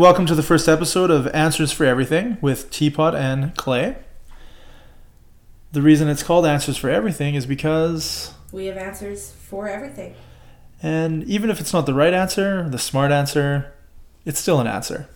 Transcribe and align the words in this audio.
Welcome 0.00 0.24
to 0.26 0.34
the 0.34 0.42
first 0.42 0.66
episode 0.66 1.10
of 1.10 1.26
Answers 1.34 1.72
for 1.72 1.84
Everything 1.84 2.38
with 2.40 2.70
Teapot 2.70 3.14
and 3.14 3.54
Clay. 3.54 3.96
The 5.72 5.82
reason 5.82 6.08
it's 6.08 6.22
called 6.22 6.46
Answers 6.46 6.78
for 6.78 6.88
Everything 6.88 7.34
is 7.34 7.44
because, 7.44 8.32
We 8.50 8.64
have 8.64 8.78
answers 8.78 9.30
for 9.30 9.68
everything. 9.68 10.14
and 10.82 11.22
even 11.24 11.50
if 11.50 11.60
it's 11.60 11.74
not 11.74 11.84
the 11.84 11.92
right 11.92 12.14
answer, 12.14 12.66
the 12.66 12.78
smart 12.78 13.12
answer, 13.12 13.74
it's 14.24 14.40
still 14.40 14.58
an 14.58 14.66
answer. 14.66 15.06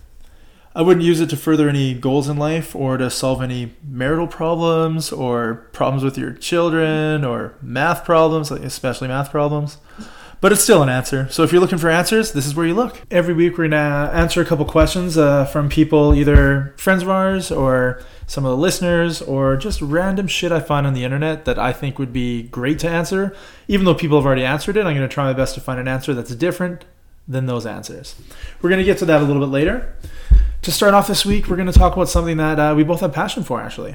I 0.74 0.82
wouldn't 0.82 1.06
use 1.06 1.22
it 1.22 1.30
to 1.30 1.36
further 1.38 1.66
any 1.70 1.94
goals 1.94 2.28
in 2.28 2.36
life 2.36 2.76
or 2.76 2.98
to 2.98 3.08
solve 3.08 3.40
any 3.40 3.72
marital 3.82 4.26
problems 4.26 5.10
or 5.10 5.66
problems 5.72 6.04
with 6.04 6.18
your 6.18 6.34
children 6.34 7.24
or 7.24 7.54
math 7.62 8.04
problems, 8.04 8.50
especially 8.50 9.08
math 9.08 9.30
problems. 9.30 9.78
But 10.44 10.52
it's 10.52 10.62
still 10.62 10.82
an 10.82 10.90
answer. 10.90 11.26
So 11.30 11.42
if 11.42 11.52
you're 11.52 11.60
looking 11.62 11.78
for 11.78 11.88
answers, 11.88 12.32
this 12.32 12.44
is 12.44 12.54
where 12.54 12.66
you 12.66 12.74
look. 12.74 13.00
Every 13.10 13.32
week 13.32 13.56
we're 13.56 13.66
gonna 13.66 14.10
answer 14.12 14.42
a 14.42 14.44
couple 14.44 14.66
questions 14.66 15.16
uh, 15.16 15.46
from 15.46 15.70
people, 15.70 16.14
either 16.14 16.74
friends 16.76 17.02
of 17.02 17.08
ours 17.08 17.50
or 17.50 18.02
some 18.26 18.44
of 18.44 18.50
the 18.50 18.56
listeners, 18.58 19.22
or 19.22 19.56
just 19.56 19.80
random 19.80 20.26
shit 20.26 20.52
I 20.52 20.60
find 20.60 20.86
on 20.86 20.92
the 20.92 21.02
internet 21.02 21.46
that 21.46 21.58
I 21.58 21.72
think 21.72 21.98
would 21.98 22.12
be 22.12 22.42
great 22.42 22.78
to 22.80 22.88
answer. 22.90 23.34
Even 23.68 23.86
though 23.86 23.94
people 23.94 24.18
have 24.18 24.26
already 24.26 24.44
answered 24.44 24.76
it, 24.76 24.84
I'm 24.84 24.92
gonna 24.92 25.08
try 25.08 25.24
my 25.24 25.32
best 25.32 25.54
to 25.54 25.62
find 25.62 25.80
an 25.80 25.88
answer 25.88 26.12
that's 26.12 26.34
different 26.34 26.84
than 27.26 27.46
those 27.46 27.64
answers. 27.64 28.14
We're 28.60 28.68
gonna 28.68 28.84
get 28.84 28.98
to 28.98 29.06
that 29.06 29.22
a 29.22 29.24
little 29.24 29.40
bit 29.40 29.50
later. 29.50 29.96
To 30.60 30.70
start 30.70 30.92
off 30.92 31.06
this 31.06 31.24
week, 31.24 31.48
we're 31.48 31.56
gonna 31.56 31.72
talk 31.72 31.94
about 31.94 32.10
something 32.10 32.36
that 32.36 32.60
uh, 32.60 32.74
we 32.76 32.84
both 32.84 33.00
have 33.00 33.14
passion 33.14 33.44
for. 33.44 33.62
Actually, 33.62 33.94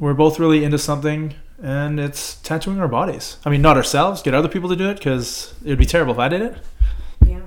we're 0.00 0.14
both 0.14 0.40
really 0.40 0.64
into 0.64 0.78
something 0.78 1.34
and 1.62 1.98
it's 1.98 2.36
tattooing 2.36 2.80
our 2.80 2.88
bodies. 2.88 3.38
I 3.44 3.50
mean, 3.50 3.62
not 3.62 3.76
ourselves, 3.76 4.22
get 4.22 4.34
other 4.34 4.48
people 4.48 4.68
to 4.68 4.76
do 4.76 4.88
it 4.88 4.98
because 4.98 5.54
it 5.64 5.68
would 5.70 5.78
be 5.78 5.86
terrible 5.86 6.12
if 6.12 6.18
I 6.18 6.28
did 6.28 6.42
it. 6.42 6.58
Yeah. 7.26 7.40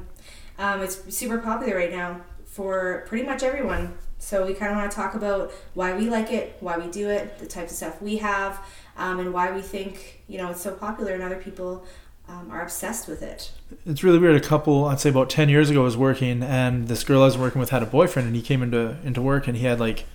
Um, 0.57 0.81
it's 0.81 1.15
super 1.15 1.38
popular 1.38 1.75
right 1.75 1.91
now 1.91 2.21
for 2.45 3.05
pretty 3.07 3.25
much 3.25 3.43
everyone. 3.43 3.97
So 4.17 4.45
we 4.45 4.53
kind 4.53 4.71
of 4.71 4.77
want 4.77 4.91
to 4.91 4.95
talk 4.95 5.13
about 5.15 5.52
why 5.73 5.95
we 5.95 6.09
like 6.09 6.31
it, 6.31 6.57
why 6.59 6.77
we 6.77 6.91
do 6.91 7.09
it, 7.09 7.39
the 7.39 7.45
types 7.45 7.71
of 7.71 7.77
stuff 7.77 8.02
we 8.02 8.17
have, 8.17 8.59
um, 8.97 9.19
and 9.19 9.33
why 9.33 9.52
we 9.52 9.61
think 9.61 10.23
you 10.27 10.37
know 10.37 10.52
it's 10.52 10.61
so 10.61 10.73
popular 10.73 11.13
and 11.13 11.23
other 11.23 11.37
people 11.37 11.85
um, 12.30 12.52
are 12.52 12.61
obsessed 12.61 13.07
with 13.07 13.21
it. 13.21 13.52
It's 13.85 14.03
really 14.03 14.19
weird. 14.19 14.35
A 14.35 14.39
couple, 14.39 14.85
I'd 14.85 14.99
say 14.99 15.09
about 15.09 15.30
10 15.30 15.49
years 15.49 15.69
ago, 15.69 15.81
I 15.81 15.83
was 15.83 15.97
working, 15.97 16.43
and 16.43 16.87
this 16.87 17.03
girl 17.03 17.23
I 17.23 17.25
was 17.25 17.37
working 17.37 17.59
with 17.59 17.71
had 17.71 17.81
a 17.81 17.87
boyfriend, 17.87 18.27
and 18.27 18.35
he 18.35 18.41
came 18.41 18.61
into, 18.61 18.98
into 19.03 19.21
work, 19.21 19.48
and 19.48 19.58
he 19.58 19.65
had 19.65 19.80
like, 19.80 20.05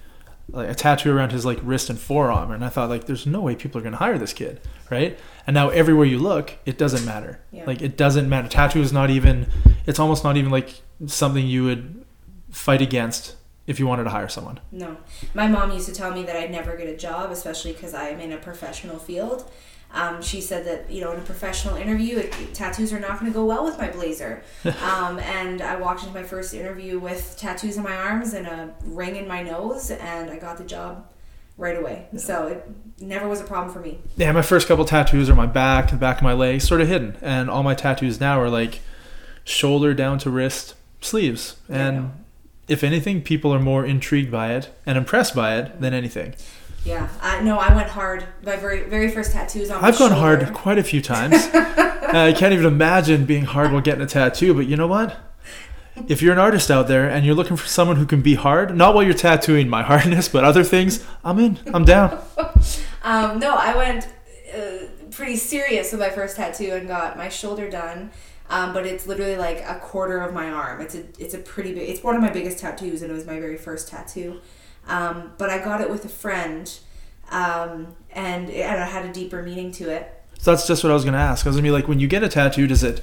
like 0.50 0.68
a 0.68 0.74
tattoo 0.74 1.16
around 1.16 1.32
his 1.32 1.44
like 1.44 1.58
wrist 1.62 1.90
and 1.90 1.98
forearm. 1.98 2.50
And 2.50 2.64
I 2.64 2.68
thought, 2.68 2.88
like, 2.88 3.06
there's 3.06 3.26
no 3.26 3.40
way 3.40 3.56
people 3.56 3.78
are 3.78 3.82
going 3.82 3.92
to 3.92 3.98
hire 3.98 4.18
this 4.18 4.32
kid, 4.32 4.60
right? 4.90 5.18
And 5.46 5.54
now 5.54 5.70
everywhere 5.70 6.06
you 6.06 6.18
look, 6.18 6.58
it 6.64 6.78
doesn't 6.78 7.04
matter. 7.04 7.40
Yeah. 7.50 7.64
Like, 7.66 7.82
it 7.82 7.96
doesn't 7.96 8.28
matter. 8.28 8.48
Tattoo 8.48 8.80
is 8.80 8.92
not 8.92 9.10
even, 9.10 9.46
it's 9.86 9.98
almost 9.98 10.24
not 10.24 10.36
even 10.36 10.50
like 10.50 10.82
something 11.06 11.46
you 11.46 11.64
would 11.64 12.04
fight 12.50 12.82
against 12.82 13.36
if 13.66 13.80
you 13.80 13.86
wanted 13.86 14.04
to 14.04 14.10
hire 14.10 14.28
someone. 14.28 14.60
No, 14.70 14.98
my 15.32 15.48
mom 15.48 15.70
used 15.72 15.88
to 15.88 15.94
tell 15.94 16.12
me 16.12 16.22
that 16.24 16.36
I'd 16.36 16.50
never 16.50 16.76
get 16.76 16.88
a 16.88 16.96
job, 16.96 17.30
especially 17.30 17.72
because 17.72 17.94
I 17.94 18.10
am 18.10 18.20
in 18.20 18.32
a 18.32 18.36
professional 18.36 18.98
field. 18.98 19.50
Um, 19.94 20.20
she 20.20 20.40
said 20.40 20.66
that 20.66 20.90
you 20.90 21.00
know 21.00 21.12
in 21.12 21.20
a 21.20 21.22
professional 21.22 21.76
interview, 21.76 22.18
it, 22.18 22.52
tattoos 22.54 22.92
are 22.92 22.98
not 23.00 23.20
going 23.20 23.30
to 23.32 23.34
go 23.34 23.44
well 23.44 23.64
with 23.64 23.78
my 23.78 23.88
blazer. 23.90 24.42
um, 24.82 25.18
and 25.20 25.62
I 25.62 25.76
walked 25.76 26.02
into 26.02 26.12
my 26.14 26.24
first 26.24 26.52
interview 26.52 26.98
with 26.98 27.36
tattoos 27.38 27.78
on 27.78 27.84
my 27.84 27.96
arms 27.96 28.34
and 28.34 28.46
a 28.46 28.74
ring 28.84 29.16
in 29.16 29.26
my 29.28 29.42
nose, 29.42 29.90
and 29.90 30.30
I 30.30 30.38
got 30.38 30.58
the 30.58 30.64
job 30.64 31.06
right 31.56 31.76
away. 31.78 32.06
So 32.16 32.48
it 32.48 32.68
never 33.00 33.28
was 33.28 33.40
a 33.40 33.44
problem 33.44 33.72
for 33.72 33.78
me. 33.80 33.98
Yeah, 34.16 34.32
my 34.32 34.42
first 34.42 34.66
couple 34.66 34.84
tattoos 34.84 35.30
are 35.30 35.36
my 35.36 35.46
back, 35.46 35.90
the 35.90 35.96
back 35.96 36.16
of 36.16 36.22
my 36.24 36.32
leg, 36.32 36.60
sort 36.60 36.80
of 36.80 36.88
hidden, 36.88 37.16
and 37.22 37.48
all 37.48 37.62
my 37.62 37.74
tattoos 37.74 38.18
now 38.20 38.40
are 38.40 38.50
like 38.50 38.80
shoulder 39.44 39.94
down 39.94 40.18
to 40.18 40.30
wrist, 40.30 40.74
sleeves, 41.00 41.56
and 41.68 41.96
Yeah. 41.96 42.08
if 42.66 42.82
anything, 42.82 43.22
people 43.22 43.54
are 43.54 43.60
more 43.60 43.84
intrigued 43.86 44.32
by 44.32 44.52
it 44.54 44.70
and 44.84 44.98
impressed 44.98 45.36
by 45.36 45.56
it 45.56 45.80
than 45.80 45.94
anything. 45.94 46.34
Yeah, 46.84 47.08
I, 47.20 47.40
no, 47.42 47.58
I 47.58 47.74
went 47.74 47.88
hard. 47.88 48.26
My 48.44 48.56
very 48.56 48.82
very 48.84 49.10
first 49.10 49.32
tattoos 49.32 49.70
on. 49.70 49.82
I've 49.82 49.98
gone 49.98 50.10
shoulder. 50.10 50.44
hard 50.44 50.52
quite 50.54 50.78
a 50.78 50.84
few 50.84 51.00
times. 51.00 51.48
Uh, 52.04 52.26
I 52.26 52.32
can't 52.32 52.52
even 52.52 52.66
imagine 52.66 53.24
being 53.24 53.44
hard 53.44 53.72
while 53.72 53.80
getting 53.80 54.02
a 54.02 54.06
tattoo, 54.06 54.54
but 54.54 54.66
you 54.66 54.76
know 54.76 54.86
what? 54.86 55.16
If 56.06 56.22
you're 56.22 56.32
an 56.32 56.38
artist 56.38 56.70
out 56.70 56.86
there 56.86 57.08
and 57.08 57.26
you're 57.26 57.34
looking 57.34 57.56
for 57.56 57.66
someone 57.66 57.96
who 57.96 58.06
can 58.06 58.22
be 58.22 58.36
hard, 58.36 58.76
not 58.76 58.94
while 58.94 59.02
you're 59.02 59.14
tattooing 59.14 59.68
my 59.68 59.82
hardness, 59.82 60.28
but 60.28 60.44
other 60.44 60.62
things, 60.62 61.04
I'm 61.24 61.40
in. 61.40 61.58
I'm 61.72 61.84
down. 61.84 62.22
Um, 63.02 63.38
no, 63.38 63.54
I 63.54 63.76
went 63.76 64.08
uh, 64.56 64.86
pretty 65.10 65.36
serious 65.36 65.92
with 65.92 66.00
my 66.00 66.08
first 66.08 66.36
tattoo 66.36 66.72
and 66.72 66.88
got 66.88 67.18
my 67.18 67.28
shoulder 67.28 67.68
done. 67.68 68.10
Um, 68.48 68.72
but 68.72 68.86
it's 68.86 69.06
literally 69.06 69.36
like 69.36 69.58
a 69.60 69.78
quarter 69.82 70.20
of 70.20 70.32
my 70.32 70.50
arm. 70.50 70.80
It's 70.80 70.94
a 70.94 71.04
it's 71.18 71.34
a 71.34 71.38
pretty 71.38 71.74
big. 71.74 71.88
It's 71.88 72.02
one 72.02 72.14
of 72.14 72.22
my 72.22 72.30
biggest 72.30 72.60
tattoos, 72.60 73.02
and 73.02 73.10
it 73.10 73.14
was 73.14 73.26
my 73.26 73.40
very 73.40 73.56
first 73.58 73.88
tattoo. 73.88 74.40
Um, 74.86 75.32
but 75.38 75.50
I 75.50 75.58
got 75.58 75.80
it 75.80 75.90
with 75.90 76.04
a 76.04 76.08
friend, 76.08 76.72
um, 77.30 77.94
and 78.10 78.50
it, 78.50 78.62
and 78.62 78.80
it 78.80 78.88
had 78.88 79.04
a 79.04 79.12
deeper 79.12 79.42
meaning 79.42 79.72
to 79.72 79.90
it. 79.90 80.22
So 80.38 80.50
that's 80.50 80.66
just 80.66 80.84
what 80.84 80.90
I 80.90 80.94
was 80.94 81.04
going 81.04 81.14
to 81.14 81.20
ask. 81.20 81.46
I 81.46 81.48
was 81.48 81.56
going 81.56 81.64
to 81.64 81.68
be 81.68 81.72
like, 81.72 81.88
when 81.88 82.00
you 82.00 82.06
get 82.06 82.22
a 82.22 82.28
tattoo, 82.28 82.66
does 82.66 82.82
it, 82.82 83.02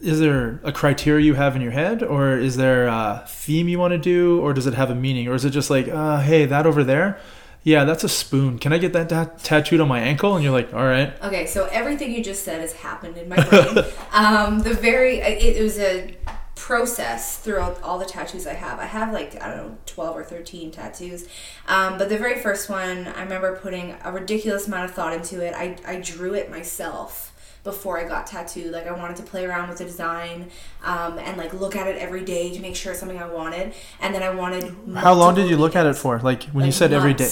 is 0.00 0.20
there 0.20 0.60
a 0.62 0.72
criteria 0.72 1.24
you 1.24 1.34
have 1.34 1.56
in 1.56 1.62
your 1.62 1.72
head, 1.72 2.02
or 2.02 2.38
is 2.38 2.56
there 2.56 2.86
a 2.86 3.24
theme 3.26 3.68
you 3.68 3.78
want 3.78 3.92
to 3.92 3.98
do, 3.98 4.40
or 4.40 4.52
does 4.52 4.66
it 4.66 4.74
have 4.74 4.90
a 4.90 4.94
meaning, 4.94 5.26
or 5.26 5.34
is 5.34 5.44
it 5.44 5.50
just 5.50 5.70
like, 5.70 5.88
uh, 5.88 6.20
hey, 6.20 6.44
that 6.44 6.66
over 6.66 6.84
there, 6.84 7.18
yeah, 7.64 7.84
that's 7.84 8.04
a 8.04 8.10
spoon. 8.10 8.58
Can 8.58 8.74
I 8.74 8.78
get 8.78 8.92
that 8.92 9.08
ta- 9.08 9.30
tattooed 9.42 9.80
on 9.80 9.88
my 9.88 9.98
ankle? 9.98 10.34
And 10.34 10.44
you're 10.44 10.52
like, 10.52 10.72
all 10.74 10.84
right. 10.84 11.14
Okay, 11.22 11.46
so 11.46 11.66
everything 11.72 12.12
you 12.12 12.22
just 12.22 12.44
said 12.44 12.60
has 12.60 12.74
happened 12.74 13.16
in 13.16 13.26
my 13.26 13.36
brain. 13.42 13.84
um, 14.12 14.60
the 14.60 14.74
very 14.74 15.20
it, 15.20 15.56
it 15.56 15.62
was 15.62 15.78
a 15.78 16.14
process 16.54 17.38
throughout 17.38 17.82
all 17.82 17.98
the 17.98 18.04
tattoos 18.04 18.46
I 18.46 18.54
have. 18.54 18.78
I 18.78 18.86
have 18.86 19.12
like 19.12 19.40
I 19.42 19.48
don't 19.48 19.56
know 19.56 19.78
twelve 19.86 20.16
or 20.16 20.24
thirteen 20.24 20.70
tattoos, 20.70 21.28
um, 21.68 21.98
but 21.98 22.08
the 22.08 22.18
very 22.18 22.40
first 22.40 22.68
one 22.68 23.08
I 23.08 23.22
remember 23.22 23.56
putting 23.56 23.96
a 24.04 24.12
ridiculous 24.12 24.66
amount 24.66 24.84
of 24.84 24.92
thought 24.92 25.12
into 25.12 25.44
it. 25.44 25.54
I 25.54 25.76
I 25.86 26.00
drew 26.00 26.34
it 26.34 26.50
myself 26.50 27.32
before 27.64 27.98
I 27.98 28.06
got 28.06 28.26
tattooed. 28.26 28.72
Like 28.72 28.86
I 28.86 28.92
wanted 28.92 29.16
to 29.16 29.22
play 29.22 29.44
around 29.46 29.68
with 29.70 29.78
the 29.78 29.84
design 29.84 30.50
um, 30.84 31.18
and 31.18 31.36
like 31.36 31.52
look 31.54 31.74
at 31.74 31.88
it 31.88 31.96
every 31.96 32.22
day 32.22 32.52
to 32.54 32.60
make 32.60 32.76
sure 32.76 32.92
it's 32.92 33.00
something 33.00 33.18
I 33.18 33.26
wanted. 33.26 33.74
And 34.00 34.14
then 34.14 34.22
I 34.22 34.30
wanted. 34.30 34.76
How 34.94 35.14
long 35.14 35.34
did 35.34 35.50
you 35.50 35.56
look 35.56 35.74
at 35.74 35.86
it 35.86 35.96
for? 35.96 36.20
Like 36.20 36.44
when 36.44 36.64
you 36.64 36.68
Like 36.68 36.74
said 36.74 36.92
every 36.92 37.14
day. 37.14 37.30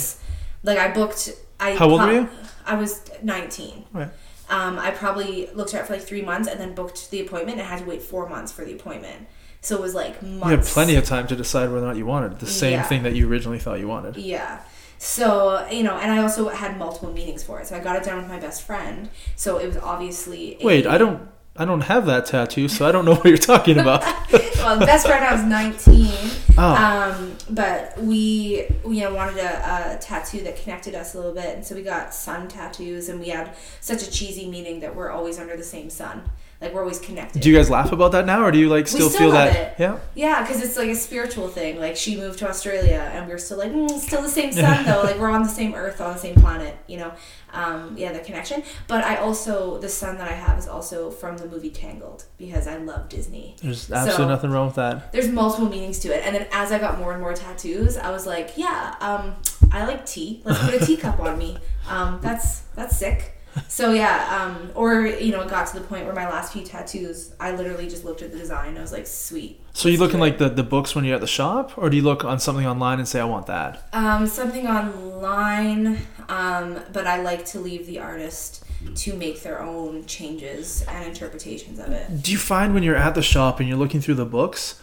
Like 0.64 0.78
I 0.78 0.92
booked. 0.92 1.30
I 1.60 1.74
How 1.76 1.88
old 1.88 2.00
were 2.00 2.12
you? 2.12 2.28
I 2.66 2.74
was 2.74 3.02
nineteen. 3.22 3.84
Right. 3.92 4.08
Um, 4.52 4.78
I 4.78 4.90
probably 4.90 5.48
looked 5.54 5.72
at 5.74 5.80
it 5.82 5.86
for 5.86 5.94
like 5.94 6.02
three 6.02 6.22
months 6.22 6.46
and 6.48 6.60
then 6.60 6.74
booked 6.74 7.10
the 7.10 7.20
appointment 7.20 7.58
and 7.58 7.66
had 7.66 7.78
to 7.80 7.84
wait 7.84 8.02
four 8.02 8.28
months 8.28 8.52
for 8.52 8.64
the 8.64 8.74
appointment. 8.74 9.26
So 9.62 9.76
it 9.76 9.80
was 9.80 9.94
like 9.94 10.20
months. 10.22 10.44
You 10.44 10.56
had 10.56 10.64
plenty 10.64 10.94
of 10.96 11.04
time 11.04 11.26
to 11.28 11.36
decide 11.36 11.70
whether 11.70 11.84
or 11.84 11.88
not 11.88 11.96
you 11.96 12.04
wanted 12.06 12.38
the 12.38 12.46
same 12.46 12.72
Yeah. 12.72 12.82
thing 12.82 13.02
that 13.04 13.14
you 13.14 13.28
originally 13.30 13.58
thought 13.58 13.78
you 13.80 13.88
wanted. 13.88 14.16
Yeah. 14.16 14.58
So, 14.98 15.66
you 15.70 15.82
know, 15.82 15.96
and 15.96 16.12
I 16.12 16.18
also 16.18 16.48
had 16.48 16.78
multiple 16.78 17.12
meetings 17.12 17.42
for 17.42 17.60
it. 17.60 17.66
So 17.66 17.76
I 17.76 17.80
got 17.80 17.96
it 17.96 18.04
done 18.04 18.18
with 18.18 18.28
my 18.28 18.38
best 18.38 18.62
friend. 18.62 19.08
So 19.36 19.58
it 19.58 19.66
was 19.66 19.76
obviously. 19.78 20.58
a- 20.60 20.64
Wait, 20.66 20.86
I 20.86 20.98
don't. 20.98 21.28
I 21.54 21.66
don't 21.66 21.82
have 21.82 22.06
that 22.06 22.26
tattoo, 22.26 22.66
so 22.68 22.86
I 22.86 22.92
don't 22.92 23.04
know 23.04 23.14
what 23.14 23.26
you're 23.26 23.36
talking 23.36 23.78
about. 23.78 24.02
well, 24.56 24.78
best 24.80 25.06
friend, 25.06 25.22
I 25.22 25.34
was 25.34 25.44
19. 25.44 26.10
Oh. 26.56 26.74
Um, 26.74 27.36
but 27.50 27.98
we, 27.98 28.66
you 28.86 29.00
know, 29.02 29.14
wanted 29.14 29.36
a, 29.38 29.96
a 29.96 29.98
tattoo 29.98 30.40
that 30.44 30.56
connected 30.56 30.94
us 30.94 31.14
a 31.14 31.18
little 31.18 31.34
bit. 31.34 31.56
And 31.56 31.64
so 31.64 31.74
we 31.74 31.82
got 31.82 32.14
sun 32.14 32.48
tattoos 32.48 33.10
and 33.10 33.20
we 33.20 33.28
had 33.28 33.54
such 33.82 34.02
a 34.02 34.10
cheesy 34.10 34.48
meaning 34.48 34.80
that 34.80 34.96
we're 34.96 35.10
always 35.10 35.38
under 35.38 35.54
the 35.54 35.62
same 35.62 35.90
sun. 35.90 36.22
Like 36.62 36.72
we're 36.72 36.80
always 36.82 37.00
connected. 37.00 37.42
Do 37.42 37.50
you 37.50 37.56
guys 37.56 37.68
laugh 37.68 37.90
about 37.92 38.12
that 38.12 38.24
now, 38.24 38.44
or 38.44 38.52
do 38.52 38.58
you 38.58 38.68
like 38.68 38.86
still, 38.86 39.08
still 39.10 39.18
feel 39.20 39.28
love 39.30 39.52
that? 39.52 39.72
it. 39.72 39.80
Yeah. 39.80 39.98
Yeah, 40.14 40.42
because 40.42 40.62
it's 40.62 40.76
like 40.76 40.88
a 40.88 40.94
spiritual 40.94 41.48
thing. 41.48 41.80
Like 41.80 41.96
she 41.96 42.16
moved 42.16 42.38
to 42.38 42.48
Australia, 42.48 43.10
and 43.12 43.28
we're 43.28 43.38
still 43.38 43.58
like, 43.58 43.72
mm, 43.72 43.90
still 43.98 44.22
the 44.22 44.28
same 44.28 44.52
sun 44.62 44.84
though. 44.84 45.02
Like 45.02 45.18
we're 45.18 45.30
on 45.30 45.42
the 45.42 45.48
same 45.48 45.74
Earth, 45.74 46.00
on 46.00 46.12
the 46.12 46.18
same 46.20 46.36
planet. 46.36 46.76
You 46.86 46.98
know, 46.98 47.12
um, 47.52 47.94
yeah, 47.98 48.12
the 48.12 48.20
connection. 48.20 48.62
But 48.86 49.02
I 49.04 49.16
also 49.16 49.78
the 49.78 49.88
sun 49.88 50.18
that 50.18 50.28
I 50.28 50.34
have 50.34 50.56
is 50.58 50.68
also 50.68 51.10
from 51.10 51.36
the 51.36 51.46
movie 51.46 51.70
Tangled 51.70 52.24
because 52.38 52.66
I 52.68 52.76
love 52.76 53.08
Disney. 53.08 53.56
There's 53.60 53.90
absolutely 53.90 54.24
So- 54.24 54.28
nothing 54.28 54.50
wrong 54.50 54.66
with 54.66 54.76
that. 54.76 55.12
There's 55.12 55.28
multiple 55.28 55.68
meanings 55.68 55.98
to 56.00 56.14
it, 56.14 56.24
and 56.24 56.34
then 56.34 56.46
as 56.52 56.70
I 56.70 56.78
got 56.78 56.98
more 56.98 57.12
and 57.12 57.20
more 57.20 57.34
tattoos, 57.34 57.96
I 57.96 58.10
was 58.12 58.24
like, 58.26 58.52
yeah, 58.56 58.94
um, 59.00 59.34
I 59.72 59.84
like 59.84 60.06
tea. 60.06 60.42
Let's 60.44 60.60
put 60.64 60.80
a 60.80 60.86
teacup 60.86 61.18
on 61.18 61.36
me. 61.38 61.58
Um, 61.88 62.20
that's 62.22 62.60
that's 62.76 62.96
sick. 62.96 63.36
So 63.68 63.92
yeah, 63.92 64.28
um, 64.40 64.70
or 64.74 65.06
you 65.06 65.32
know, 65.32 65.40
it 65.40 65.48
got 65.48 65.66
to 65.68 65.78
the 65.78 65.86
point 65.86 66.04
where 66.04 66.14
my 66.14 66.28
last 66.28 66.52
few 66.52 66.62
tattoos, 66.62 67.32
I 67.40 67.52
literally 67.52 67.88
just 67.88 68.04
looked 68.04 68.22
at 68.22 68.32
the 68.32 68.38
design. 68.38 68.68
and 68.68 68.78
I 68.78 68.80
was 68.82 68.92
like, 68.92 69.06
sweet. 69.06 69.60
So 69.72 69.88
you 69.88 69.98
look 69.98 70.14
in 70.14 70.20
like 70.20 70.38
the, 70.38 70.48
the 70.48 70.62
books 70.62 70.94
when 70.94 71.04
you're 71.04 71.14
at 71.14 71.20
the 71.20 71.26
shop, 71.26 71.76
or 71.76 71.90
do 71.90 71.96
you 71.96 72.02
look 72.02 72.24
on 72.24 72.38
something 72.38 72.66
online 72.66 72.98
and 72.98 73.08
say 73.08 73.20
I 73.20 73.24
want 73.24 73.46
that? 73.46 73.88
Um, 73.92 74.26
something 74.26 74.66
online, 74.66 76.06
um, 76.28 76.80
but 76.92 77.06
I 77.06 77.22
like 77.22 77.44
to 77.46 77.60
leave 77.60 77.86
the 77.86 77.98
artist 77.98 78.64
to 78.94 79.14
make 79.14 79.42
their 79.42 79.62
own 79.62 80.04
changes 80.06 80.82
and 80.88 81.06
interpretations 81.06 81.78
of 81.78 81.90
it. 81.90 82.22
Do 82.22 82.32
you 82.32 82.38
find 82.38 82.74
when 82.74 82.82
you're 82.82 82.96
at 82.96 83.14
the 83.14 83.22
shop 83.22 83.60
and 83.60 83.68
you're 83.68 83.78
looking 83.78 84.00
through 84.00 84.14
the 84.14 84.26
books, 84.26 84.80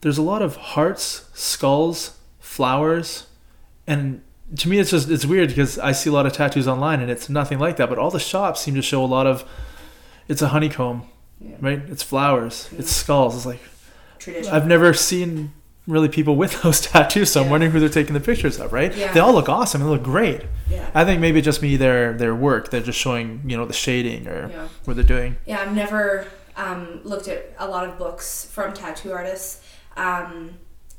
there's 0.00 0.18
a 0.18 0.22
lot 0.22 0.42
of 0.42 0.56
hearts, 0.56 1.28
skulls, 1.34 2.18
flowers, 2.40 3.26
and 3.86 4.22
to 4.56 4.68
me 4.68 4.78
it's 4.78 4.90
just 4.90 5.10
it's 5.10 5.24
weird 5.24 5.48
because 5.48 5.78
I 5.78 5.92
see 5.92 6.10
a 6.10 6.12
lot 6.12 6.26
of 6.26 6.32
tattoos 6.32 6.68
online 6.68 7.00
and 7.00 7.10
it's 7.10 7.28
nothing 7.28 7.58
like 7.58 7.76
that. 7.78 7.88
But 7.88 7.98
all 7.98 8.10
the 8.10 8.20
shops 8.20 8.60
seem 8.60 8.74
to 8.74 8.82
show 8.82 9.04
a 9.04 9.06
lot 9.06 9.26
of 9.26 9.44
it's 10.28 10.42
a 10.42 10.48
honeycomb, 10.48 11.02
Yeah. 11.40 11.56
right? 11.60 11.82
It's 11.88 12.02
flowers, 12.02 12.68
it's 12.78 12.90
skulls. 12.90 13.36
It's 13.36 13.46
like. 13.46 13.60
I've 14.52 14.68
never 14.68 14.94
seen 14.94 15.52
really 15.88 16.08
people 16.08 16.36
with 16.36 16.62
those 16.62 16.80
tattoos. 16.80 17.32
So 17.32 17.42
I'm 17.42 17.50
wondering 17.50 17.72
who 17.72 17.80
they're 17.80 17.88
taking 17.88 18.14
the 18.14 18.20
pictures 18.20 18.60
of, 18.60 18.72
right? 18.72 18.94
Yeah. 18.96 19.12
They 19.12 19.18
all 19.18 19.32
look 19.32 19.48
awesome. 19.48 19.80
They 19.82 19.88
look 19.88 20.04
great. 20.04 20.42
Yeah. 20.70 20.88
I 20.94 21.04
think 21.04 21.20
maybe 21.20 21.40
just 21.42 21.60
me 21.60 21.76
their 21.76 22.12
their 22.12 22.34
work. 22.34 22.70
They're 22.70 22.80
just 22.82 22.98
showing 23.00 23.42
you 23.46 23.56
know 23.56 23.64
the 23.66 23.72
shading 23.72 24.28
or 24.28 24.48
Yeah. 24.50 24.68
what 24.84 24.94
they're 24.94 25.04
doing. 25.04 25.36
Yeah, 25.44 25.60
I've 25.60 25.74
never 25.74 26.28
um, 26.56 27.00
looked 27.02 27.26
at 27.26 27.52
a 27.58 27.66
lot 27.66 27.88
of 27.88 27.98
books 27.98 28.44
from 28.52 28.72
tattoo 28.74 29.10
artists 29.12 29.60
um, 29.96 30.50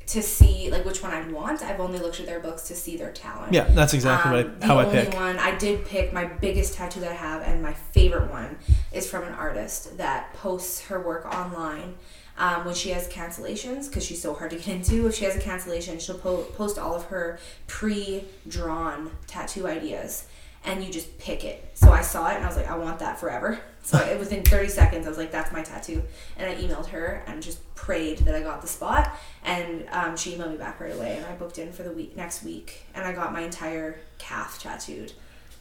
to 0.06 0.22
see 0.22 0.70
like 0.70 0.84
which 0.84 1.02
one 1.02 1.12
I'd 1.12 1.30
want. 1.30 1.62
I've 1.62 1.80
only 1.80 1.98
looked 1.98 2.20
at 2.20 2.26
their 2.26 2.40
books 2.40 2.68
to 2.68 2.74
see 2.74 2.96
their 2.96 3.12
talent. 3.12 3.52
Yeah, 3.52 3.64
that's 3.64 3.94
exactly 3.94 4.40
Um, 4.40 4.54
I, 4.56 4.58
the 4.60 4.66
how 4.66 4.78
I 4.78 4.84
only 4.84 5.04
one 5.16 5.38
I 5.38 5.56
did 5.56 5.84
pick 5.86 6.12
my 6.12 6.24
biggest 6.24 6.74
tattoo 6.74 7.00
that 7.00 7.10
I 7.10 7.14
have 7.14 7.42
and 7.42 7.62
my 7.62 7.72
favorite 7.72 8.30
one 8.30 8.58
is 8.92 9.08
from 9.08 9.24
an 9.24 9.32
artist 9.34 9.96
that 9.96 10.34
posts 10.34 10.82
her 10.86 11.00
work 11.00 11.24
online 11.26 11.94
um, 12.36 12.64
when 12.64 12.74
she 12.74 12.90
has 12.90 13.08
cancellations 13.08 13.88
because 13.88 14.04
she's 14.04 14.20
so 14.20 14.34
hard 14.34 14.50
to 14.50 14.56
get 14.56 14.68
into. 14.68 15.06
If 15.06 15.14
she 15.14 15.24
has 15.24 15.36
a 15.36 15.40
cancellation, 15.40 15.98
she'll 15.98 16.18
po- 16.18 16.42
post 16.42 16.78
all 16.78 16.94
of 16.94 17.04
her 17.04 17.38
pre-drawn 17.66 19.10
tattoo 19.26 19.66
ideas 19.66 20.26
and 20.64 20.82
you 20.82 20.92
just 20.92 21.18
pick 21.18 21.44
it. 21.44 21.70
So 21.74 21.92
I 21.92 22.00
saw 22.00 22.30
it 22.30 22.36
and 22.36 22.44
I 22.44 22.46
was 22.46 22.56
like, 22.56 22.70
I 22.70 22.76
want 22.76 22.98
that 23.00 23.20
forever. 23.20 23.58
So 23.82 23.98
I, 23.98 24.16
within 24.16 24.42
30 24.44 24.68
seconds, 24.68 25.06
I 25.06 25.08
was 25.08 25.18
like, 25.18 25.30
that's 25.30 25.52
my 25.52 25.62
tattoo. 25.62 26.02
And 26.38 26.50
I 26.50 26.54
emailed 26.54 26.86
her 26.86 27.22
and 27.26 27.42
just 27.42 27.74
prayed 27.74 28.18
that 28.20 28.34
I 28.34 28.40
got 28.40 28.62
the 28.62 28.68
spot. 28.68 29.14
And 29.44 29.86
um, 29.90 30.16
she 30.16 30.32
emailed 30.32 30.52
me 30.52 30.56
back 30.56 30.80
right 30.80 30.94
away. 30.94 31.16
And 31.18 31.26
I 31.26 31.32
booked 31.32 31.58
in 31.58 31.72
for 31.72 31.82
the 31.82 31.92
week 31.92 32.16
next 32.16 32.42
week. 32.42 32.86
And 32.94 33.04
I 33.04 33.12
got 33.12 33.32
my 33.32 33.42
entire 33.42 33.98
calf 34.18 34.58
tattooed 34.58 35.12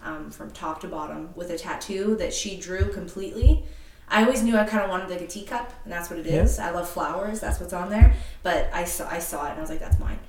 um, 0.03 0.31
from 0.31 0.51
top 0.51 0.81
to 0.81 0.87
bottom 0.87 1.29
with 1.35 1.49
a 1.49 1.57
tattoo 1.57 2.15
that 2.17 2.33
she 2.33 2.57
drew 2.57 2.91
completely. 2.91 3.63
I 4.09 4.23
always 4.23 4.43
knew 4.43 4.57
I 4.57 4.65
kind 4.65 4.83
of 4.83 4.89
wanted 4.89 5.09
like 5.09 5.21
a 5.21 5.27
teacup, 5.27 5.73
and 5.83 5.91
that's 5.91 6.09
what 6.09 6.19
it 6.19 6.27
is. 6.27 6.59
I 6.59 6.71
love 6.71 6.89
flowers. 6.89 7.39
That's 7.39 7.59
what's 7.59 7.73
on 7.73 7.89
there. 7.89 8.13
But 8.43 8.69
I 8.73 8.83
saw 8.83 9.09
I 9.09 9.19
saw 9.19 9.47
it 9.47 9.51
and 9.51 9.57
I 9.57 9.61
was 9.61 9.69
like, 9.69 9.79
that's 9.79 9.97
mine. 9.97 10.19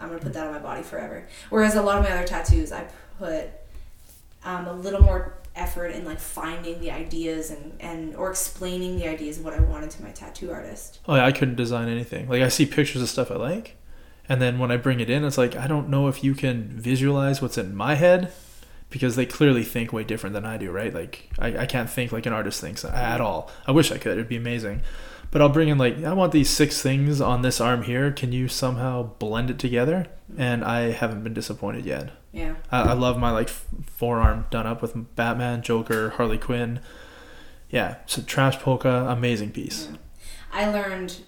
I'm 0.00 0.08
gonna 0.08 0.20
put 0.20 0.32
that 0.32 0.46
on 0.46 0.52
my 0.52 0.60
body 0.60 0.82
forever. 0.82 1.26
Whereas 1.50 1.74
a 1.74 1.82
lot 1.82 1.98
of 1.98 2.04
my 2.04 2.10
other 2.10 2.26
tattoos, 2.26 2.72
I 2.72 2.86
put 3.18 3.50
um, 4.44 4.66
a 4.66 4.72
little 4.72 5.02
more 5.02 5.38
effort 5.54 5.88
in 5.88 6.04
like 6.04 6.18
finding 6.18 6.80
the 6.80 6.90
ideas 6.90 7.50
and, 7.50 7.72
and 7.80 8.16
or 8.16 8.30
explaining 8.30 8.98
the 8.98 9.06
ideas 9.06 9.38
of 9.38 9.44
what 9.44 9.54
I 9.54 9.60
wanted 9.60 9.90
to 9.90 10.02
my 10.02 10.10
tattoo 10.10 10.50
artist. 10.50 11.00
Oh 11.06 11.14
yeah, 11.14 11.26
I 11.26 11.32
couldn't 11.32 11.56
design 11.56 11.88
anything. 11.88 12.28
Like 12.28 12.42
I 12.42 12.48
see 12.48 12.66
pictures 12.66 13.02
of 13.02 13.08
stuff 13.08 13.30
I 13.30 13.36
like, 13.36 13.76
and 14.28 14.40
then 14.40 14.58
when 14.58 14.70
I 14.70 14.76
bring 14.76 15.00
it 15.00 15.10
in, 15.10 15.24
it's 15.24 15.38
like 15.38 15.56
I 15.56 15.66
don't 15.66 15.88
know 15.88 16.08
if 16.08 16.24
you 16.24 16.34
can 16.34 16.68
visualize 16.68 17.42
what's 17.42 17.58
in 17.58 17.74
my 17.74 17.94
head 17.94 18.32
because 18.90 19.16
they 19.16 19.26
clearly 19.26 19.64
think 19.64 19.92
way 19.92 20.04
different 20.04 20.34
than 20.34 20.44
I 20.44 20.58
do, 20.58 20.70
right? 20.70 20.92
Like 20.92 21.30
I, 21.38 21.58
I 21.58 21.66
can't 21.66 21.90
think 21.90 22.12
like 22.12 22.26
an 22.26 22.32
artist 22.32 22.60
thinks 22.60 22.84
at 22.84 23.20
all. 23.20 23.50
I 23.66 23.72
wish 23.72 23.90
I 23.90 23.98
could. 23.98 24.12
It'd 24.12 24.28
be 24.28 24.36
amazing. 24.36 24.82
But 25.30 25.40
I'll 25.40 25.48
bring 25.48 25.68
in 25.68 25.78
like 25.78 26.04
I 26.04 26.12
want 26.12 26.32
these 26.32 26.50
six 26.50 26.80
things 26.82 27.20
on 27.20 27.42
this 27.42 27.60
arm 27.60 27.82
here. 27.82 28.12
Can 28.12 28.32
you 28.32 28.48
somehow 28.48 29.14
blend 29.18 29.50
it 29.50 29.58
together? 29.58 30.06
And 30.36 30.62
I 30.62 30.92
haven't 30.92 31.24
been 31.24 31.34
disappointed 31.34 31.86
yet. 31.86 32.10
Yeah. 32.32 32.54
I, 32.70 32.82
I 32.82 32.92
love 32.94 33.18
my 33.18 33.30
like 33.30 33.48
forearm 33.48 34.46
done 34.50 34.66
up 34.66 34.82
with 34.82 35.14
Batman, 35.14 35.62
Joker, 35.62 36.10
Harley 36.10 36.38
Quinn. 36.38 36.80
Yeah, 37.70 37.96
so 38.06 38.22
Trash 38.22 38.58
Polka, 38.58 39.06
amazing 39.08 39.50
piece. 39.52 39.88
I 40.52 40.70
learned 40.70 41.20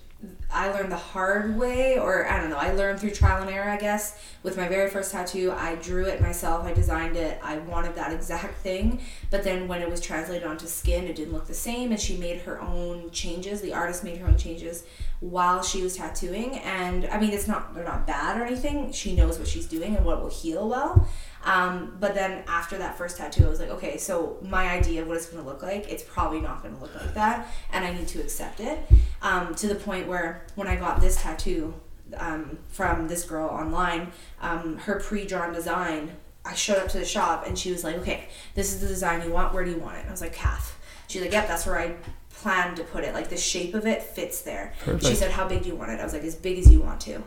I 0.51 0.71
learned 0.71 0.93
the 0.93 0.97
hard 0.97 1.57
way 1.57 1.99
or 1.99 2.31
I 2.31 2.41
don't 2.41 2.51
know, 2.51 2.57
I 2.57 2.73
learned 2.73 3.01
through 3.01 3.11
trial 3.11 3.43
and 3.43 3.51
error, 3.51 3.69
I 3.69 3.77
guess. 3.77 4.21
With 4.43 4.57
my 4.57 4.69
very 4.69 4.89
first 4.89 5.11
tattoo, 5.11 5.53
I 5.57 5.75
drew 5.77 6.05
it 6.05 6.21
myself, 6.21 6.65
I 6.65 6.73
designed 6.73 7.17
it, 7.17 7.39
I 7.43 7.59
wanted 7.59 7.95
that 7.97 8.13
exact 8.13 8.59
thing, 8.59 9.01
but 9.31 9.43
then 9.43 9.67
when 9.67 9.83
it 9.83 9.91
was 9.91 10.01
translated 10.01 10.47
onto 10.47 10.67
skin, 10.67 11.05
it 11.05 11.17
didn't 11.17 11.33
look 11.33 11.47
the 11.47 11.55
same 11.55 11.91
and 11.91 12.01
she 12.01 12.17
made 12.17 12.43
her 12.43 12.61
own 12.61 13.11
changes. 13.11 13.61
The 13.61 13.75
artist 13.75 14.05
made 14.05 14.19
her 14.19 14.27
own 14.27 14.37
changes 14.37 14.85
while 15.21 15.63
she 15.63 15.83
was 15.83 15.97
tattooing 15.97 16.59
and 16.59 17.07
I 17.07 17.19
mean 17.19 17.31
it's 17.31 17.49
not 17.49 17.75
they're 17.75 17.85
not 17.85 18.07
bad 18.07 18.41
or 18.41 18.45
anything. 18.45 18.93
She 18.93 19.15
knows 19.15 19.39
what 19.39 19.49
she's 19.49 19.67
doing 19.67 19.97
and 19.97 20.05
what 20.05 20.23
will 20.23 20.31
heal 20.31 20.69
well. 20.69 21.09
Um, 21.45 21.97
but 22.01 22.15
then 22.15 22.43
after 22.49 22.79
that 22.79 22.97
first 22.97 23.19
tattoo, 23.19 23.47
I 23.47 23.49
was 23.49 23.61
like, 23.61 23.71
okay, 23.71 23.99
so 23.99 24.39
my 24.43 24.71
idea 24.71 25.03
of 25.03 25.09
what 25.09 25.17
it's 25.17 25.27
going 25.27 25.43
to 25.43 25.49
look 25.49 25.63
like, 25.63 25.91
it's 25.91 26.03
probably 26.03 26.41
not 26.41 26.63
going 26.63 26.75
to 26.75 26.81
look 26.81 26.95
like 26.95 27.15
that, 27.15 27.49
and 27.73 27.85
I 27.85 27.93
need 27.93 28.09
to 28.09 28.21
accept 28.21 28.61
it. 28.61 28.79
Um, 29.21 29.55
to 29.57 29.67
the 29.67 29.75
point 29.75 30.09
where 30.09 30.47
when 30.55 30.69
I 30.69 30.77
got 30.77 31.01
this 31.01 31.21
tattoo 31.21 31.75
um, 32.17 32.59
from 32.69 33.09
this 33.09 33.25
girl 33.25 33.49
online, 33.49 34.13
um, 34.41 34.79
her 34.79 35.01
pre-drawn 35.01 35.53
design, 35.53 36.17
I 36.45 36.55
showed 36.55 36.79
up 36.79 36.89
to 36.89 36.99
the 36.99 37.07
shop 37.07 37.47
and 37.47 37.59
she 37.59 37.71
was 37.73 37.85
like, 37.85 37.97
okay, 37.97 38.29
this 38.55 38.75
is 38.75 38.81
the 38.81 38.87
design 38.87 39.23
you 39.23 39.33
want. 39.33 39.55
Where 39.55 39.65
do 39.65 39.71
you 39.71 39.79
want 39.79 39.97
it? 39.97 40.01
And 40.01 40.09
I 40.09 40.13
was 40.13 40.21
like, 40.21 40.35
calf. 40.35 40.79
She's 41.09 41.23
like, 41.23 41.33
yep, 41.33 41.49
that's 41.49 41.65
where 41.65 41.79
I 41.79 41.95
planned 42.31 42.77
to 42.77 42.85
put 42.85 43.05
it. 43.05 43.15
Like 43.15 43.31
the 43.31 43.37
shape 43.39 43.75
of 43.75 43.87
it 43.87 44.03
fits 44.03 44.43
there. 44.43 44.75
Perfect. 44.81 45.07
She 45.07 45.15
said, 45.15 45.31
how 45.31 45.49
big 45.49 45.63
do 45.63 45.71
you 45.71 45.75
want 45.75 45.93
it? 45.93 46.01
I 46.01 46.05
was 46.05 46.13
like, 46.13 46.23
as 46.23 46.35
big 46.35 46.59
as 46.59 46.71
you 46.71 46.83
want 46.83 47.01
to. 47.03 47.23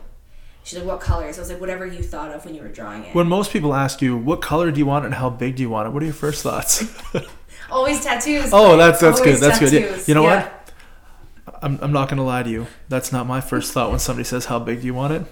She's 0.68 0.78
like, 0.78 0.86
what 0.86 1.00
colors? 1.00 1.38
I 1.38 1.40
was 1.40 1.48
like, 1.50 1.60
whatever 1.60 1.86
you 1.86 2.02
thought 2.02 2.30
of 2.30 2.44
when 2.44 2.54
you 2.54 2.60
were 2.60 2.68
drawing 2.68 3.02
it. 3.02 3.14
When 3.14 3.26
most 3.26 3.50
people 3.52 3.72
ask 3.74 4.02
you 4.02 4.18
what 4.18 4.42
color 4.42 4.70
do 4.70 4.78
you 4.78 4.84
want 4.84 5.06
and 5.06 5.14
how 5.14 5.30
big 5.30 5.56
do 5.56 5.62
you 5.62 5.70
want 5.70 5.88
it, 5.88 5.92
what 5.92 6.02
are 6.02 6.04
your 6.04 6.14
first 6.14 6.42
thoughts? 6.42 6.84
Always 7.70 8.04
tattoos. 8.04 8.50
oh, 8.52 8.76
that's 8.76 9.00
that's 9.00 9.18
good. 9.22 9.38
That's 9.38 9.58
good. 9.58 9.72
Yeah. 9.72 9.98
You 10.06 10.12
know 10.12 10.24
Yeah. 10.24 10.42
what? 10.44 10.72
I'm 11.62 11.78
I'm 11.80 11.90
not 11.92 12.10
gonna 12.10 12.22
lie 12.22 12.42
to 12.42 12.50
you. 12.50 12.66
That's 12.90 13.12
not 13.12 13.26
my 13.26 13.40
first 13.40 13.72
thought 13.72 13.88
when 13.88 13.98
somebody 13.98 14.24
says 14.24 14.44
how 14.44 14.58
big 14.58 14.82
do 14.82 14.86
you 14.86 14.92
want 14.92 15.14
it, 15.14 15.22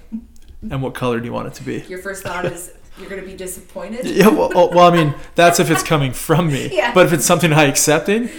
and 0.71 0.83
what 0.83 0.95
color 0.95 1.21
do 1.21 1.27
you 1.27 1.35
want 1.35 1.49
it 1.49 1.55
to 1.55 1.63
be. 1.65 1.85
Your 1.87 1.99
first 1.99 2.23
thought 2.23 2.47
is 2.47 2.73
you're 2.99 3.11
gonna 3.11 3.21
be 3.21 3.35
disappointed. 3.37 4.07
Yeah. 4.07 4.29
Well, 4.29 4.51
oh, 4.55 4.75
well, 4.75 4.91
I 4.91 4.97
mean, 4.97 5.15
that's 5.35 5.61
if 5.61 5.71
it's 5.71 5.83
coming 5.83 6.15
from 6.15 6.49
me. 6.49 6.71
Yeah. 6.73 6.95
But 6.95 7.05
if 7.05 7.13
it's 7.13 7.27
something 7.27 7.53
I 7.53 7.65
accepted, 7.65 8.31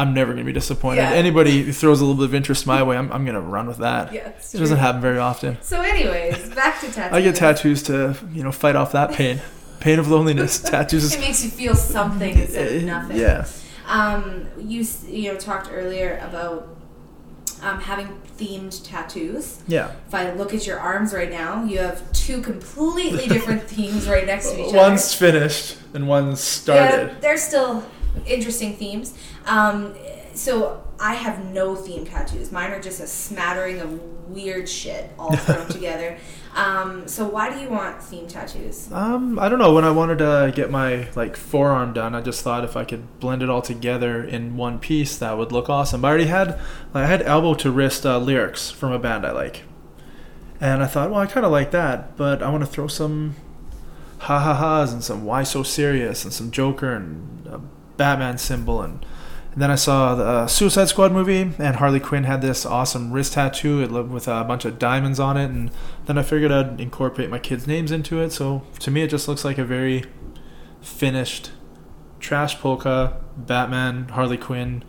I'm 0.00 0.14
never 0.14 0.32
gonna 0.32 0.44
be 0.44 0.52
disappointed. 0.52 1.02
Yeah. 1.02 1.10
Anybody 1.10 1.62
who 1.62 1.72
throws 1.72 2.00
a 2.00 2.04
little 2.04 2.16
bit 2.16 2.24
of 2.24 2.34
interest 2.34 2.66
my 2.66 2.82
way, 2.82 2.96
I'm 2.96 3.12
I'm 3.12 3.26
gonna 3.26 3.40
run 3.40 3.66
with 3.66 3.78
that. 3.78 4.14
Yeah, 4.14 4.28
It 4.28 4.58
doesn't 4.58 4.78
happen 4.78 5.02
very 5.02 5.18
often. 5.18 5.58
So, 5.60 5.82
anyways, 5.82 6.54
back 6.54 6.80
to 6.80 6.90
tattoos. 6.90 7.16
I 7.16 7.20
get 7.20 7.34
tattoos 7.34 7.82
to 7.84 8.16
you 8.32 8.42
know 8.42 8.50
fight 8.50 8.76
off 8.76 8.92
that 8.92 9.12
pain, 9.12 9.42
pain 9.80 9.98
of 9.98 10.08
loneliness. 10.08 10.58
Tattoos 10.58 11.14
It 11.14 11.20
makes 11.20 11.44
you 11.44 11.50
feel 11.50 11.74
something 11.74 12.38
instead 12.38 12.76
of 12.76 12.82
nothing. 12.84 13.18
Yeah. 13.18 13.46
Um, 13.86 14.46
you 14.58 14.86
you 15.06 15.32
know 15.32 15.38
talked 15.38 15.68
earlier 15.70 16.18
about 16.26 16.68
um, 17.60 17.78
having 17.80 18.08
themed 18.38 18.82
tattoos. 18.82 19.62
Yeah. 19.68 19.92
If 20.08 20.14
I 20.14 20.32
look 20.32 20.54
at 20.54 20.66
your 20.66 20.80
arms 20.80 21.12
right 21.12 21.30
now, 21.30 21.64
you 21.64 21.78
have 21.78 22.10
two 22.12 22.40
completely 22.40 23.26
different 23.26 23.62
themes 23.68 24.08
right 24.08 24.24
next 24.24 24.52
to 24.52 24.60
each 24.60 24.68
other. 24.68 24.78
One's 24.78 25.12
finished 25.12 25.76
and 25.92 26.08
one's 26.08 26.40
started. 26.40 27.08
Yeah, 27.08 27.18
they're 27.20 27.36
still 27.36 27.84
interesting 28.26 28.76
themes. 28.76 29.16
Um, 29.46 29.94
so 30.34 30.82
I 30.98 31.14
have 31.14 31.44
no 31.46 31.74
theme 31.74 32.04
tattoos. 32.04 32.52
Mine 32.52 32.70
are 32.70 32.80
just 32.80 33.00
a 33.00 33.06
smattering 33.06 33.80
of 33.80 34.00
weird 34.28 34.68
shit 34.68 35.10
all 35.18 35.34
thrown 35.36 35.66
together. 35.68 36.18
Um, 36.54 37.06
so 37.06 37.26
why 37.26 37.52
do 37.52 37.60
you 37.60 37.68
want 37.68 38.02
theme 38.02 38.26
tattoos? 38.26 38.90
Um, 38.92 39.38
I 39.38 39.48
don't 39.48 39.58
know. 39.58 39.72
When 39.72 39.84
I 39.84 39.90
wanted 39.90 40.18
to 40.18 40.52
get 40.54 40.70
my 40.70 41.08
like 41.14 41.36
forearm 41.36 41.92
done, 41.92 42.14
I 42.14 42.20
just 42.20 42.42
thought 42.42 42.64
if 42.64 42.76
I 42.76 42.84
could 42.84 43.20
blend 43.20 43.42
it 43.42 43.48
all 43.48 43.62
together 43.62 44.22
in 44.22 44.56
one 44.56 44.78
piece, 44.78 45.16
that 45.18 45.38
would 45.38 45.52
look 45.52 45.68
awesome. 45.68 46.00
But 46.00 46.08
I 46.08 46.10
already 46.10 46.26
had, 46.26 46.58
I 46.92 47.06
had 47.06 47.22
elbow 47.22 47.54
to 47.54 47.70
wrist 47.70 48.04
uh, 48.04 48.18
lyrics 48.18 48.70
from 48.70 48.92
a 48.92 48.98
band 48.98 49.24
I 49.24 49.32
like, 49.32 49.62
and 50.60 50.82
I 50.82 50.86
thought, 50.86 51.10
well, 51.10 51.20
I 51.20 51.26
kind 51.26 51.46
of 51.46 51.52
like 51.52 51.70
that, 51.70 52.16
but 52.16 52.42
I 52.42 52.50
want 52.50 52.64
to 52.64 52.70
throw 52.70 52.88
some 52.88 53.36
ha 54.18 54.38
ha 54.38 54.54
ha's 54.54 54.92
and 54.92 55.02
some 55.02 55.24
why 55.24 55.42
so 55.42 55.62
serious 55.62 56.24
and 56.24 56.32
some 56.32 56.50
Joker 56.50 56.92
and 56.92 57.39
Batman 58.00 58.38
symbol 58.38 58.80
and. 58.82 59.04
And 59.52 59.60
then 59.60 59.70
I 59.72 59.74
saw 59.74 60.14
the 60.14 60.24
uh, 60.24 60.46
Suicide 60.46 60.86
Squad 60.86 61.10
movie, 61.10 61.40
and 61.58 61.74
Harley 61.74 61.98
Quinn 61.98 62.22
had 62.22 62.40
this 62.40 62.64
awesome 62.64 63.10
wrist 63.12 63.32
tattoo 63.32 63.82
it 63.82 63.90
lived 63.90 64.12
with 64.12 64.28
a 64.28 64.44
bunch 64.44 64.64
of 64.64 64.78
diamonds 64.78 65.18
on 65.18 65.36
it. 65.36 65.50
And 65.50 65.72
then 66.06 66.16
I 66.18 66.22
figured 66.22 66.52
I'd 66.52 66.80
incorporate 66.80 67.30
my 67.30 67.40
kids' 67.40 67.66
names 67.66 67.90
into 67.90 68.20
it. 68.20 68.30
So 68.30 68.62
to 68.78 68.92
me, 68.92 69.02
it 69.02 69.08
just 69.10 69.26
looks 69.26 69.44
like 69.44 69.58
a 69.58 69.64
very 69.64 70.04
finished 70.80 71.50
trash 72.20 72.60
polka, 72.60 73.20
Batman, 73.36 74.06
Harley 74.10 74.36
Quinn. 74.36 74.84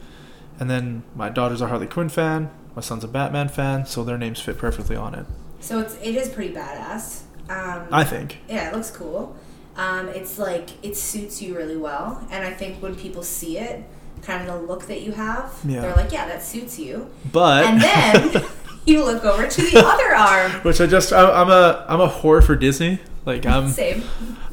And 0.59 0.69
then 0.69 1.01
my 1.15 1.29
daughter's 1.29 1.61
a 1.61 1.67
Harley 1.67 1.87
Quinn 1.87 2.09
fan, 2.09 2.51
my 2.75 2.83
son's 2.83 3.03
a 3.03 3.07
Batman 3.07 3.49
fan, 3.49 3.87
so 3.87 4.03
their 4.03 4.19
names 4.19 4.39
fit 4.41 4.59
perfectly 4.59 4.95
on 4.95 5.15
it. 5.15 5.25
So 5.59 5.79
it's 5.79 5.95
it 6.03 6.15
is 6.15 6.29
pretty 6.29 6.53
badass. 6.53 7.23
Um, 7.49 7.87
I 7.91 8.03
think. 8.03 8.37
yeah, 8.47 8.69
it 8.69 8.75
looks 8.75 8.91
cool. 8.91 9.35
Um, 9.75 10.09
it's 10.09 10.37
like 10.37 10.69
it 10.83 10.97
suits 10.97 11.41
you 11.41 11.55
really 11.55 11.77
well, 11.77 12.25
and 12.29 12.45
I 12.45 12.51
think 12.51 12.81
when 12.81 12.95
people 12.95 13.23
see 13.23 13.57
it, 13.57 13.83
kind 14.21 14.47
of 14.47 14.53
the 14.61 14.67
look 14.67 14.87
that 14.87 15.01
you 15.01 15.13
have, 15.13 15.53
Yeah. 15.65 15.81
they're 15.81 15.95
like, 15.95 16.11
yeah, 16.11 16.27
that 16.27 16.43
suits 16.43 16.77
you. 16.77 17.09
But 17.31 17.65
And 17.65 17.81
then 17.81 18.43
you 18.85 19.03
look 19.05 19.23
over 19.25 19.47
to 19.47 19.61
the 19.61 19.79
other 19.85 20.13
arm. 20.15 20.51
which 20.63 20.81
I 20.81 20.87
just 20.87 21.13
I, 21.13 21.31
I'm 21.41 21.49
a 21.49 21.85
I'm 21.87 22.01
a 22.01 22.09
whore 22.09 22.43
for 22.43 22.55
Disney. 22.55 22.99
Like 23.25 23.45
I'm 23.45 23.69
Same. 23.69 24.03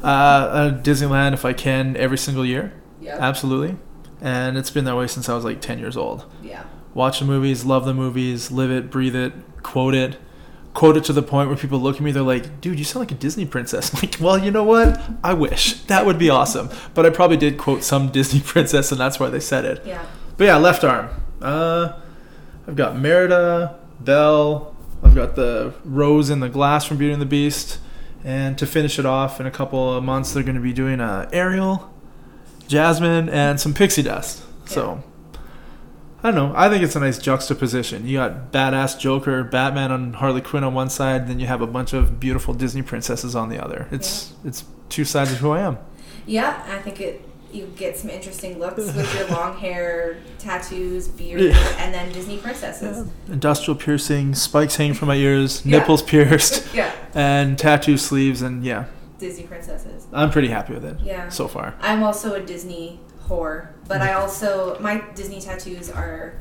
uh, 0.03 0.05
uh, 0.07 0.81
Disneyland 0.81 1.33
if 1.33 1.43
I 1.43 1.53
can 1.53 1.97
every 1.97 2.17
single 2.17 2.45
year. 2.45 2.71
Yeah. 3.01 3.17
Absolutely. 3.19 3.75
And 4.21 4.57
it's 4.57 4.69
been 4.69 4.85
that 4.85 4.95
way 4.95 5.07
since 5.07 5.27
I 5.29 5.33
was 5.33 5.43
like 5.43 5.59
10 5.61 5.79
years 5.79 5.97
old. 5.97 6.25
Yeah. 6.43 6.63
Watch 6.93 7.19
the 7.19 7.25
movies, 7.25 7.65
love 7.65 7.85
the 7.85 7.93
movies, 7.93 8.51
live 8.51 8.69
it, 8.71 8.91
breathe 8.91 9.15
it, 9.15 9.33
quote 9.63 9.95
it. 9.95 10.17
Quote 10.73 10.97
it 10.97 11.03
to 11.05 11.13
the 11.13 11.23
point 11.23 11.49
where 11.49 11.57
people 11.57 11.79
look 11.79 11.95
at 11.95 12.01
me, 12.01 12.11
they're 12.11 12.21
like, 12.21 12.61
dude, 12.61 12.77
you 12.77 12.85
sound 12.85 13.01
like 13.01 13.11
a 13.11 13.15
Disney 13.15 13.45
princess. 13.45 13.93
I'm 13.93 14.01
like, 14.01 14.17
well, 14.19 14.37
you 14.37 14.51
know 14.51 14.63
what? 14.63 15.01
I 15.23 15.33
wish. 15.33 15.81
That 15.83 16.05
would 16.05 16.19
be 16.19 16.29
awesome. 16.29 16.69
But 16.93 17.05
I 17.05 17.09
probably 17.09 17.37
did 17.37 17.57
quote 17.57 17.83
some 17.83 18.09
Disney 18.11 18.39
princess, 18.39 18.91
and 18.91 18.99
that's 18.99 19.19
why 19.19 19.29
they 19.29 19.39
said 19.39 19.65
it. 19.65 19.85
Yeah. 19.85 20.05
But 20.37 20.45
yeah, 20.45 20.57
left 20.57 20.83
arm. 20.83 21.09
Uh, 21.41 21.99
I've 22.67 22.75
got 22.75 22.95
Merida, 22.97 23.79
Belle, 23.99 24.75
I've 25.03 25.15
got 25.15 25.35
the 25.35 25.73
rose 25.83 26.29
in 26.29 26.39
the 26.39 26.49
glass 26.49 26.85
from 26.85 26.97
Beauty 26.97 27.13
and 27.13 27.21
the 27.21 27.25
Beast, 27.25 27.79
and 28.23 28.57
to 28.57 28.65
finish 28.65 28.99
it 28.99 29.05
off 29.05 29.39
in 29.39 29.47
a 29.47 29.51
couple 29.51 29.93
of 29.95 30.03
months, 30.03 30.33
they're 30.33 30.43
going 30.43 30.55
to 30.55 30.61
be 30.61 30.73
doing 30.73 30.99
a 30.99 31.29
Ariel, 31.31 31.91
Jasmine, 32.67 33.29
and 33.29 33.59
some 33.59 33.73
pixie 33.73 34.03
dust. 34.03 34.43
So. 34.65 35.03
I 36.21 36.31
don't 36.31 36.35
know. 36.35 36.53
I 36.55 36.69
think 36.69 36.83
it's 36.83 36.95
a 36.95 36.99
nice 36.99 37.17
juxtaposition. 37.17 38.05
You 38.05 38.17
got 38.17 38.51
badass 38.51 38.99
Joker, 38.99 39.43
Batman 39.43 39.91
on 39.91 40.13
Harley 40.13 40.41
Quinn 40.41 40.63
on 40.65 40.73
one 40.73 40.89
side, 40.89 41.27
then 41.27 41.39
you 41.39 41.47
have 41.47 41.61
a 41.61 41.67
bunch 41.67 41.93
of 41.93 42.19
beautiful 42.19 42.53
Disney 42.53 42.81
princesses 42.81 43.35
on 43.35 43.49
the 43.49 43.63
other. 43.63 43.87
It's 43.91 44.33
it's 44.43 44.65
two 44.89 45.05
sides 45.05 45.31
of 45.31 45.37
who 45.37 45.51
I 45.51 45.61
am. 45.61 45.77
Yeah, 46.25 46.61
I 46.69 46.79
think 46.79 46.99
it 46.99 47.21
you 47.51 47.65
get 47.77 47.97
some 47.97 48.11
interesting 48.11 48.59
looks 48.59 48.77
with 48.85 49.15
your 49.15 49.27
long 49.35 49.57
hair, 49.57 50.17
tattoos, 50.37 51.07
beard, 51.07 51.41
Yeah. 51.41 51.57
and 51.79 51.91
then 51.93 52.11
Disney 52.11 52.37
princesses. 52.37 53.07
Industrial 53.27 53.75
piercing, 53.75 54.35
spikes 54.35 54.75
hanging 54.75 54.93
from 54.93 55.07
my 55.07 55.15
ears, 55.27 55.65
Yeah. 55.65 55.79
nipples 55.79 56.03
pierced, 56.03 56.67
Yeah, 56.75 56.91
and 57.15 57.57
tattoo 57.57 57.97
sleeves, 57.97 58.43
and 58.43 58.63
yeah, 58.63 58.85
Disney 59.17 59.45
princesses. 59.47 60.05
I'm 60.13 60.29
pretty 60.29 60.49
happy 60.49 60.73
with 60.73 60.85
it 60.85 60.97
Yeah. 61.03 61.29
so 61.29 61.47
far. 61.47 61.73
I'm 61.81 62.03
also 62.03 62.35
a 62.35 62.39
Disney 62.39 62.99
but 63.87 64.01
I 64.01 64.13
also 64.13 64.77
my 64.79 65.03
Disney 65.15 65.39
tattoos 65.39 65.89
are 65.89 66.33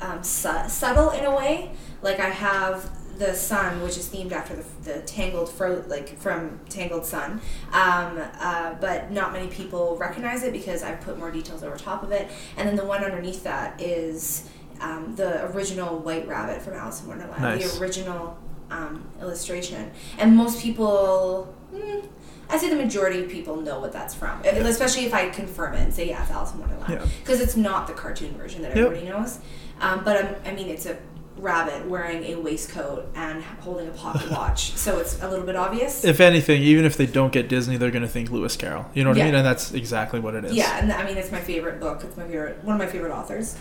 um, 0.00 0.22
su- 0.22 0.68
subtle 0.68 1.10
in 1.10 1.24
a 1.24 1.34
way. 1.34 1.72
Like 2.02 2.18
I 2.20 2.28
have 2.30 2.90
the 3.18 3.34
sun, 3.34 3.82
which 3.82 3.96
is 3.96 4.08
themed 4.08 4.32
after 4.32 4.56
the, 4.56 4.64
the 4.82 5.00
tangled 5.02 5.48
fro 5.50 5.84
like 5.86 6.18
from 6.18 6.58
Tangled 6.68 7.04
Sun, 7.06 7.40
um, 7.72 8.20
uh, 8.40 8.74
but 8.80 9.10
not 9.12 9.32
many 9.32 9.46
people 9.48 9.96
recognize 9.96 10.42
it 10.42 10.52
because 10.52 10.82
I've 10.82 11.00
put 11.02 11.18
more 11.18 11.30
details 11.30 11.62
over 11.62 11.76
top 11.76 12.02
of 12.02 12.10
it. 12.10 12.28
And 12.56 12.66
then 12.68 12.74
the 12.74 12.84
one 12.84 13.04
underneath 13.04 13.44
that 13.44 13.80
is 13.80 14.48
um, 14.80 15.14
the 15.14 15.44
original 15.52 15.98
White 16.00 16.26
Rabbit 16.26 16.62
from 16.62 16.74
Alice 16.74 17.02
in 17.02 17.08
Wonderland, 17.08 17.40
Nice. 17.42 17.74
the 17.74 17.80
original 17.80 18.36
um, 18.70 19.06
illustration. 19.20 19.92
And 20.18 20.36
most 20.36 20.60
people. 20.60 21.54
mm, 21.72 22.04
I 22.52 22.58
say 22.58 22.68
the 22.68 22.76
majority 22.76 23.22
of 23.24 23.28
people 23.30 23.56
know 23.56 23.80
what 23.80 23.92
that's 23.92 24.14
from, 24.14 24.40
especially 24.44 25.06
if 25.06 25.14
I 25.14 25.28
confirm 25.30 25.74
it 25.74 25.80
and 25.82 25.92
say, 25.94 26.08
yeah, 26.08 26.22
it's 26.22 26.30
Alice 26.30 26.52
in 26.52 26.60
Wonderland. 26.60 26.92
Yeah. 26.92 27.06
Because 27.22 27.40
it's 27.40 27.56
not 27.56 27.86
the 27.86 27.94
cartoon 27.94 28.34
version 28.34 28.62
that 28.62 28.76
Yep. 28.76 28.86
everybody 28.86 29.08
knows. 29.08 29.38
Um, 29.80 30.04
but 30.04 30.24
um, 30.24 30.34
I 30.44 30.52
mean, 30.52 30.68
it's 30.68 30.86
a 30.86 30.96
rabbit 31.38 31.88
wearing 31.88 32.22
a 32.24 32.34
waistcoat 32.36 33.08
and 33.16 33.42
holding 33.42 33.88
a 33.88 33.90
pocket 33.92 34.30
watch. 34.38 34.72
So 34.72 34.98
it's 34.98 35.20
a 35.22 35.28
little 35.30 35.46
bit 35.46 35.56
obvious. 35.56 36.04
If 36.04 36.20
anything, 36.20 36.62
even 36.62 36.84
if 36.84 36.96
they 36.96 37.06
don't 37.06 37.32
get 37.32 37.48
Disney, 37.48 37.78
they're 37.78 37.90
going 37.90 38.02
to 38.02 38.08
think 38.08 38.30
Lewis 38.30 38.54
Carroll. 38.56 38.84
You 38.94 39.02
know 39.02 39.10
what 39.10 39.16
Yeah. 39.16 39.24
I 39.24 39.26
mean? 39.28 39.34
And 39.36 39.46
that's 39.46 39.72
exactly 39.72 40.20
what 40.20 40.34
it 40.34 40.44
is. 40.44 40.52
Yeah, 40.52 40.78
and 40.78 40.92
I 40.92 41.04
mean, 41.06 41.16
it's 41.16 41.32
my 41.32 41.40
favorite 41.40 41.80
book. 41.80 42.04
It's 42.04 42.16
my 42.16 42.24
favorite, 42.28 42.62
one 42.62 42.74
of 42.76 42.78
my 42.78 42.86
favorite 42.86 43.12
authors 43.12 43.56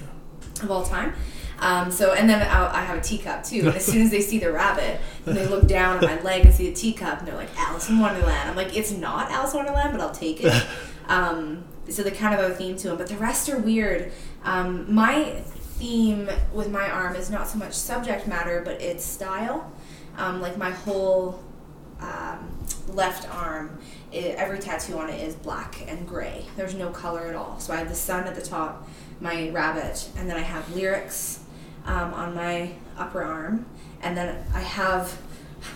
of 0.62 0.70
all 0.70 0.84
time. 0.86 1.14
Um, 1.62 1.92
so, 1.92 2.14
and 2.14 2.28
then 2.28 2.42
I, 2.42 2.80
I 2.80 2.84
have 2.84 2.98
a 2.98 3.02
teacup 3.02 3.44
too. 3.44 3.68
And 3.68 3.76
as 3.76 3.86
soon 3.86 4.02
as 4.02 4.10
they 4.10 4.22
see 4.22 4.40
the 4.40 4.52
rabbit, 4.52 5.00
and 5.26 5.38
they 5.38 5.46
look 5.48 5.68
down 5.68 5.98
at 5.98 6.02
my 6.04 6.22
leg 6.30 6.46
and 6.46 6.54
see 6.54 6.70
the 6.70 6.76
teacup, 6.76 7.20
and 7.20 7.28
they're 7.28 7.36
like, 7.36 7.56
Alice 7.58 7.88
in 7.90 8.00
Wonderland. 8.00 8.50
I'm 8.50 8.56
like, 8.56 8.76
it's 8.76 8.92
not 8.92 9.32
Alice 9.32 9.54
in 9.54 9.58
Wonderland, 9.58 9.92
but 9.94 10.02
I'll 10.02 10.12
take 10.12 10.44
it. 10.44 10.54
Um, 11.08 11.66
so 11.90 12.04
they 12.04 12.12
kind 12.12 12.34
of 12.34 12.40
have 12.40 12.52
a 12.52 12.56
theme 12.56 12.78
to 12.78 12.88
them, 12.88 12.98
but 12.98 13.08
the 13.08 13.18
rest 13.18 13.50
are 13.50 13.58
weird. 13.58 14.14
Um, 14.46 14.94
my 14.94 15.42
theme 15.82 16.30
with 16.54 16.70
my 16.72 16.90
arm 16.90 17.18
is 17.18 17.30
not 17.30 17.50
so 17.50 17.58
much 17.58 17.74
subject 17.74 18.28
matter, 18.28 18.62
but 18.64 18.82
it's 18.82 19.04
style. 19.04 19.70
Um, 20.16 20.40
like 20.40 20.58
my 20.58 20.72
whole 20.72 21.44
um, 22.00 22.66
left 22.88 23.30
arm, 23.34 23.78
i 24.14 24.18
every 24.18 24.60
tattoo 24.60 24.98
on 25.00 25.10
it 25.10 25.22
is 25.22 25.36
black 25.36 25.84
and 25.88 26.08
gray. 26.08 26.46
There's 26.56 26.76
no 26.76 26.92
color 26.92 27.28
at 27.28 27.36
all. 27.36 27.60
So 27.60 27.74
I 27.74 27.78
have 27.78 27.90
the 27.90 27.96
sun 27.96 28.26
at 28.26 28.36
the 28.36 28.42
top, 28.42 28.88
my 29.20 29.50
rabbit, 29.50 30.10
and 30.18 30.30
then 30.30 30.38
I 30.38 30.42
have 30.42 30.74
lyrics 30.74 31.41
um, 31.86 32.14
on 32.14 32.36
my 32.36 32.72
upper 32.98 33.24
arm, 33.24 33.66
and 34.02 34.16
then 34.16 34.44
I 34.54 34.62
have 34.62 35.18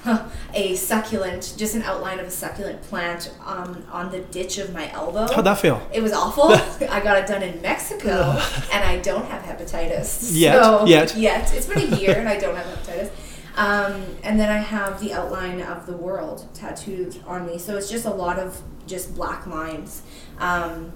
a 0.53 0.75
succulent, 0.75 1.53
just 1.57 1.75
an 1.75 1.83
outline 1.83 2.19
of 2.19 2.27
a 2.27 2.31
succulent 2.31 2.81
plant 2.83 3.33
um, 3.45 3.83
on 3.91 4.11
the 4.11 4.19
ditch 4.19 4.57
of 4.57 4.73
my 4.73 4.91
elbow. 4.91 5.31
How'd 5.31 5.45
that 5.45 5.59
feel? 5.59 5.85
It 5.93 6.01
was 6.01 6.13
awful. 6.13 6.45
I 6.89 6.99
got 7.01 7.17
it 7.17 7.27
done 7.27 7.43
in 7.43 7.61
Mexico, 7.61 8.31
and 8.71 8.83
I 8.83 8.99
don't 8.99 9.25
have 9.25 9.43
hepatitis. 9.43 10.31
Yet. 10.33 10.61
So, 10.61 10.85
Yet. 10.85 11.15
Yet. 11.15 11.53
It's 11.53 11.67
been 11.67 11.93
a 11.93 11.97
year, 11.97 12.17
and 12.17 12.27
I 12.27 12.37
don't 12.39 12.55
have 12.55 12.65
hepatitis. 12.65 13.11
Um, 13.57 14.03
and 14.23 14.37
then 14.39 14.49
I 14.49 14.57
have 14.57 14.99
the 14.99 15.13
outline 15.13 15.61
of 15.61 15.85
the 15.85 15.95
world 15.95 16.45
tattooed 16.53 17.17
on 17.25 17.45
me. 17.47 17.57
So 17.57 17.77
it's 17.77 17.89
just 17.89 18.05
a 18.05 18.13
lot 18.13 18.37
of 18.37 18.61
just 18.85 19.15
black 19.15 19.47
lines. 19.47 20.01
Um, 20.39 20.91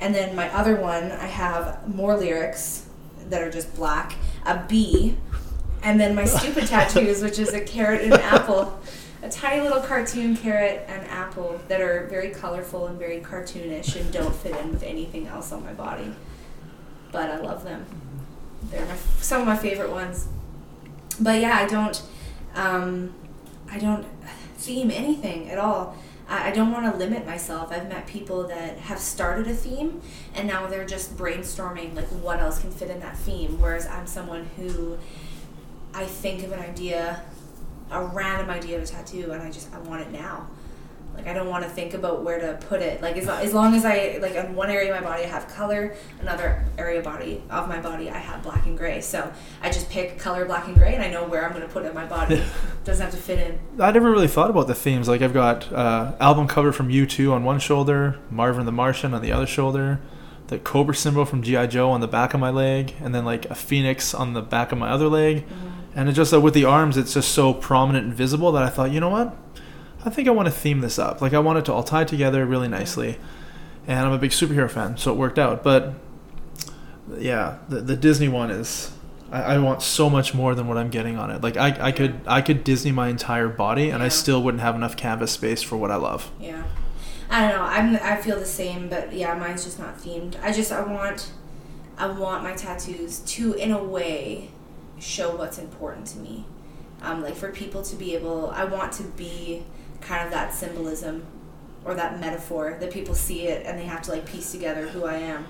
and 0.00 0.14
then 0.14 0.34
my 0.34 0.52
other 0.52 0.76
one, 0.76 1.12
I 1.12 1.26
have 1.26 1.94
more 1.94 2.16
lyrics 2.16 2.89
that 3.30 3.42
are 3.42 3.50
just 3.50 3.74
black, 3.74 4.14
a 4.44 4.62
bee, 4.68 5.16
and 5.82 5.98
then 5.98 6.14
my 6.14 6.24
stupid 6.24 6.66
tattoos, 6.68 7.22
which 7.22 7.38
is 7.38 7.54
a 7.54 7.60
carrot 7.60 8.02
and 8.02 8.12
an 8.12 8.20
apple. 8.20 8.78
A 9.22 9.28
tiny 9.28 9.60
little 9.60 9.82
cartoon 9.82 10.34
carrot 10.36 10.84
and 10.88 11.06
apple 11.08 11.60
that 11.68 11.80
are 11.80 12.06
very 12.06 12.30
colorful 12.30 12.86
and 12.86 12.98
very 12.98 13.20
cartoonish 13.20 13.96
and 13.96 14.10
don't 14.12 14.34
fit 14.34 14.56
in 14.56 14.70
with 14.70 14.82
anything 14.82 15.26
else 15.26 15.52
on 15.52 15.62
my 15.62 15.74
body. 15.74 16.14
But 17.12 17.30
I 17.30 17.38
love 17.38 17.64
them. 17.64 17.84
They're 18.70 18.84
my, 18.86 18.96
some 19.20 19.42
of 19.42 19.46
my 19.46 19.56
favorite 19.56 19.90
ones. 19.90 20.28
But 21.18 21.40
yeah, 21.40 21.56
I 21.56 21.66
don't, 21.66 22.02
um, 22.54 23.14
I 23.70 23.78
don't 23.78 24.06
theme 24.56 24.90
anything 24.90 25.50
at 25.50 25.58
all. 25.58 25.96
I, 26.30 26.52
don't 26.52 26.70
want 26.70 26.90
to 26.90 26.96
limit 26.96 27.26
myself. 27.26 27.72
I've 27.72 27.88
met 27.88 28.06
people 28.06 28.46
that 28.46 28.78
have 28.78 29.00
started 29.00 29.48
a 29.48 29.54
theme 29.54 30.00
and 30.34 30.46
now 30.46 30.68
they're 30.68 30.86
just 30.86 31.16
brainstorming 31.16 31.96
like 31.96 32.06
what 32.06 32.38
else 32.38 32.60
can 32.60 32.70
fit 32.70 32.88
in 32.88 33.00
that 33.00 33.18
theme. 33.18 33.60
Whereas 33.60 33.86
I'm 33.86 34.06
someone 34.06 34.48
who 34.56 34.96
I 35.92 36.04
think 36.04 36.44
of 36.44 36.52
an 36.52 36.60
idea, 36.60 37.22
a 37.90 38.04
random 38.04 38.48
idea 38.48 38.76
of 38.76 38.84
a 38.84 38.86
tattoo, 38.86 39.32
and 39.32 39.42
I 39.42 39.50
just 39.50 39.74
I 39.74 39.78
want 39.80 40.02
it 40.02 40.12
now. 40.12 40.46
Like 41.20 41.28
I 41.28 41.34
don't 41.34 41.48
want 41.48 41.64
to 41.64 41.70
think 41.70 41.92
about 41.92 42.22
where 42.22 42.40
to 42.40 42.54
put 42.66 42.80
it. 42.80 43.02
Like 43.02 43.18
as, 43.18 43.28
as 43.28 43.52
long 43.52 43.74
as 43.74 43.84
I 43.84 44.18
like 44.22 44.36
on 44.36 44.54
one 44.54 44.70
area 44.70 44.94
of 44.94 45.02
my 45.02 45.06
body 45.06 45.24
I 45.24 45.26
have 45.26 45.48
color, 45.48 45.94
another 46.18 46.64
area 46.78 47.00
of 47.00 47.04
body 47.04 47.42
of 47.50 47.68
my 47.68 47.78
body 47.78 48.08
I 48.08 48.16
have 48.16 48.42
black 48.42 48.64
and 48.64 48.78
gray. 48.78 49.02
So 49.02 49.30
I 49.62 49.70
just 49.70 49.90
pick 49.90 50.18
color 50.18 50.46
black 50.46 50.66
and 50.66 50.74
gray, 50.74 50.94
and 50.94 51.02
I 51.02 51.10
know 51.10 51.28
where 51.28 51.44
I'm 51.44 51.52
going 51.52 51.66
to 51.66 51.68
put 51.68 51.84
it 51.84 51.88
in 51.88 51.94
my 51.94 52.06
body. 52.06 52.42
Doesn't 52.84 53.04
have 53.04 53.12
to 53.12 53.20
fit 53.20 53.38
in. 53.38 53.58
I 53.78 53.90
never 53.90 54.10
really 54.10 54.28
thought 54.28 54.48
about 54.48 54.66
the 54.66 54.74
themes. 54.74 55.08
Like 55.08 55.20
I've 55.20 55.34
got 55.34 55.70
uh, 55.70 56.16
album 56.20 56.48
cover 56.48 56.72
from 56.72 56.88
U2 56.88 57.32
on 57.32 57.44
one 57.44 57.58
shoulder, 57.58 58.18
Marvin 58.30 58.64
the 58.64 58.72
Martian 58.72 59.12
on 59.12 59.20
the 59.20 59.30
other 59.32 59.46
shoulder, 59.46 60.00
the 60.46 60.58
Cobra 60.58 60.94
symbol 60.94 61.26
from 61.26 61.42
GI 61.42 61.66
Joe 61.66 61.90
on 61.90 62.00
the 62.00 62.08
back 62.08 62.32
of 62.32 62.40
my 62.40 62.50
leg, 62.50 62.94
and 62.98 63.14
then 63.14 63.26
like 63.26 63.44
a 63.50 63.54
phoenix 63.54 64.14
on 64.14 64.32
the 64.32 64.40
back 64.40 64.72
of 64.72 64.78
my 64.78 64.88
other 64.88 65.08
leg. 65.08 65.44
And 65.94 66.08
it 66.08 66.12
just 66.12 66.32
uh, 66.32 66.40
with 66.40 66.54
the 66.54 66.64
arms, 66.64 66.96
it's 66.96 67.12
just 67.12 67.32
so 67.32 67.52
prominent 67.52 68.06
and 68.06 68.14
visible 68.14 68.52
that 68.52 68.62
I 68.62 68.70
thought, 68.70 68.90
you 68.90 69.00
know 69.00 69.10
what? 69.10 69.36
I 70.04 70.10
think 70.10 70.28
I 70.28 70.30
want 70.30 70.46
to 70.46 70.52
theme 70.52 70.80
this 70.80 70.98
up. 70.98 71.20
Like 71.20 71.34
I 71.34 71.38
want 71.38 71.58
it 71.58 71.64
to 71.66 71.72
all 71.72 71.82
tie 71.82 72.04
together 72.04 72.44
really 72.46 72.68
nicely. 72.68 73.18
And 73.86 73.98
I'm 73.98 74.12
a 74.12 74.18
big 74.18 74.30
superhero 74.30 74.70
fan, 74.70 74.96
so 74.96 75.12
it 75.12 75.16
worked 75.16 75.38
out. 75.38 75.62
But 75.62 75.94
yeah, 77.18 77.58
the, 77.68 77.80
the 77.80 77.96
Disney 77.96 78.28
one 78.28 78.50
is 78.50 78.92
I, 79.30 79.54
I 79.54 79.58
want 79.58 79.82
so 79.82 80.10
much 80.10 80.34
more 80.34 80.54
than 80.54 80.68
what 80.68 80.76
I'm 80.76 80.90
getting 80.90 81.16
on 81.16 81.30
it. 81.30 81.42
Like 81.42 81.56
I, 81.56 81.88
I 81.88 81.92
could 81.92 82.20
I 82.26 82.42
could 82.42 82.64
Disney 82.64 82.92
my 82.92 83.08
entire 83.08 83.48
body 83.48 83.90
and 83.90 84.02
I 84.02 84.08
still 84.08 84.42
wouldn't 84.42 84.62
have 84.62 84.74
enough 84.74 84.96
canvas 84.96 85.32
space 85.32 85.62
for 85.62 85.76
what 85.76 85.90
I 85.90 85.96
love. 85.96 86.30
Yeah. 86.40 86.62
I 87.28 87.48
don't 87.48 87.56
know. 87.56 87.62
I'm 87.64 87.96
I 87.96 88.20
feel 88.20 88.38
the 88.38 88.46
same, 88.46 88.88
but 88.88 89.12
yeah, 89.12 89.34
mine's 89.34 89.64
just 89.64 89.78
not 89.78 89.98
themed. 89.98 90.42
I 90.42 90.52
just 90.52 90.72
I 90.72 90.82
want 90.82 91.32
I 91.96 92.06
want 92.06 92.42
my 92.42 92.54
tattoos 92.54 93.20
to 93.20 93.54
in 93.54 93.70
a 93.70 93.82
way 93.82 94.50
show 94.98 95.34
what's 95.36 95.58
important 95.58 96.06
to 96.08 96.18
me. 96.18 96.44
Um, 97.02 97.22
like 97.22 97.34
for 97.34 97.50
people 97.50 97.82
to 97.82 97.96
be 97.96 98.14
able 98.14 98.50
I 98.50 98.64
want 98.64 98.92
to 98.94 99.04
be 99.04 99.62
kind 100.00 100.24
of 100.24 100.30
that 100.32 100.52
symbolism 100.54 101.26
or 101.84 101.94
that 101.94 102.20
metaphor 102.20 102.76
that 102.80 102.90
people 102.90 103.14
see 103.14 103.46
it 103.46 103.64
and 103.66 103.78
they 103.78 103.84
have 103.84 104.02
to 104.02 104.10
like 104.10 104.26
piece 104.26 104.52
together 104.52 104.88
who 104.88 105.04
I 105.04 105.14
am 105.16 105.46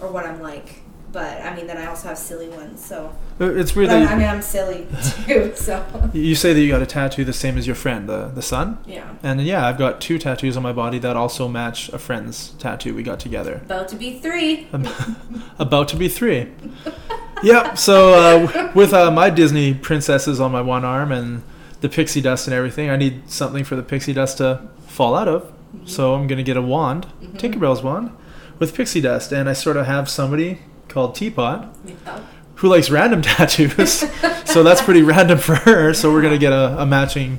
or 0.00 0.08
what 0.10 0.24
I'm 0.26 0.40
like. 0.40 0.80
But 1.12 1.40
I 1.42 1.54
mean 1.54 1.68
then 1.68 1.76
I 1.78 1.86
also 1.86 2.08
have 2.08 2.18
silly 2.18 2.48
ones, 2.48 2.84
so 2.84 3.14
Uh, 3.40 3.44
It's 3.54 3.76
weird 3.76 3.88
But, 3.90 4.02
I 4.08 4.16
mean 4.16 4.26
I'm 4.28 4.42
silly 4.42 4.86
too, 5.26 5.52
so 5.54 5.84
you, 6.12 6.22
you 6.22 6.34
say 6.34 6.52
that 6.52 6.60
you 6.60 6.68
got 6.68 6.82
a 6.82 6.86
tattoo 6.86 7.24
the 7.24 7.32
same 7.32 7.56
as 7.56 7.66
your 7.68 7.76
friend, 7.76 8.08
the 8.08 8.32
the 8.34 8.42
sun. 8.42 8.78
yeah. 8.84 9.14
And 9.22 9.40
yeah, 9.42 9.64
I've 9.66 9.78
got 9.78 10.00
two 10.00 10.18
tattoos 10.18 10.56
on 10.56 10.64
my 10.64 10.72
body 10.72 10.98
that 10.98 11.14
also 11.16 11.46
match 11.46 11.88
a 11.90 11.98
friend's 12.00 12.50
tattoo 12.58 12.94
we 12.96 13.04
got 13.04 13.20
together. 13.20 13.60
About 13.64 13.86
to 13.88 13.96
be 13.96 14.18
three. 14.18 14.66
About 15.60 15.86
to 15.88 15.96
be 15.96 16.08
three. 16.08 16.48
yep. 17.44 17.78
So 17.78 18.14
uh, 18.14 18.72
with 18.74 18.92
uh, 18.92 19.10
my 19.12 19.30
Disney 19.30 19.72
princesses 19.74 20.40
on 20.40 20.50
my 20.50 20.62
one 20.62 20.84
arm 20.84 21.12
and 21.12 21.42
the 21.84 21.88
pixie 21.90 22.22
dust 22.22 22.46
and 22.46 22.54
everything, 22.54 22.88
I 22.88 22.96
need 22.96 23.28
something 23.30 23.62
for 23.62 23.76
the 23.76 23.82
pixie 23.82 24.14
dust 24.14 24.38
to 24.38 24.60
fall 24.86 25.14
out 25.14 25.28
of. 25.28 25.52
So 25.84 26.14
I'm 26.14 26.26
gonna 26.26 26.42
get 26.42 26.56
a 26.56 26.62
wand, 26.62 27.06
Mhm. 27.22 27.36
Tinkerbell's 27.38 27.82
wand, 27.82 28.10
with 28.58 28.74
pixie 28.74 29.02
dust, 29.02 29.32
and 29.32 29.48
I 29.48 29.52
sort 29.52 29.76
of 29.76 29.84
have 29.86 30.08
somebody 30.08 30.60
called 30.88 31.14
Teapot 31.14 31.74
who 32.56 32.68
likes 32.68 32.88
random 32.88 33.20
tattoos. 33.30 34.04
so 34.46 34.62
that's 34.62 34.80
pretty 34.80 35.02
random 35.02 35.36
for 35.38 35.56
her. 35.56 35.92
So 35.92 36.10
we're 36.10 36.22
gonna 36.22 36.38
get 36.38 36.52
a, 36.54 36.80
a 36.80 36.86
matching 36.86 37.38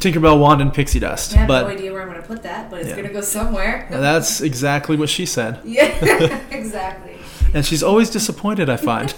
Tinkerbell 0.00 0.38
wand 0.40 0.60
and 0.62 0.72
pixie 0.72 0.98
dust. 1.00 1.34
I 1.34 1.40
have 1.40 1.48
but 1.48 1.62
no 1.64 1.68
idea 1.74 1.92
where 1.92 2.02
I'm 2.02 2.08
going 2.08 2.20
to 2.22 2.26
put 2.26 2.42
that, 2.44 2.70
but 2.70 2.80
it's 2.80 2.88
Yeah. 2.88 2.96
going 2.96 3.06
to 3.08 3.12
go 3.14 3.20
somewhere. 3.20 3.86
that's 3.90 4.40
exactly 4.40 4.96
what 4.96 5.08
she 5.08 5.24
said, 5.26 5.60
yeah, 5.64 5.84
exactly. 6.50 7.16
and 7.54 7.64
she's 7.64 7.82
always 7.84 8.10
disappointed. 8.10 8.68
I 8.68 8.78
find. 8.78 9.14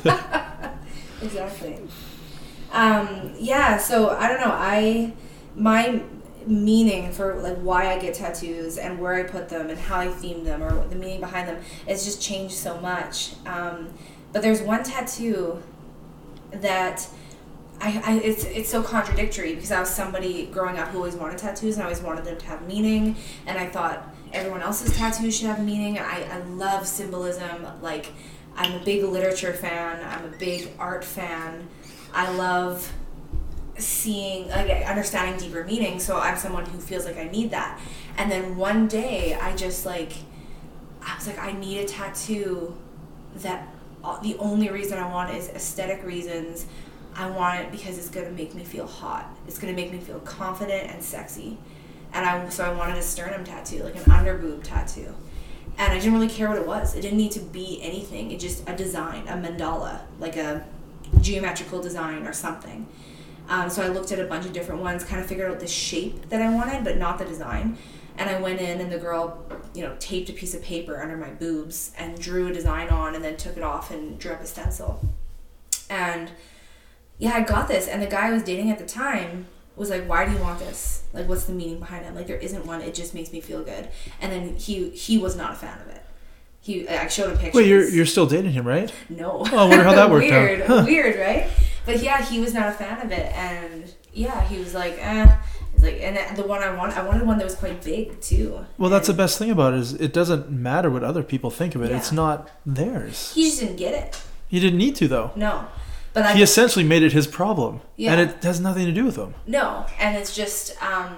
Exactly. 1.23 1.64
Um, 2.75 3.33
yeah, 3.39 3.79
so 3.79 4.11
I 4.11 4.29
don't 4.29 4.41
know. 4.41 4.51
I 4.53 5.13
my 5.55 6.03
meaning 6.47 7.13
for 7.13 7.37
like 7.37 7.57
why 7.59 7.93
I 7.93 7.99
get 7.99 8.15
tattoos 8.15 8.77
and 8.77 8.99
where 8.99 9.15
I 9.15 9.23
put 9.23 9.49
them 9.49 9.71
and 9.71 9.79
how 9.79 10.01
I 10.01 10.09
theme 10.09 10.45
them 10.45 10.63
or 10.63 10.87
the 10.89 10.97
meaning 10.97 11.21
behind 11.21 11.49
them 11.49 11.63
has 11.87 12.05
just 12.05 12.21
changed 12.21 12.55
so 12.55 12.79
much. 12.81 13.35
Um, 13.47 13.95
but 14.33 14.43
there's 14.43 14.61
one 14.61 14.83
tattoo 14.83 15.63
that 16.51 17.07
I, 17.81 18.03
I 18.05 18.15
it's 18.19 18.45
it's 18.45 18.69
so 18.69 18.83
contradictory 18.83 19.55
because 19.55 19.71
I 19.71 19.79
was 19.79 19.89
somebody 19.89 20.47
growing 20.47 20.77
up 20.79 20.89
who 20.89 20.99
always 20.99 21.15
wanted 21.15 21.39
tattoos 21.39 21.77
and 21.77 21.83
I 21.85 21.87
always 21.87 22.03
wanted 22.03 22.25
them 22.25 22.39
to 22.39 22.47
have 22.47 22.67
meaning 22.67 23.15
and 23.47 23.57
I 23.57 23.67
thought 23.69 24.13
everyone 24.33 24.63
else's 24.63 24.97
tattoos 24.97 25.37
should 25.37 25.47
have 25.47 25.65
meaning. 25.65 26.01
I, 26.01 26.25
I 26.29 26.39
love 26.39 26.89
symbolism. 26.89 27.69
Like 27.83 28.07
I'm 28.57 28.81
a 28.81 28.85
big 28.85 29.05
literature 29.05 29.53
fan. 29.53 30.05
I'm 30.05 30.25
a 30.33 30.37
big 30.37 30.71
art 30.79 31.05
fan. 31.05 31.69
I 32.15 32.31
love 32.31 32.93
seeing 33.77 34.49
like 34.49 34.71
understanding 34.87 35.37
deeper 35.37 35.65
meaning 35.65 35.99
so 35.99 36.17
i'm 36.17 36.37
someone 36.37 36.65
who 36.67 36.79
feels 36.79 37.05
like 37.05 37.19
i 37.19 37.25
need 37.25 37.51
that. 37.51 37.81
And 38.17 38.31
then 38.31 38.57
one 38.57 38.87
day 38.87 39.35
i 39.35 39.55
just 39.57 39.85
like 39.85 40.13
i 41.03 41.15
was 41.17 41.27
like 41.27 41.39
i 41.39 41.53
need 41.53 41.79
a 41.79 41.85
tattoo 41.85 42.77
that 43.37 43.69
the 44.23 44.37
only 44.39 44.69
reason 44.69 44.99
i 44.99 45.09
want 45.13 45.35
is 45.35 45.49
aesthetic 45.51 46.05
reasons. 46.05 46.67
I 47.17 47.31
want 47.31 47.61
it 47.61 47.71
because 47.71 47.97
it's 47.97 48.09
to 48.27 48.33
make 48.33 48.55
me 48.55 48.65
feel 48.65 48.89
hot. 48.89 49.37
It's 49.47 49.57
to 49.59 49.73
make 49.73 49.93
me 49.93 49.99
feel 49.99 50.19
confident 50.21 50.91
and 50.93 51.03
sexy. 51.03 51.59
And 52.13 52.25
i 52.25 52.49
so 52.49 52.65
i 52.65 52.73
wanted 52.73 52.97
a 52.97 53.03
sternum 53.03 53.45
tattoo 53.45 53.83
like 53.83 53.97
an 53.97 54.11
under 54.11 54.39
boob 54.39 54.63
tattoo. 54.63 55.13
And 55.79 55.93
i 55.93 55.99
didn't 55.99 56.15
really 56.15 56.29
care 56.29 56.49
what 56.49 56.59
it 56.59 56.67
was. 56.67 56.95
It 56.95 57.01
didn't 57.01 57.19
need 57.19 57.33
to 57.33 57.41
be 57.41 57.81
anything. 57.83 58.31
It 58.31 58.39
just 58.39 58.69
a 58.69 58.77
design 58.77 59.27
a 59.27 59.33
mandala 59.33 60.03
like 60.21 60.37
a 60.37 60.65
geometrical 61.21 61.81
design 61.81 62.27
or 62.27 62.33
something 62.33 62.87
um, 63.49 63.69
so 63.69 63.83
I 63.83 63.89
looked 63.89 64.11
at 64.13 64.19
a 64.19 64.25
bunch 64.25 64.47
of 64.47 64.53
different 64.53 64.81
ones, 64.81 65.05
kind 65.05 65.21
of 65.21 65.27
figured 65.27 65.51
out 65.51 65.61
the 65.61 65.67
shape 65.67 66.29
that 66.31 66.41
I 66.41 66.53
wanted, 66.53 66.85
but 66.85 66.97
not 66.97 67.19
the 67.19 67.25
design. 67.25 67.77
And 68.17 68.31
I 68.31 68.41
went 68.41 68.61
in, 68.61 68.81
and 68.81 68.91
the 68.91 68.99
girl, 68.99 69.45
you 69.75 69.83
know, 69.83 69.97
taped 69.99 70.31
a 70.31 70.33
piece 70.33 70.55
of 70.55 70.63
paper 70.63 71.01
under 71.03 71.17
my 71.17 71.31
boobs 71.31 71.93
and 71.99 72.19
drew 72.19 72.47
a 72.47 72.53
design 72.53 72.89
on, 72.89 73.15
and 73.15 73.25
then 73.25 73.37
took 73.37 73.57
it 73.57 73.63
off 73.63 73.91
and 73.91 74.19
drew 74.19 74.33
up 74.33 74.41
a 74.41 74.47
stencil. 74.47 75.01
And 75.91 76.31
yeah, 77.19 77.33
I 77.35 77.43
got 77.43 77.69
this. 77.69 77.89
And 77.89 78.01
the 78.01 78.07
guy 78.07 78.29
I 78.29 78.31
was 78.31 78.43
dating 78.45 78.71
at 78.71 78.79
the 78.79 78.87
time 78.87 79.47
was 79.77 79.91
like, 79.91 80.09
"Why 80.09 80.25
do 80.25 80.33
you 80.33 80.39
want 80.39 80.61
this? 80.61 81.03
Like, 81.13 81.29
what's 81.29 81.45
the 81.45 81.53
meaning 81.53 81.81
behind 81.81 82.07
it? 82.07 82.15
Like, 82.15 82.29
there 82.29 82.37
isn't 82.37 82.65
one. 82.65 82.81
It 82.81 82.95
just 82.95 83.15
makes 83.15 83.33
me 83.33 83.41
feel 83.41 83.63
good." 83.65 83.89
And 84.21 84.33
then 84.33 84.57
he 84.57 84.91
he 84.91 85.19
was 85.19 85.37
not 85.37 85.53
a 85.53 85.57
fan 85.57 85.81
of 85.81 85.89
it. 85.89 86.04
He 86.65 86.89
I 86.89 87.07
showed 87.09 87.31
him 87.33 87.37
pictures. 87.37 87.55
Wait, 87.55 87.67
you're 87.69 87.87
you're 87.89 88.07
still 88.07 88.25
dating 88.27 88.53
him, 88.53 88.67
right? 88.67 88.91
No. 89.11 89.43
Oh, 89.53 89.59
I 89.59 89.69
wonder 89.69 89.85
how 89.85 89.93
that 89.95 90.11
worked 90.11 90.25
weird, 90.31 90.63
out. 90.63 90.67
Huh. 90.67 90.85
Weird, 90.87 91.21
right? 91.21 91.51
But 91.85 92.03
yeah, 92.03 92.25
he 92.25 92.41
was 92.41 92.55
not 92.55 92.69
a 92.69 92.73
fan 92.73 93.05
of 93.05 93.13
it, 93.13 93.31
and 93.37 93.93
yeah, 94.15 94.43
he 94.49 94.59
was 94.59 94.73
like, 94.75 94.97
eh. 94.99 95.37
It's 95.75 95.83
like, 95.83 96.01
and 96.01 96.37
the 96.39 96.47
one 96.47 96.63
I 96.63 96.75
want, 96.75 96.97
I 96.97 97.03
wanted 97.05 97.27
one 97.27 97.37
that 97.37 97.45
was 97.45 97.55
quite 97.57 97.83
big 97.85 98.19
too. 98.23 98.65
Well, 98.79 98.89
that's 98.89 99.09
the 99.09 99.13
best 99.13 99.39
thing 99.39 99.51
about 99.51 99.75
it 99.75 99.81
is 99.81 99.93
it 99.95 100.13
doesn't 100.15 100.49
matter 100.51 100.89
what 100.89 101.03
other 101.05 101.23
people 101.23 101.51
think 101.51 101.75
of 101.75 101.83
it. 101.83 101.91
Yeah. 101.91 101.99
It's 101.99 102.13
not 102.13 102.49
theirs. 102.65 103.33
He 103.35 103.43
just 103.45 103.61
didn't 103.61 103.77
get 103.77 103.93
it. 103.93 104.23
He 104.49 104.59
didn't 104.61 104.79
need 104.79 104.95
to 104.97 105.09
though. 105.09 105.33
No, 105.37 105.67
but 106.15 106.25
I 106.25 106.33
He 106.35 106.43
essentially 106.43 106.85
made 106.85 107.03
it 107.03 107.13
his 107.13 107.27
problem, 107.27 107.83
Yeah. 107.97 108.13
and 108.15 108.21
it 108.31 108.43
has 108.43 108.59
nothing 108.61 108.87
to 108.87 108.93
do 108.93 109.05
with 109.05 109.17
him. 109.17 109.35
No, 109.47 109.85
and 109.99 110.17
it's 110.17 110.35
just, 110.35 110.81
um, 110.83 111.17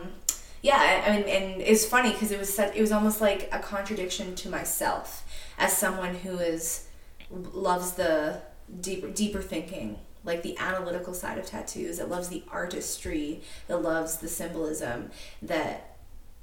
yeah. 0.62 1.04
I 1.06 1.12
mean, 1.18 1.28
and 1.28 1.60
it's 1.62 1.84
funny 1.84 2.10
because 2.12 2.32
it 2.32 2.38
was 2.40 2.52
such, 2.52 2.74
it 2.74 2.80
was 2.80 2.90
almost 2.90 3.20
like 3.20 3.48
a 3.52 3.58
contradiction 3.60 4.34
to 4.36 4.48
myself 4.48 5.22
as 5.58 5.76
someone 5.76 6.14
who 6.14 6.38
is 6.38 6.86
loves 7.30 7.92
the 7.92 8.40
deeper 8.80 9.08
deeper 9.08 9.42
thinking, 9.42 9.98
like 10.24 10.42
the 10.42 10.56
analytical 10.58 11.14
side 11.14 11.38
of 11.38 11.46
tattoos. 11.46 11.98
That 11.98 12.08
loves 12.08 12.28
the 12.28 12.42
artistry. 12.50 13.42
That 13.68 13.82
loves 13.82 14.18
the 14.18 14.28
symbolism. 14.28 15.10
That 15.42 15.96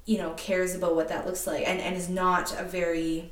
you 0.05 0.17
know 0.17 0.31
cares 0.31 0.75
about 0.75 0.95
what 0.95 1.09
that 1.09 1.25
looks 1.25 1.45
like, 1.47 1.67
and 1.67 1.79
and 1.79 1.95
is 1.95 2.09
not 2.09 2.57
a 2.59 2.63
very. 2.63 3.31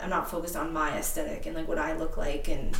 I'm 0.00 0.10
not 0.10 0.30
focused 0.30 0.54
on 0.54 0.72
my 0.72 0.96
aesthetic 0.96 1.46
and 1.46 1.56
like 1.56 1.66
what 1.66 1.78
I 1.78 1.96
look 1.96 2.16
like 2.16 2.46
and 2.46 2.76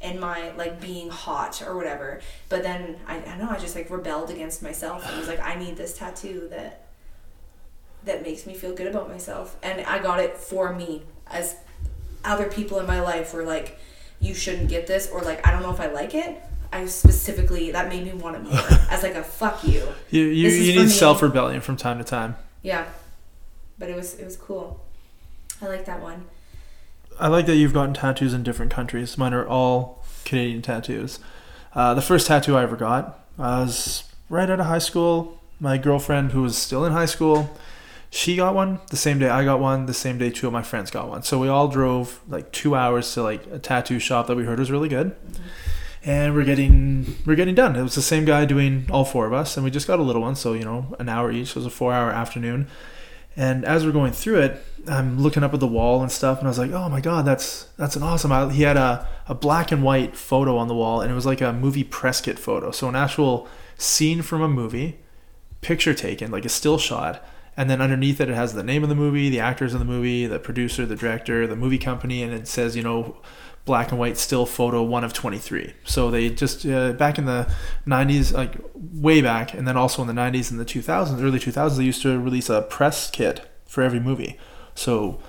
and 0.00 0.18
my 0.18 0.50
like 0.52 0.80
being 0.80 1.08
hot 1.10 1.62
or 1.62 1.76
whatever. 1.76 2.20
But 2.48 2.62
then 2.62 2.98
I, 3.06 3.18
I 3.18 3.36
know 3.36 3.48
I 3.48 3.58
just 3.58 3.76
like 3.76 3.90
rebelled 3.90 4.30
against 4.30 4.62
myself 4.62 5.06
and 5.08 5.18
was 5.18 5.28
like, 5.28 5.40
I 5.40 5.54
need 5.56 5.76
this 5.76 5.96
tattoo 5.96 6.48
that 6.50 6.88
that 8.04 8.22
makes 8.22 8.46
me 8.46 8.54
feel 8.54 8.74
good 8.74 8.86
about 8.86 9.08
myself. 9.08 9.56
And 9.62 9.80
I 9.82 10.00
got 10.00 10.20
it 10.20 10.36
for 10.36 10.72
me 10.72 11.02
as 11.30 11.56
other 12.24 12.46
people 12.46 12.78
in 12.78 12.86
my 12.86 13.00
life 13.00 13.32
were 13.32 13.44
like, 13.44 13.78
you 14.20 14.34
shouldn't 14.34 14.68
get 14.68 14.86
this 14.86 15.08
or 15.10 15.22
like 15.22 15.46
I 15.46 15.50
don't 15.50 15.62
know 15.62 15.72
if 15.72 15.80
I 15.80 15.86
like 15.86 16.14
it. 16.14 16.40
I 16.72 16.86
specifically 16.86 17.70
that 17.72 17.88
made 17.88 18.04
me 18.04 18.12
want 18.12 18.36
it 18.36 18.42
more 18.42 18.60
as 18.90 19.02
like 19.02 19.14
a 19.14 19.24
fuck 19.24 19.64
you. 19.64 19.86
You 20.10 20.24
you, 20.24 20.48
you 20.48 20.80
need 20.80 20.90
self 20.90 21.22
rebellion 21.22 21.60
from 21.60 21.76
time 21.76 21.98
to 21.98 22.04
time. 22.04 22.36
Yeah. 22.62 22.86
But 23.78 23.88
it 23.88 23.96
was 23.96 24.14
it 24.14 24.24
was 24.24 24.36
cool. 24.36 24.80
I 25.62 25.66
like 25.66 25.84
that 25.86 26.00
one. 26.00 26.26
I 27.18 27.28
like 27.28 27.46
that 27.46 27.56
you've 27.56 27.74
gotten 27.74 27.94
tattoos 27.94 28.32
in 28.32 28.42
different 28.42 28.72
countries. 28.72 29.18
Mine 29.18 29.34
are 29.34 29.46
all 29.46 30.02
Canadian 30.24 30.62
tattoos. 30.62 31.18
Uh, 31.74 31.92
the 31.94 32.02
first 32.02 32.26
tattoo 32.26 32.56
I 32.56 32.62
ever 32.62 32.76
got, 32.76 33.20
I 33.38 33.60
was 33.60 34.04
right 34.28 34.48
out 34.48 34.60
of 34.60 34.66
high 34.66 34.78
school. 34.78 35.38
My 35.60 35.76
girlfriend, 35.76 36.32
who 36.32 36.42
was 36.42 36.56
still 36.56 36.84
in 36.86 36.92
high 36.92 37.06
school, 37.06 37.54
she 38.10 38.36
got 38.36 38.54
one 38.54 38.80
the 38.90 38.96
same 38.96 39.18
day 39.18 39.28
I 39.28 39.44
got 39.44 39.60
one. 39.60 39.86
The 39.86 39.94
same 39.94 40.18
day 40.18 40.30
two 40.30 40.46
of 40.46 40.52
my 40.52 40.62
friends 40.62 40.90
got 40.90 41.08
one. 41.08 41.22
So 41.22 41.38
we 41.38 41.48
all 41.48 41.68
drove 41.68 42.20
like 42.28 42.50
two 42.52 42.74
hours 42.74 43.12
to 43.14 43.22
like 43.22 43.46
a 43.46 43.58
tattoo 43.58 43.98
shop 43.98 44.26
that 44.26 44.36
we 44.36 44.44
heard 44.44 44.58
was 44.58 44.70
really 44.70 44.88
good, 44.88 45.14
and 46.04 46.34
we're 46.34 46.44
getting 46.44 47.16
we're 47.24 47.36
getting 47.36 47.54
done. 47.54 47.76
It 47.76 47.82
was 47.82 47.94
the 47.94 48.02
same 48.02 48.24
guy 48.24 48.44
doing 48.44 48.86
all 48.90 49.04
four 49.04 49.26
of 49.26 49.32
us, 49.32 49.56
and 49.56 49.64
we 49.64 49.70
just 49.70 49.86
got 49.86 50.00
a 50.00 50.02
little 50.02 50.22
one. 50.22 50.34
So 50.34 50.54
you 50.54 50.64
know, 50.64 50.96
an 50.98 51.08
hour 51.08 51.30
each. 51.30 51.48
So 51.48 51.52
it 51.52 51.64
was 51.64 51.66
a 51.66 51.70
four-hour 51.70 52.10
afternoon. 52.10 52.66
And 53.36 53.64
as 53.64 53.86
we're 53.86 53.92
going 53.92 54.12
through 54.12 54.40
it, 54.40 54.64
I'm 54.88 55.20
looking 55.20 55.44
up 55.44 55.54
at 55.54 55.60
the 55.60 55.66
wall 55.66 56.02
and 56.02 56.10
stuff, 56.10 56.38
and 56.38 56.48
I 56.48 56.50
was 56.50 56.58
like, 56.58 56.72
"Oh 56.72 56.88
my 56.88 57.00
god, 57.00 57.24
that's 57.24 57.68
that's 57.76 57.94
an 57.94 58.02
awesome!" 58.02 58.32
I, 58.32 58.50
he 58.52 58.64
had 58.64 58.76
a, 58.76 59.06
a 59.28 59.34
black 59.34 59.70
and 59.70 59.84
white 59.84 60.16
photo 60.16 60.56
on 60.56 60.66
the 60.66 60.74
wall, 60.74 61.00
and 61.00 61.12
it 61.12 61.14
was 61.14 61.26
like 61.26 61.40
a 61.40 61.52
movie 61.52 61.84
press 61.84 62.20
kit 62.20 62.40
photo, 62.40 62.72
so 62.72 62.88
an 62.88 62.96
actual 62.96 63.46
scene 63.78 64.20
from 64.22 64.42
a 64.42 64.48
movie, 64.48 64.98
picture 65.60 65.94
taken, 65.94 66.32
like 66.32 66.44
a 66.44 66.48
still 66.48 66.76
shot, 66.76 67.24
and 67.60 67.68
then 67.68 67.82
underneath 67.82 68.22
it, 68.22 68.30
it 68.30 68.34
has 68.34 68.54
the 68.54 68.62
name 68.62 68.82
of 68.82 68.88
the 68.88 68.94
movie, 68.94 69.28
the 69.28 69.40
actors 69.40 69.74
in 69.74 69.80
the 69.80 69.84
movie, 69.84 70.24
the 70.24 70.38
producer, 70.38 70.86
the 70.86 70.96
director, 70.96 71.46
the 71.46 71.54
movie 71.54 71.76
company, 71.76 72.22
and 72.22 72.32
it 72.32 72.48
says, 72.48 72.74
you 72.74 72.82
know, 72.82 73.18
black 73.66 73.90
and 73.90 74.00
white 74.00 74.16
still 74.16 74.46
photo 74.46 74.82
one 74.82 75.04
of 75.04 75.12
23. 75.12 75.74
So 75.84 76.10
they 76.10 76.30
just 76.30 76.64
uh, 76.64 76.94
back 76.94 77.18
in 77.18 77.26
the 77.26 77.52
90s, 77.86 78.32
like 78.32 78.54
way 78.74 79.20
back, 79.20 79.52
and 79.52 79.68
then 79.68 79.76
also 79.76 80.00
in 80.00 80.08
the 80.08 80.14
90s 80.14 80.50
and 80.50 80.58
the 80.58 80.64
2000s, 80.64 81.22
early 81.22 81.38
2000s, 81.38 81.76
they 81.76 81.84
used 81.84 82.00
to 82.00 82.18
release 82.18 82.48
a 82.48 82.62
press 82.62 83.10
kit 83.10 83.46
for 83.66 83.82
every 83.82 84.00
movie. 84.00 84.38
So 84.74 85.20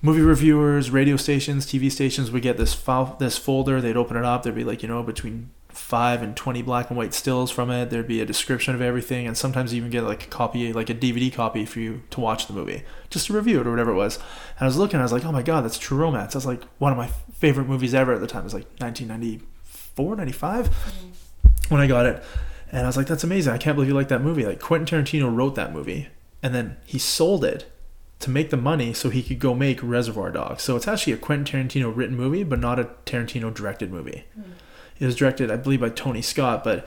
movie 0.00 0.20
reviewers, 0.20 0.92
radio 0.92 1.16
stations, 1.16 1.66
TV 1.66 1.90
stations 1.90 2.30
would 2.30 2.42
get 2.42 2.56
this 2.56 2.72
file, 2.72 3.16
this 3.18 3.36
folder. 3.36 3.80
They'd 3.80 3.96
open 3.96 4.16
it 4.16 4.24
up. 4.24 4.44
There'd 4.44 4.54
be 4.54 4.62
like 4.62 4.84
you 4.84 4.88
know 4.88 5.02
between 5.02 5.50
five 5.94 6.24
and 6.24 6.36
twenty 6.36 6.60
black 6.60 6.90
and 6.90 6.96
white 6.96 7.14
stills 7.14 7.52
from 7.52 7.70
it. 7.70 7.88
There'd 7.88 8.08
be 8.08 8.20
a 8.20 8.26
description 8.26 8.74
of 8.74 8.82
everything, 8.82 9.28
and 9.28 9.38
sometimes 9.38 9.72
you 9.72 9.76
even 9.76 9.90
get 9.90 10.02
like 10.02 10.24
a 10.24 10.26
copy, 10.26 10.72
like 10.72 10.90
a 10.90 10.94
DVD 10.94 11.32
copy 11.32 11.64
for 11.64 11.78
you 11.78 12.02
to 12.10 12.18
watch 12.18 12.48
the 12.48 12.52
movie, 12.52 12.82
just 13.10 13.28
to 13.28 13.32
review 13.32 13.60
it 13.60 13.66
or 13.68 13.70
whatever 13.70 13.92
it 13.92 13.94
was. 13.94 14.16
And 14.16 14.62
I 14.62 14.64
was 14.64 14.76
looking, 14.76 14.98
I 14.98 15.04
was 15.04 15.12
like, 15.12 15.24
oh 15.24 15.30
my 15.30 15.42
god, 15.42 15.60
that's 15.60 15.78
True 15.78 15.96
Romance. 15.96 16.32
That's 16.32 16.46
like 16.46 16.64
one 16.78 16.90
of 16.90 16.98
my 16.98 17.06
favorite 17.34 17.68
movies 17.68 17.94
ever 17.94 18.12
at 18.12 18.20
the 18.20 18.26
time. 18.26 18.40
It 18.40 18.46
was 18.46 18.54
like 18.54 18.66
1994, 18.78 20.16
95 20.16 20.68
mm. 20.68 21.70
when 21.70 21.80
I 21.80 21.86
got 21.86 22.06
it. 22.06 22.24
And 22.72 22.80
I 22.80 22.86
was 22.86 22.96
like, 22.96 23.06
that's 23.06 23.22
amazing. 23.22 23.52
I 23.52 23.58
can't 23.58 23.76
believe 23.76 23.88
you 23.88 23.94
like 23.94 24.08
that 24.08 24.20
movie. 24.20 24.44
Like 24.44 24.58
Quentin 24.58 25.04
Tarantino 25.04 25.32
wrote 25.32 25.54
that 25.54 25.72
movie 25.72 26.08
and 26.42 26.52
then 26.52 26.76
he 26.86 26.98
sold 26.98 27.44
it 27.44 27.70
to 28.18 28.30
make 28.30 28.50
the 28.50 28.56
money 28.56 28.92
so 28.92 29.10
he 29.10 29.22
could 29.22 29.38
go 29.38 29.54
make 29.54 29.80
Reservoir 29.80 30.32
Dogs. 30.32 30.64
So 30.64 30.74
it's 30.74 30.88
actually 30.88 31.12
a 31.12 31.18
Quentin 31.18 31.68
Tarantino 31.68 31.94
written 31.94 32.16
movie, 32.16 32.42
but 32.42 32.58
not 32.58 32.80
a 32.80 32.90
Tarantino 33.06 33.54
directed 33.54 33.92
movie. 33.92 34.24
Mm. 34.36 34.54
It 34.98 35.06
was 35.06 35.16
directed, 35.16 35.50
I 35.50 35.56
believe, 35.56 35.80
by 35.80 35.88
Tony 35.90 36.22
Scott, 36.22 36.64
but 36.64 36.86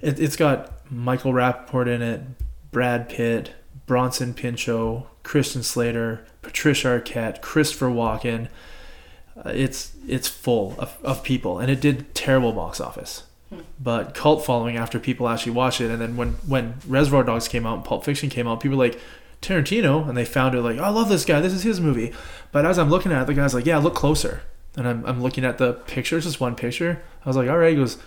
it, 0.00 0.20
it's 0.20 0.36
got 0.36 0.72
Michael 0.90 1.32
Rapaport 1.32 1.88
in 1.88 2.02
it, 2.02 2.22
Brad 2.70 3.08
Pitt, 3.08 3.54
Bronson 3.86 4.34
Pinchot, 4.34 5.06
Christian 5.22 5.62
Slater, 5.62 6.26
Patricia 6.42 6.88
Arquette, 6.88 7.40
Christopher 7.40 7.86
Walken. 7.86 8.48
Uh, 9.36 9.50
it's 9.50 9.94
it's 10.08 10.28
full 10.28 10.74
of, 10.78 10.96
of 11.02 11.22
people, 11.22 11.58
and 11.58 11.70
it 11.70 11.80
did 11.80 12.14
terrible 12.14 12.52
box 12.52 12.80
office. 12.80 13.24
But 13.80 14.14
cult 14.14 14.44
following 14.44 14.76
after 14.76 14.98
people 14.98 15.28
actually 15.28 15.52
watch 15.52 15.80
it, 15.80 15.90
and 15.90 16.00
then 16.00 16.16
when 16.16 16.30
when 16.46 16.74
Reservoir 16.86 17.22
Dogs 17.22 17.48
came 17.48 17.66
out 17.66 17.76
and 17.76 17.84
Pulp 17.84 18.04
Fiction 18.04 18.28
came 18.28 18.48
out, 18.48 18.60
people 18.60 18.76
were 18.76 18.84
like 18.84 19.00
Tarantino, 19.42 20.08
and 20.08 20.16
they 20.16 20.24
found 20.24 20.54
it 20.54 20.62
like, 20.62 20.78
oh, 20.78 20.84
I 20.84 20.88
love 20.88 21.08
this 21.08 21.24
guy. 21.24 21.40
This 21.40 21.52
is 21.52 21.62
his 21.62 21.80
movie. 21.80 22.12
But 22.52 22.64
as 22.64 22.78
I'm 22.78 22.90
looking 22.90 23.12
at 23.12 23.22
it, 23.22 23.26
the 23.26 23.34
guy's 23.34 23.54
like, 23.54 23.66
Yeah, 23.66 23.78
look 23.78 23.94
closer. 23.94 24.42
And 24.76 24.86
I'm 24.86 25.04
I'm 25.06 25.22
looking 25.22 25.44
at 25.44 25.58
the 25.58 25.74
pictures, 25.74 26.24
just 26.24 26.40
one 26.40 26.54
picture. 26.54 27.02
I 27.24 27.28
was 27.28 27.36
like, 27.36 27.48
All 27.48 27.58
right. 27.58 27.70
He 27.70 27.76
goes, 27.76 27.98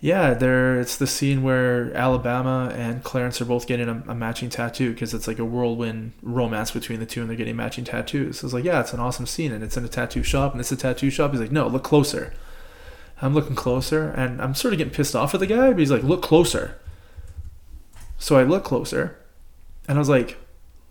Yeah, 0.00 0.34
there. 0.34 0.80
It's 0.80 0.96
the 0.96 1.06
scene 1.06 1.42
where 1.42 1.94
Alabama 1.94 2.72
and 2.74 3.04
Clarence 3.04 3.40
are 3.40 3.44
both 3.44 3.66
getting 3.66 3.88
a, 3.88 4.02
a 4.08 4.14
matching 4.14 4.50
tattoo 4.50 4.92
because 4.92 5.14
it's 5.14 5.28
like 5.28 5.38
a 5.38 5.44
whirlwind 5.44 6.12
romance 6.22 6.70
between 6.70 6.98
the 7.00 7.06
two, 7.06 7.20
and 7.20 7.30
they're 7.30 7.36
getting 7.36 7.56
matching 7.56 7.84
tattoos. 7.84 8.42
I 8.42 8.46
was 8.46 8.54
like, 8.54 8.64
Yeah, 8.64 8.80
it's 8.80 8.92
an 8.92 9.00
awesome 9.00 9.26
scene, 9.26 9.52
and 9.52 9.62
it's 9.62 9.76
in 9.76 9.84
a 9.84 9.88
tattoo 9.88 10.22
shop, 10.22 10.52
and 10.52 10.60
it's 10.60 10.72
a 10.72 10.76
tattoo 10.76 11.10
shop. 11.10 11.30
He's 11.30 11.40
like, 11.40 11.52
No, 11.52 11.66
look 11.68 11.84
closer. 11.84 12.32
I'm 13.22 13.34
looking 13.34 13.54
closer, 13.54 14.10
and 14.10 14.42
I'm 14.42 14.52
sort 14.52 14.74
of 14.74 14.78
getting 14.78 14.92
pissed 14.92 15.14
off 15.14 15.32
at 15.32 15.38
the 15.38 15.46
guy, 15.46 15.70
but 15.70 15.78
he's 15.78 15.92
like, 15.92 16.02
"Look 16.02 16.22
closer." 16.22 16.76
So 18.18 18.36
I 18.36 18.42
look 18.42 18.64
closer, 18.64 19.16
and 19.86 19.96
I 19.96 20.00
was 20.00 20.08
like, 20.08 20.38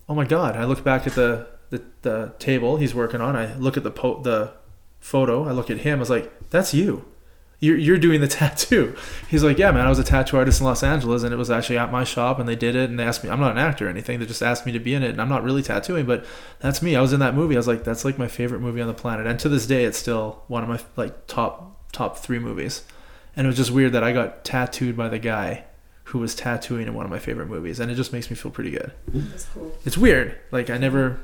"Oh 0.07 0.15
my 0.15 0.23
god!" 0.23 0.55
I 0.55 0.63
look 0.63 0.81
back 0.81 1.05
at 1.05 1.13
the 1.13 1.47
the, 1.71 1.83
the 2.03 2.33
table 2.39 2.77
he's 2.77 2.95
working 2.95 3.19
on. 3.19 3.35
I 3.35 3.53
look 3.55 3.75
at 3.75 3.83
the 3.83 3.91
po- 3.91 4.21
the 4.21 4.53
photo. 5.01 5.47
I 5.47 5.51
look 5.51 5.69
at 5.69 5.79
him. 5.79 5.99
I 5.99 5.99
was 5.99 6.09
like, 6.09 6.49
"That's 6.49 6.73
you." 6.73 7.05
You're, 7.63 7.77
you're 7.77 7.99
doing 7.99 8.21
the 8.21 8.27
tattoo. 8.39 8.95
He's 9.29 9.43
like, 9.43 9.59
yeah, 9.59 9.69
man, 9.71 9.85
I 9.85 9.89
was 9.89 9.99
a 9.99 10.03
tattoo 10.03 10.37
artist 10.37 10.61
in 10.61 10.65
Los 10.65 10.81
Angeles, 10.81 11.21
and 11.21 11.31
it 11.31 11.37
was 11.37 11.51
actually 11.51 11.77
at 11.77 11.91
my 11.91 12.03
shop, 12.03 12.39
and 12.39 12.49
they 12.49 12.55
did 12.55 12.75
it, 12.75 12.89
and 12.89 12.97
they 12.97 13.03
asked 13.03 13.23
me. 13.23 13.29
I'm 13.29 13.39
not 13.39 13.51
an 13.51 13.59
actor 13.59 13.85
or 13.85 13.89
anything. 13.89 14.17
They 14.19 14.25
just 14.25 14.41
asked 14.41 14.65
me 14.65 14.71
to 14.71 14.79
be 14.79 14.95
in 14.95 15.03
it, 15.03 15.11
and 15.11 15.21
I'm 15.21 15.29
not 15.29 15.43
really 15.43 15.61
tattooing, 15.61 16.07
but 16.07 16.25
that's 16.59 16.81
me. 16.81 16.95
I 16.95 17.01
was 17.01 17.13
in 17.13 17.19
that 17.19 17.35
movie. 17.35 17.55
I 17.55 17.59
was 17.59 17.67
like, 17.67 17.83
that's 17.83 18.03
like 18.03 18.17
my 18.17 18.27
favorite 18.27 18.61
movie 18.61 18.81
on 18.81 18.87
the 18.87 18.95
planet, 18.95 19.27
and 19.27 19.39
to 19.41 19.47
this 19.47 19.67
day, 19.67 19.83
it's 19.85 19.99
still 19.99 20.41
one 20.47 20.63
of 20.63 20.69
my 20.69 20.79
like 20.95 21.27
top 21.27 21.91
top 21.91 22.17
three 22.17 22.39
movies. 22.39 22.83
And 23.35 23.45
it 23.45 23.49
was 23.49 23.57
just 23.57 23.71
weird 23.71 23.93
that 23.93 24.03
I 24.03 24.11
got 24.11 24.43
tattooed 24.43 24.97
by 24.97 25.07
the 25.07 25.19
guy 25.19 25.65
who 26.05 26.19
was 26.19 26.33
tattooing 26.35 26.87
in 26.87 26.93
one 26.93 27.05
of 27.05 27.11
my 27.11 27.19
favorite 27.19 27.47
movies, 27.47 27.79
and 27.79 27.91
it 27.91 27.95
just 27.95 28.11
makes 28.11 28.29
me 28.31 28.35
feel 28.35 28.51
pretty 28.51 28.71
good. 28.71 28.91
That's 29.07 29.45
cool. 29.45 29.71
It's 29.85 29.97
weird. 29.97 30.35
Like 30.49 30.71
I 30.71 30.77
never, 30.77 31.19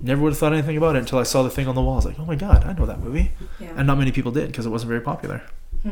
never 0.00 0.22
would 0.22 0.32
have 0.32 0.38
thought 0.38 0.52
anything 0.52 0.76
about 0.76 0.96
it 0.96 1.00
until 1.00 1.18
I 1.18 1.22
saw 1.24 1.42
the 1.42 1.50
thing 1.50 1.66
on 1.68 1.74
the 1.74 1.82
wall. 1.82 1.94
I 1.94 1.96
was 1.96 2.04
like, 2.06 2.18
oh 2.18 2.24
my 2.24 2.36
god, 2.36 2.64
I 2.64 2.72
know 2.72 2.86
that 2.86 3.00
movie, 3.00 3.32
Yeah. 3.60 3.72
and 3.76 3.86
not 3.86 3.98
many 3.98 4.12
people 4.12 4.32
did 4.32 4.48
because 4.48 4.66
it 4.66 4.70
wasn't 4.70 4.88
very 4.88 5.00
popular. 5.00 5.42
Hmm. 5.82 5.90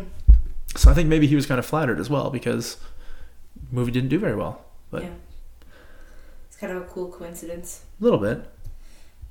So 0.76 0.90
I 0.90 0.94
think 0.94 1.08
maybe 1.08 1.26
he 1.26 1.36
was 1.36 1.46
kind 1.46 1.58
of 1.58 1.66
flattered 1.66 2.00
as 2.00 2.10
well 2.10 2.30
because 2.30 2.76
the 3.70 3.74
movie 3.76 3.92
didn't 3.92 4.08
do 4.10 4.18
very 4.18 4.34
well. 4.36 4.64
But 4.90 5.04
yeah. 5.04 5.10
It's 6.48 6.56
kind 6.56 6.72
of 6.72 6.82
a 6.82 6.86
cool 6.86 7.08
coincidence. 7.08 7.82
a 8.00 8.04
little 8.04 8.18
bit. 8.18 8.44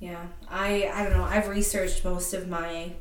Yeah, 0.00 0.26
I 0.50 0.90
I 0.92 1.02
don't 1.04 1.12
know. 1.12 1.24
I've 1.24 1.48
researched 1.48 2.04
most 2.04 2.34
of 2.34 2.48
my 2.48 2.92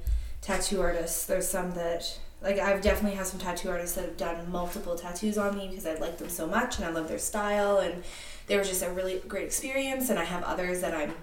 tattoo 0.42 0.82
artists. 0.82 1.26
There's 1.26 1.48
some 1.48 1.72
that 1.72 2.20
like 2.42 2.60
I've 2.60 2.82
definitely 2.82 3.18
had 3.18 3.26
some 3.28 3.40
tattoo 3.40 3.70
artists 3.70 3.96
that 3.96 4.06
have 4.06 4.18
done 4.18 4.50
multiple 4.52 4.96
tattoos 4.96 5.38
on 5.38 5.58
me 5.58 5.68
because 5.70 5.86
I 5.86 5.96
like 5.96 6.18
them 6.18 6.30
so 6.30 6.46
much 6.48 6.78
and 6.78 6.86
I 6.86 6.90
love 6.92 7.08
their 7.08 7.18
style 7.20 7.78
and 7.80 8.04
they 8.48 8.58
were 8.58 8.64
just 8.64 8.84
a 8.84 8.90
really 8.92 9.20
great 9.28 9.46
experience. 9.46 10.10
And 10.10 10.20
I 10.20 10.24
have 10.26 10.44
others 10.44 10.82
that 10.82 10.94
I'm 10.94 11.14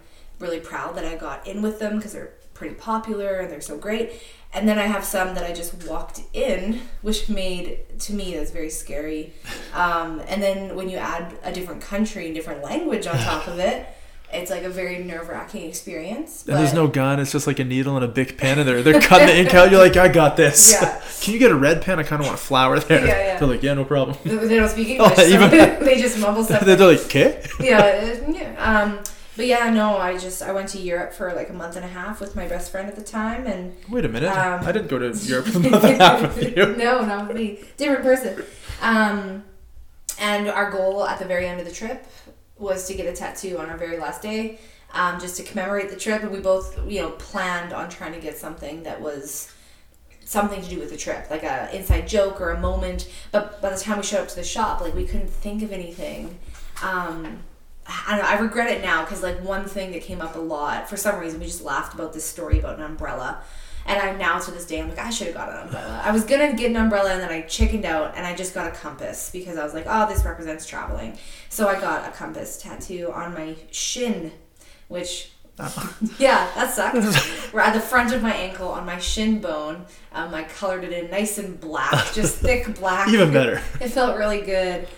really 0.41 0.61
proud 0.61 0.97
that 0.97 1.05
I 1.05 1.17
got 1.17 1.47
in 1.47 1.63
with 1.63 1.79
them 1.79 1.97
because 1.97 2.13
they're 2.13 2.33
pretty 2.55 2.75
popular 2.75 3.39
and 3.41 3.51
they're 3.51 3.61
so 3.61 3.79
great. 3.79 4.13
And 4.53 4.69
then 4.69 4.79
I 4.81 4.87
have 4.87 5.05
some 5.05 5.35
that 5.37 5.45
I 5.45 5.53
just 5.53 5.87
walked 5.87 6.23
in, 6.33 6.81
which 7.03 7.29
made 7.29 7.79
to 8.01 8.13
me 8.13 8.35
that's 8.35 8.51
very 8.51 8.71
scary. 8.71 9.33
Um, 9.75 10.21
and 10.27 10.43
then 10.43 10.75
when 10.75 10.89
you 10.89 10.97
add 10.97 11.33
a 11.45 11.53
different 11.53 11.83
country 11.83 12.27
and 12.27 12.35
different 12.35 12.63
language 12.63 13.07
on 13.07 13.17
top 13.19 13.47
of 13.47 13.61
it, 13.61 13.87
it's 14.33 14.51
like 14.51 14.63
a 14.63 14.69
very 14.69 14.99
nerve 15.03 15.29
wracking 15.29 15.69
experience. 15.69 16.47
And 16.47 16.57
there's 16.57 16.73
no 16.75 16.87
gun. 16.87 17.19
It's 17.21 17.33
just 17.33 17.47
like 17.49 17.59
a 17.59 17.65
needle 17.65 17.97
and 17.97 18.05
a 18.05 18.09
big 18.09 18.39
pen, 18.39 18.61
and 18.61 18.69
they're 18.69 18.81
they're 18.83 19.01
cutting 19.01 19.27
the 19.27 19.37
ink 19.39 19.55
out. 19.55 19.71
You're 19.73 19.81
like, 19.81 19.97
I 19.97 20.07
got 20.09 20.37
this. 20.37 20.71
Yeah. 20.71 21.01
Can 21.21 21.33
you 21.33 21.41
get 21.41 21.51
a 21.51 21.57
red 21.57 21.83
pen? 21.83 21.99
I 21.99 22.05
kind 22.05 22.21
of 22.21 22.27
want 22.29 22.39
a 22.39 22.43
flower 22.43 22.79
there. 22.79 23.05
Yeah, 23.07 23.25
yeah. 23.27 23.39
They're 23.39 23.49
like, 23.49 23.63
yeah, 23.63 23.75
no 23.75 23.85
problem. 23.85 24.17
They 24.25 24.57
don't 24.57 24.69
speak 24.69 24.89
Oh, 25.01 25.05
English, 25.11 25.17
so 25.17 25.25
even- 25.25 25.51
they 25.85 26.01
just 26.01 26.19
mumble 26.19 26.45
stuff. 26.45 26.61
they're 26.65 26.77
like, 26.77 27.05
okay. 27.07 27.45
yeah, 27.61 28.19
yeah. 28.29 28.55
Um, 28.83 29.01
but 29.41 29.47
yeah, 29.47 29.71
no, 29.71 29.97
I 29.97 30.19
just 30.19 30.43
I 30.43 30.53
went 30.53 30.69
to 30.71 30.79
Europe 30.79 31.15
for 31.15 31.33
like 31.33 31.49
a 31.49 31.55
month 31.55 31.75
and 31.75 31.83
a 31.83 31.89
half 31.89 32.21
with 32.21 32.37
my 32.37 32.47
best 32.47 32.71
friend 32.71 32.91
at 32.91 32.95
the 32.95 33.03
time, 33.03 33.47
and 33.47 33.75
Wait 33.89 34.05
a 34.05 34.09
minute. 34.11 34.29
Um, 34.29 34.63
I 34.63 34.71
didn't 34.71 34.89
go 34.89 34.99
to 34.99 35.17
Europe 35.27 35.47
for 35.47 35.57
a 35.57 35.61
month 35.63 35.83
and 35.83 35.95
a 35.95 36.05
half 36.05 36.37
with 36.37 36.43
you. 36.59 36.77
no, 36.77 37.07
not 37.07 37.27
with 37.27 37.39
me, 37.39 37.59
different 37.79 38.03
person. 38.03 38.45
Um, 38.83 39.43
and 40.19 40.47
our 40.47 40.71
goal 40.71 41.07
at 41.07 41.19
the 41.19 41.25
very 41.25 41.47
end 41.47 41.59
of 41.59 41.67
the 41.67 41.73
trip 41.73 42.07
was 42.59 42.87
to 42.89 42.95
get 42.95 43.07
a 43.07 43.17
tattoo 43.17 43.57
on 43.57 43.71
our 43.71 43.79
very 43.79 43.97
last 43.97 44.21
day, 44.21 44.59
um, 44.93 45.19
just 45.19 45.39
to 45.39 45.43
commemorate 45.43 45.89
the 45.89 45.97
trip. 45.97 46.23
And 46.23 46.33
we 46.33 46.41
both, 46.41 46.79
you 46.87 47.01
know, 47.01 47.13
planned 47.13 47.73
on 47.73 47.89
trying 47.89 48.13
to 48.13 48.21
get 48.21 48.37
something 48.37 48.83
that 48.83 49.01
was 49.01 49.51
something 50.23 50.61
to 50.61 50.69
do 50.69 50.79
with 50.79 50.91
the 50.91 50.99
trip, 50.99 51.31
like 51.31 51.45
a 51.45 51.75
inside 51.75 52.07
joke 52.07 52.43
or 52.43 52.51
a 52.51 52.61
moment. 52.61 53.09
But 53.33 53.63
by 53.63 53.71
the 53.71 53.81
time 53.81 53.97
we 53.97 54.03
showed 54.03 54.21
up 54.21 54.29
to 54.29 54.37
the 54.37 54.45
shop, 54.45 54.83
like 54.83 54.95
we 54.95 55.07
couldn't 55.07 55.31
think 55.31 55.63
of 55.63 55.73
anything. 55.73 56.39
Um, 56.83 57.39
I 57.87 58.17
don't 58.17 58.25
know. 58.25 58.31
I 58.31 58.39
regret 58.39 58.71
it 58.71 58.83
now 58.83 59.05
because 59.05 59.23
like 59.23 59.43
one 59.43 59.65
thing 59.65 59.93
that 59.93 60.03
came 60.03 60.21
up 60.21 60.37
a 60.37 60.39
lot 60.39 60.89
for 60.89 60.97
some 60.97 61.19
reason 61.19 61.41
we 61.41 61.47
just 61.47 61.63
laughed 61.63 61.95
about 61.95 62.13
this 62.13 62.25
story 62.25 62.59
about 62.59 62.79
an 62.79 62.85
umbrella, 62.85 63.43
and 63.87 63.99
I'm 63.99 64.19
now 64.19 64.39
to 64.39 64.51
this 64.51 64.67
day 64.67 64.81
I'm 64.81 64.89
like 64.89 64.99
I 64.99 65.11
should 65.11 65.29
have 65.29 65.37
got 65.37 65.49
an 65.49 65.57
umbrella. 65.65 66.01
I 66.05 66.13
was 66.13 66.25
gonna 66.25 66.55
get 66.55 66.71
an 66.71 66.77
umbrella 66.77 67.13
and 67.13 67.21
then 67.21 67.31
I 67.31 67.43
chickened 67.43 67.85
out 67.85 68.15
and 68.17 68.27
I 68.27 68.35
just 68.35 68.55
got 68.55 68.69
a 68.69 68.71
compass 68.71 69.31
because 69.33 69.59
I 69.59 69.65
was 69.65 69.75
like 69.75 69.87
oh 69.89 70.09
this 70.09 70.25
represents 70.25 70.67
traveling, 70.67 71.19
so 71.49 71.69
I 71.69 71.81
got 71.81 72.09
a 72.09 72.13
compass 72.13 72.61
tattoo 72.61 73.11
on 73.13 73.35
my 73.35 73.57
shin, 73.71 74.33
which 74.89 75.33
yeah, 76.19 76.51
that 76.55 76.73
sucked. 76.73 77.53
We're 77.53 77.61
at 77.61 77.75
the 77.75 77.81
front 77.81 78.13
of 78.13 78.23
my 78.23 78.33
ankle 78.33 78.69
on 78.69 78.87
my 78.87 78.99
shin 78.99 79.41
bone. 79.41 79.85
Um, 80.13 80.35
I 80.35 80.45
colored 80.45 80.85
it 80.85 80.93
in 80.93 81.11
nice 81.11 81.39
and 81.39 81.61
black, 81.61 82.13
just 82.13 82.39
thick 82.41 82.75
black. 82.79 83.09
Even 83.09 83.33
better. 83.33 83.63
It 83.81 83.89
felt 83.89 84.19
really 84.19 84.41
good. 84.41 84.89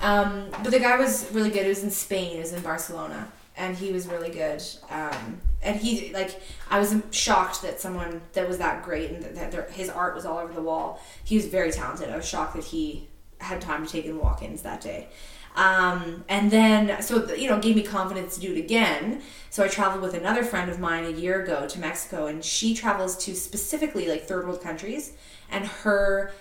Um, 0.00 0.48
but 0.62 0.70
the 0.70 0.78
guy 0.78 0.96
was 0.96 1.30
really 1.32 1.50
good. 1.50 1.66
It 1.66 1.68
was 1.68 1.82
in 1.82 1.90
Spain. 1.90 2.36
It 2.36 2.40
was 2.40 2.52
in 2.52 2.62
Barcelona, 2.62 3.30
and 3.56 3.76
he 3.76 3.92
was 3.92 4.06
really 4.06 4.30
good. 4.30 4.62
Um, 4.90 5.40
and 5.62 5.76
he 5.76 6.12
like 6.12 6.40
I 6.70 6.78
was 6.78 6.94
shocked 7.10 7.62
that 7.62 7.80
someone 7.80 8.20
that 8.32 8.48
was 8.48 8.58
that 8.58 8.82
great 8.82 9.10
and 9.10 9.22
that, 9.22 9.34
that 9.34 9.52
there, 9.52 9.68
his 9.72 9.88
art 9.88 10.14
was 10.14 10.24
all 10.24 10.38
over 10.38 10.52
the 10.52 10.62
wall. 10.62 11.02
He 11.24 11.36
was 11.36 11.46
very 11.46 11.70
talented. 11.70 12.10
I 12.10 12.16
was 12.16 12.28
shocked 12.28 12.54
that 12.54 12.64
he 12.64 13.08
had 13.38 13.60
time 13.60 13.84
to 13.84 13.90
take 13.90 14.04
in 14.04 14.18
walk-ins 14.18 14.62
that 14.62 14.80
day. 14.80 15.08
Um, 15.54 16.24
and 16.28 16.50
then, 16.50 17.02
so 17.02 17.34
you 17.34 17.48
know, 17.48 17.60
gave 17.60 17.76
me 17.76 17.82
confidence 17.82 18.36
to 18.36 18.40
do 18.40 18.52
it 18.54 18.58
again. 18.58 19.20
So 19.50 19.62
I 19.62 19.68
traveled 19.68 20.02
with 20.02 20.14
another 20.14 20.44
friend 20.44 20.70
of 20.70 20.78
mine 20.78 21.04
a 21.04 21.10
year 21.10 21.42
ago 21.42 21.66
to 21.68 21.78
Mexico, 21.78 22.26
and 22.26 22.42
she 22.44 22.74
travels 22.74 23.16
to 23.24 23.34
specifically 23.34 24.08
like 24.08 24.24
third 24.26 24.46
world 24.46 24.62
countries, 24.62 25.12
and 25.50 25.66
her 25.66 26.32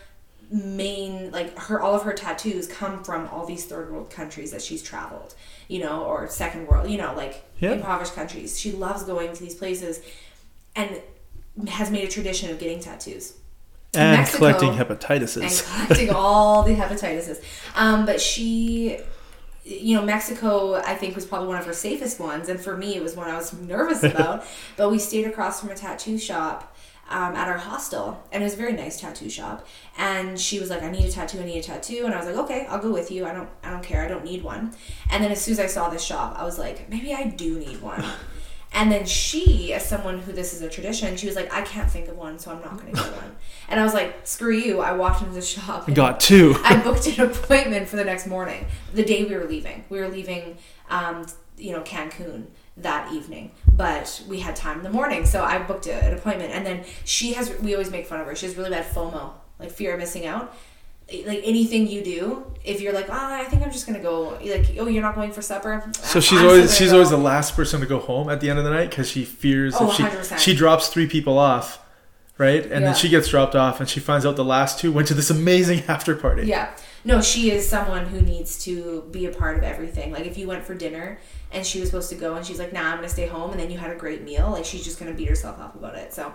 main 0.54 1.32
like 1.32 1.58
her 1.58 1.82
all 1.82 1.96
of 1.96 2.04
her 2.04 2.12
tattoos 2.12 2.68
come 2.68 3.02
from 3.06 3.26
all 3.30 3.46
these 3.46 3.64
third 3.66 3.90
world 3.90 4.10
countries 4.10 4.52
that 4.52 4.62
she's 4.62 4.84
traveled 4.84 5.34
you 5.70 5.80
know 5.80 6.04
or 6.04 6.28
second 6.28 6.68
world 6.68 6.90
you 6.90 6.98
know 6.98 7.14
like 7.16 7.46
Yeah. 7.60 7.72
impoverished 7.72 8.14
countries 8.16 8.60
she 8.60 8.74
loves 8.74 9.04
going 9.04 9.32
to 9.32 9.42
these 9.42 9.56
places 9.56 10.02
and 10.76 11.02
has 11.70 11.90
made 11.90 12.04
a 12.04 12.12
tradition 12.12 12.50
of 12.50 12.60
getting 12.60 12.82
tattoos 12.82 13.36
And 13.94 14.18
Mexico- 14.18 14.38
collecting 14.38 14.74
and 15.44 15.86
collecting 15.88 16.10
all 16.12 16.64
the 16.64 16.76
hepatitises. 16.76 17.44
Um, 17.76 18.06
but 18.06 18.22
she, 18.22 18.98
you 19.66 19.96
know, 19.96 20.04
Mexico, 20.06 20.76
I 20.76 20.96
think 20.96 21.16
was 21.16 21.26
probably 21.26 21.48
one 21.50 21.58
of 21.58 21.66
her 21.66 21.74
safest 21.74 22.20
ones, 22.20 22.48
and 22.50 22.60
for 22.60 22.78
me, 22.78 22.96
it 22.96 23.04
was 23.04 23.16
one 23.16 23.30
I 23.30 23.36
was 23.36 23.52
nervous 23.54 24.02
about. 24.12 24.46
but 24.78 24.90
we 24.92 24.98
stayed 25.00 25.26
across 25.28 25.60
from 25.60 25.70
a 25.70 25.76
tattoo 25.76 26.18
shop. 26.18 26.68
Um, 27.10 27.36
at 27.36 27.50
our 27.50 27.58
hostel, 27.58 28.24
and 28.32 28.42
it 28.42 28.46
was 28.46 28.54
a 28.54 28.56
very 28.56 28.72
nice 28.72 28.98
tattoo 29.02 29.30
shop. 29.30 29.68
And 29.98 30.40
she 30.40 30.62
was 30.62 30.70
like, 30.70 30.82
"I 30.82 30.90
need 30.90 31.04
a 31.04 31.12
tattoo. 31.12 31.42
I 31.42 31.44
need 31.44 31.60
a 31.60 31.62
tattoo." 31.62 32.04
And 32.06 32.14
I 32.14 32.18
was 32.18 32.26
like, 32.26 32.38
"Okay, 32.38 32.66
I'll 32.70 32.80
go 32.80 32.90
with 32.94 33.12
you. 33.12 33.26
I 33.26 33.34
don't, 33.34 33.50
I 33.64 33.70
don't 33.70 33.84
care. 33.84 34.02
I 34.06 34.08
don't 34.08 34.24
need 34.24 34.44
one." 34.46 34.74
And 35.10 35.22
then 35.22 35.30
as 35.30 35.42
soon 35.42 35.52
as 35.52 35.60
I 35.60 35.66
saw 35.68 35.90
this 35.90 36.02
shop, 36.02 36.38
I 36.40 36.46
was 36.46 36.58
like, 36.58 36.90
"Maybe 36.90 37.14
I 37.14 37.26
do 37.26 37.60
need 37.60 37.82
one." 37.82 38.02
And 38.74 38.92
then 38.92 39.06
she, 39.06 39.74
as 39.74 39.86
someone 39.86 40.20
who 40.20 40.32
this 40.32 40.54
is 40.54 40.62
a 40.62 40.70
tradition, 40.70 41.18
she 41.18 41.28
was 41.28 41.36
like, 41.36 41.54
I 41.54 41.62
can't 41.62 41.92
think 41.92 42.08
of 42.08 42.16
one, 42.18 42.40
so 42.40 42.52
I'm 42.52 42.62
not 42.62 42.78
going 42.80 42.94
to 42.94 43.02
get 43.02 43.12
one. 43.18 43.36
And 43.68 43.80
I 43.80 43.84
was 43.84 43.94
like, 43.94 44.26
screw 44.26 44.56
you. 44.56 44.80
I 44.80 44.94
walked 44.94 45.22
into 45.22 45.34
the 45.34 45.42
shop. 45.42 45.88
and 45.88 45.96
Got 45.96 46.22
two. 46.22 46.56
I 46.64 46.82
booked 46.82 47.06
an 47.08 47.26
appointment 47.26 47.90
for 47.90 47.98
the 47.98 48.06
next 48.06 48.28
morning, 48.28 48.66
the 48.94 49.04
day 49.04 49.26
we 49.26 49.36
were 49.36 49.44
leaving. 49.44 49.84
We 49.90 50.00
were 50.00 50.08
leaving, 50.08 50.58
um, 50.90 51.26
you 51.58 51.74
know, 51.74 51.82
Cancun 51.82 52.46
that 52.78 53.12
evening, 53.12 53.52
but 53.74 54.24
we 54.28 54.40
had 54.40 54.56
time 54.56 54.78
in 54.78 54.84
the 54.84 54.90
morning, 54.90 55.26
so 55.26 55.44
I 55.44 55.60
booked 55.60 55.88
a, 55.88 55.94
an 55.94 56.14
appointment. 56.14 56.52
And 56.54 56.66
then 56.66 56.86
she 57.04 57.34
has, 57.34 57.54
we 57.60 57.74
always 57.74 57.92
make 57.92 58.08
fun 58.08 58.22
of 58.22 58.28
her. 58.28 58.36
She 58.36 58.46
has 58.46 58.56
really 58.56 58.70
bad 58.70 58.86
FOMO, 58.86 59.32
like 59.60 59.72
fear 59.72 59.94
of 59.94 60.00
missing 60.00 60.26
out. 60.26 60.56
Like 61.26 61.42
anything 61.44 61.88
you 61.88 62.04
do, 62.04 62.46
if 62.64 62.80
you're 62.80 62.94
like, 62.94 63.08
oh, 63.10 63.14
I 63.14 63.44
think 63.46 63.64
I'm 63.64 63.72
just 63.72 63.86
gonna 63.88 64.00
go, 64.00 64.38
like, 64.44 64.70
oh, 64.80 64.88
you're 64.88 65.02
not 65.02 65.16
going 65.16 65.32
for 65.32 65.42
supper. 65.42 65.84
So 65.94 66.20
she's 66.20 66.40
I'm 66.40 66.46
always 66.48 66.76
she's 66.78 66.88
gonna 66.88 66.94
always 67.00 67.10
the 67.10 67.18
last 67.18 67.56
person 67.56 67.82
to 67.82 67.86
go 67.88 68.00
home 68.00 68.30
at 68.30 68.40
the 68.40 68.50
end 68.50 68.60
of 68.60 68.66
the 68.66 68.72
night 68.72 68.90
because 68.90 69.10
she 69.10 69.26
fears 69.26 69.76
Oh, 69.80 69.90
if 69.90 69.96
she 69.96 70.04
100%. 70.04 70.38
she 70.40 70.56
drops 70.56 70.88
three 70.90 71.08
people 71.08 71.38
off, 71.38 71.80
right? 72.38 72.62
And 72.64 72.72
Yeah. 72.72 72.80
then 72.80 72.96
she 72.96 73.10
gets 73.10 73.28
dropped 73.28 73.56
off, 73.56 73.80
and 73.80 73.90
she 73.90 74.00
finds 74.00 74.26
out 74.26 74.36
the 74.36 74.46
last 74.46 74.80
two 74.80 74.92
went 74.92 75.08
to 75.10 75.14
this 75.14 75.30
amazing 75.30 75.84
after 75.88 76.16
party. 76.16 76.48
Yeah. 76.48 76.70
No, 77.04 77.20
she 77.20 77.50
is 77.52 77.68
someone 77.68 78.06
who 78.06 78.22
needs 78.22 78.64
to 78.66 79.04
be 79.12 79.26
a 79.26 79.32
part 79.32 79.58
of 79.58 79.64
everything. 79.64 80.12
Like 80.12 80.28
if 80.28 80.38
you 80.38 80.48
went 80.48 80.64
for 80.64 80.76
dinner 80.76 81.20
and 81.52 81.66
she 81.66 81.80
was 81.80 81.90
supposed 81.90 82.10
to 82.10 82.16
go 82.16 82.36
and 82.36 82.46
she's 82.46 82.60
like, 82.60 82.72
"Nah, 82.74 82.90
I'm 82.92 82.98
gonna 82.98 83.10
stay 83.10 83.26
home," 83.26 83.50
and 83.52 83.60
then 83.60 83.72
you 83.72 83.78
had 83.80 83.90
a 83.92 83.96
great 83.96 84.22
meal, 84.24 84.52
like 84.52 84.66
she's 84.66 84.84
just 84.84 85.00
gonna 85.00 85.14
beat 85.14 85.28
herself 85.28 85.60
up 85.60 85.74
about 85.76 85.96
it. 85.96 86.14
So, 86.14 86.32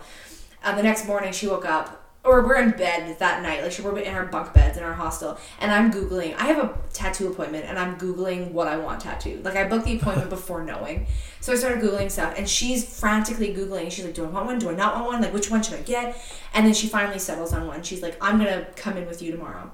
um, 0.64 0.74
the 0.76 0.82
next 0.82 1.06
morning 1.06 1.32
she 1.32 1.46
woke 1.46 1.64
up, 1.64 2.02
or 2.26 2.42
we're 2.42 2.60
in 2.60 2.72
bed 2.72 3.18
that 3.18 3.42
night, 3.42 3.62
like 3.62 3.78
we're 3.78 3.98
in 4.00 4.14
our 4.14 4.26
bunk 4.26 4.52
beds 4.52 4.76
in 4.76 4.82
our 4.82 4.92
hostel, 4.92 5.38
and 5.60 5.70
I'm 5.70 5.92
googling. 5.92 6.34
I 6.36 6.46
have 6.46 6.58
a 6.58 6.76
tattoo 6.92 7.28
appointment, 7.28 7.64
and 7.66 7.78
I'm 7.78 7.96
googling 7.98 8.50
what 8.50 8.66
I 8.66 8.76
want 8.76 9.00
tattooed. 9.00 9.44
Like 9.44 9.56
I 9.56 9.68
booked 9.68 9.86
the 9.86 9.96
appointment 9.96 10.30
before 10.36 10.64
knowing, 10.64 11.06
so 11.40 11.52
I 11.52 11.56
started 11.56 11.82
googling 11.82 12.10
stuff, 12.10 12.34
and 12.36 12.48
she's 12.48 12.98
frantically 12.98 13.54
googling. 13.54 13.90
She's 13.90 14.04
like, 14.04 14.14
"Do 14.14 14.24
I 14.24 14.28
want 14.28 14.46
one? 14.46 14.58
Do 14.58 14.70
I 14.70 14.74
not 14.74 14.94
want 14.96 15.06
one? 15.06 15.22
Like 15.22 15.32
which 15.32 15.50
one 15.50 15.62
should 15.62 15.74
I 15.74 15.82
get?" 15.82 16.20
And 16.52 16.66
then 16.66 16.74
she 16.74 16.88
finally 16.88 17.18
settles 17.18 17.52
on 17.52 17.66
one. 17.66 17.82
She's 17.82 18.02
like, 18.02 18.16
"I'm 18.20 18.38
gonna 18.38 18.66
come 18.76 18.96
in 18.96 19.06
with 19.06 19.22
you 19.22 19.30
tomorrow." 19.30 19.70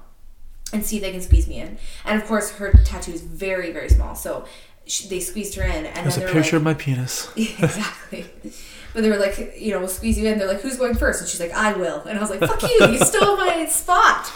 and 0.71 0.83
see 0.83 0.95
if 0.95 1.03
they 1.03 1.11
can 1.11 1.21
squeeze 1.21 1.47
me 1.47 1.59
in. 1.59 1.77
And 2.03 2.19
of 2.19 2.27
course, 2.27 2.49
her 2.53 2.71
tattoo 2.83 3.11
is 3.11 3.21
very, 3.21 3.71
very 3.71 3.89
small. 3.89 4.15
So 4.15 4.45
she, 4.85 5.07
they 5.07 5.19
squeezed 5.19 5.55
her 5.55 5.63
in, 5.63 5.85
and 5.85 5.95
There's 5.95 6.17
then 6.17 6.29
a 6.29 6.31
picture 6.31 6.41
like, 6.41 6.53
of 6.53 6.63
my 6.63 6.73
penis. 6.73 7.31
exactly. 7.37 8.25
But 8.93 9.01
they 9.01 9.09
were 9.09 9.17
like, 9.17 9.55
you 9.57 9.71
know, 9.71 9.79
we'll 9.79 9.87
squeeze 9.87 10.19
you 10.19 10.27
in. 10.27 10.37
They're 10.37 10.47
like, 10.47 10.61
who's 10.61 10.77
going 10.77 10.95
first? 10.95 11.21
And 11.21 11.29
she's 11.29 11.39
like, 11.39 11.51
I 11.51 11.73
will. 11.73 12.01
And 12.01 12.17
I 12.17 12.21
was 12.21 12.29
like, 12.29 12.39
fuck 12.39 12.61
you, 12.61 12.87
you 12.87 12.97
stole 13.05 13.37
my 13.37 13.65
spot. 13.65 14.31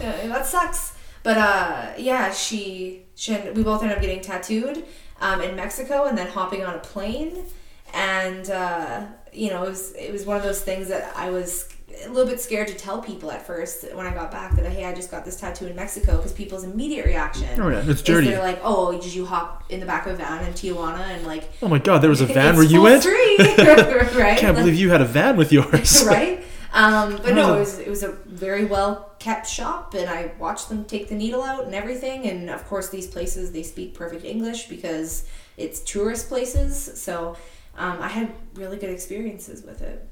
Uh, 0.00 0.26
that 0.28 0.46
sucks. 0.46 0.96
But 1.22 1.36
uh, 1.36 1.92
yeah, 1.96 2.32
she, 2.32 3.04
she 3.14 3.34
and 3.34 3.56
we 3.56 3.62
both 3.62 3.82
ended 3.82 3.96
up 3.96 4.02
getting 4.02 4.20
tattooed 4.20 4.84
um, 5.20 5.42
in 5.42 5.54
Mexico 5.54 6.06
and 6.06 6.16
then 6.16 6.26
hopping 6.26 6.64
on 6.64 6.74
a 6.74 6.78
plane. 6.78 7.44
And 7.92 8.50
uh, 8.50 9.06
you 9.32 9.50
know, 9.50 9.64
it 9.64 9.68
was 9.68 9.92
it 9.92 10.12
was 10.12 10.24
one 10.24 10.36
of 10.36 10.42
those 10.42 10.62
things 10.62 10.88
that 10.88 11.14
I 11.16 11.30
was 11.30 11.68
a 12.04 12.08
little 12.08 12.26
bit 12.30 12.40
scared 12.40 12.68
to 12.68 12.74
tell 12.74 13.00
people 13.02 13.30
at 13.30 13.46
first 13.46 13.84
when 13.94 14.06
I 14.06 14.14
got 14.14 14.30
back 14.30 14.54
that 14.56 14.70
hey, 14.72 14.84
I 14.86 14.94
just 14.94 15.10
got 15.10 15.24
this 15.24 15.36
tattoo 15.36 15.66
in 15.66 15.76
Mexico 15.76 16.16
because 16.16 16.32
people's 16.32 16.64
immediate 16.64 17.04
reaction 17.06 17.60
Oh 17.60 17.68
yeah, 17.68 17.82
it's 17.86 18.02
dirty. 18.02 18.28
they're 18.28 18.38
like, 18.42 18.60
oh, 18.62 18.92
did 19.00 19.12
you 19.14 19.26
hop 19.26 19.64
in 19.68 19.80
the 19.80 19.86
back 19.86 20.06
of 20.06 20.14
a 20.14 20.16
van 20.16 20.44
in 20.46 20.52
Tijuana 20.52 21.00
and 21.00 21.26
like 21.26 21.50
Oh 21.62 21.68
my 21.68 21.78
god, 21.78 21.98
there 21.98 22.10
was 22.10 22.20
a 22.20 22.26
van 22.38 22.54
where 22.56 22.64
you 22.64 22.82
went. 22.82 23.02
free, 23.02 23.36
right? 23.38 24.18
I 24.18 24.36
can't 24.36 24.56
believe 24.56 24.74
you 24.76 24.90
had 24.90 25.00
a 25.00 25.04
van 25.06 25.36
with 25.36 25.52
yours. 25.52 26.04
right? 26.06 26.44
Um, 26.72 27.16
but 27.22 27.34
no, 27.34 27.56
it 27.56 27.58
was 27.58 27.78
it 27.80 27.88
was 27.88 28.02
a 28.04 28.12
very 28.26 28.64
well 28.64 29.10
kept 29.18 29.46
shop, 29.48 29.92
and 29.94 30.08
I 30.08 30.32
watched 30.38 30.68
them 30.68 30.84
take 30.84 31.08
the 31.08 31.16
needle 31.16 31.42
out 31.42 31.64
and 31.64 31.74
everything. 31.74 32.26
And 32.26 32.48
of 32.48 32.64
course, 32.68 32.88
these 32.90 33.08
places 33.08 33.50
they 33.50 33.64
speak 33.64 33.92
perfect 33.94 34.24
English 34.24 34.68
because 34.68 35.26
it's 35.56 35.80
tourist 35.80 36.28
places. 36.28 36.76
So 37.02 37.36
um, 37.76 38.00
I 38.00 38.06
had 38.08 38.32
really 38.54 38.76
good 38.78 38.90
experiences 38.90 39.64
with 39.64 39.82
it. 39.82 40.08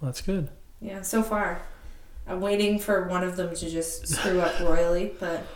Well, 0.00 0.10
that's 0.10 0.20
good. 0.20 0.48
Yeah, 0.82 1.02
so 1.02 1.22
far. 1.22 1.62
I'm 2.26 2.40
waiting 2.40 2.78
for 2.78 3.08
one 3.08 3.24
of 3.24 3.36
them 3.36 3.54
to 3.54 3.70
just 3.70 4.06
screw 4.08 4.40
up 4.40 4.58
royally, 4.60 5.12
but 5.20 5.46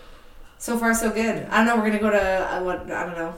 so 0.59 0.79
far 0.79 0.95
so 0.95 1.11
good. 1.11 1.45
I 1.51 1.59
don't 1.59 1.67
know. 1.67 1.77
We're 1.77 1.87
gonna 1.91 1.99
go 1.99 2.11
to 2.11 2.57
uh, 2.57 2.63
what 2.63 2.91
I 2.91 3.05
don't 3.07 3.17
know, 3.17 3.35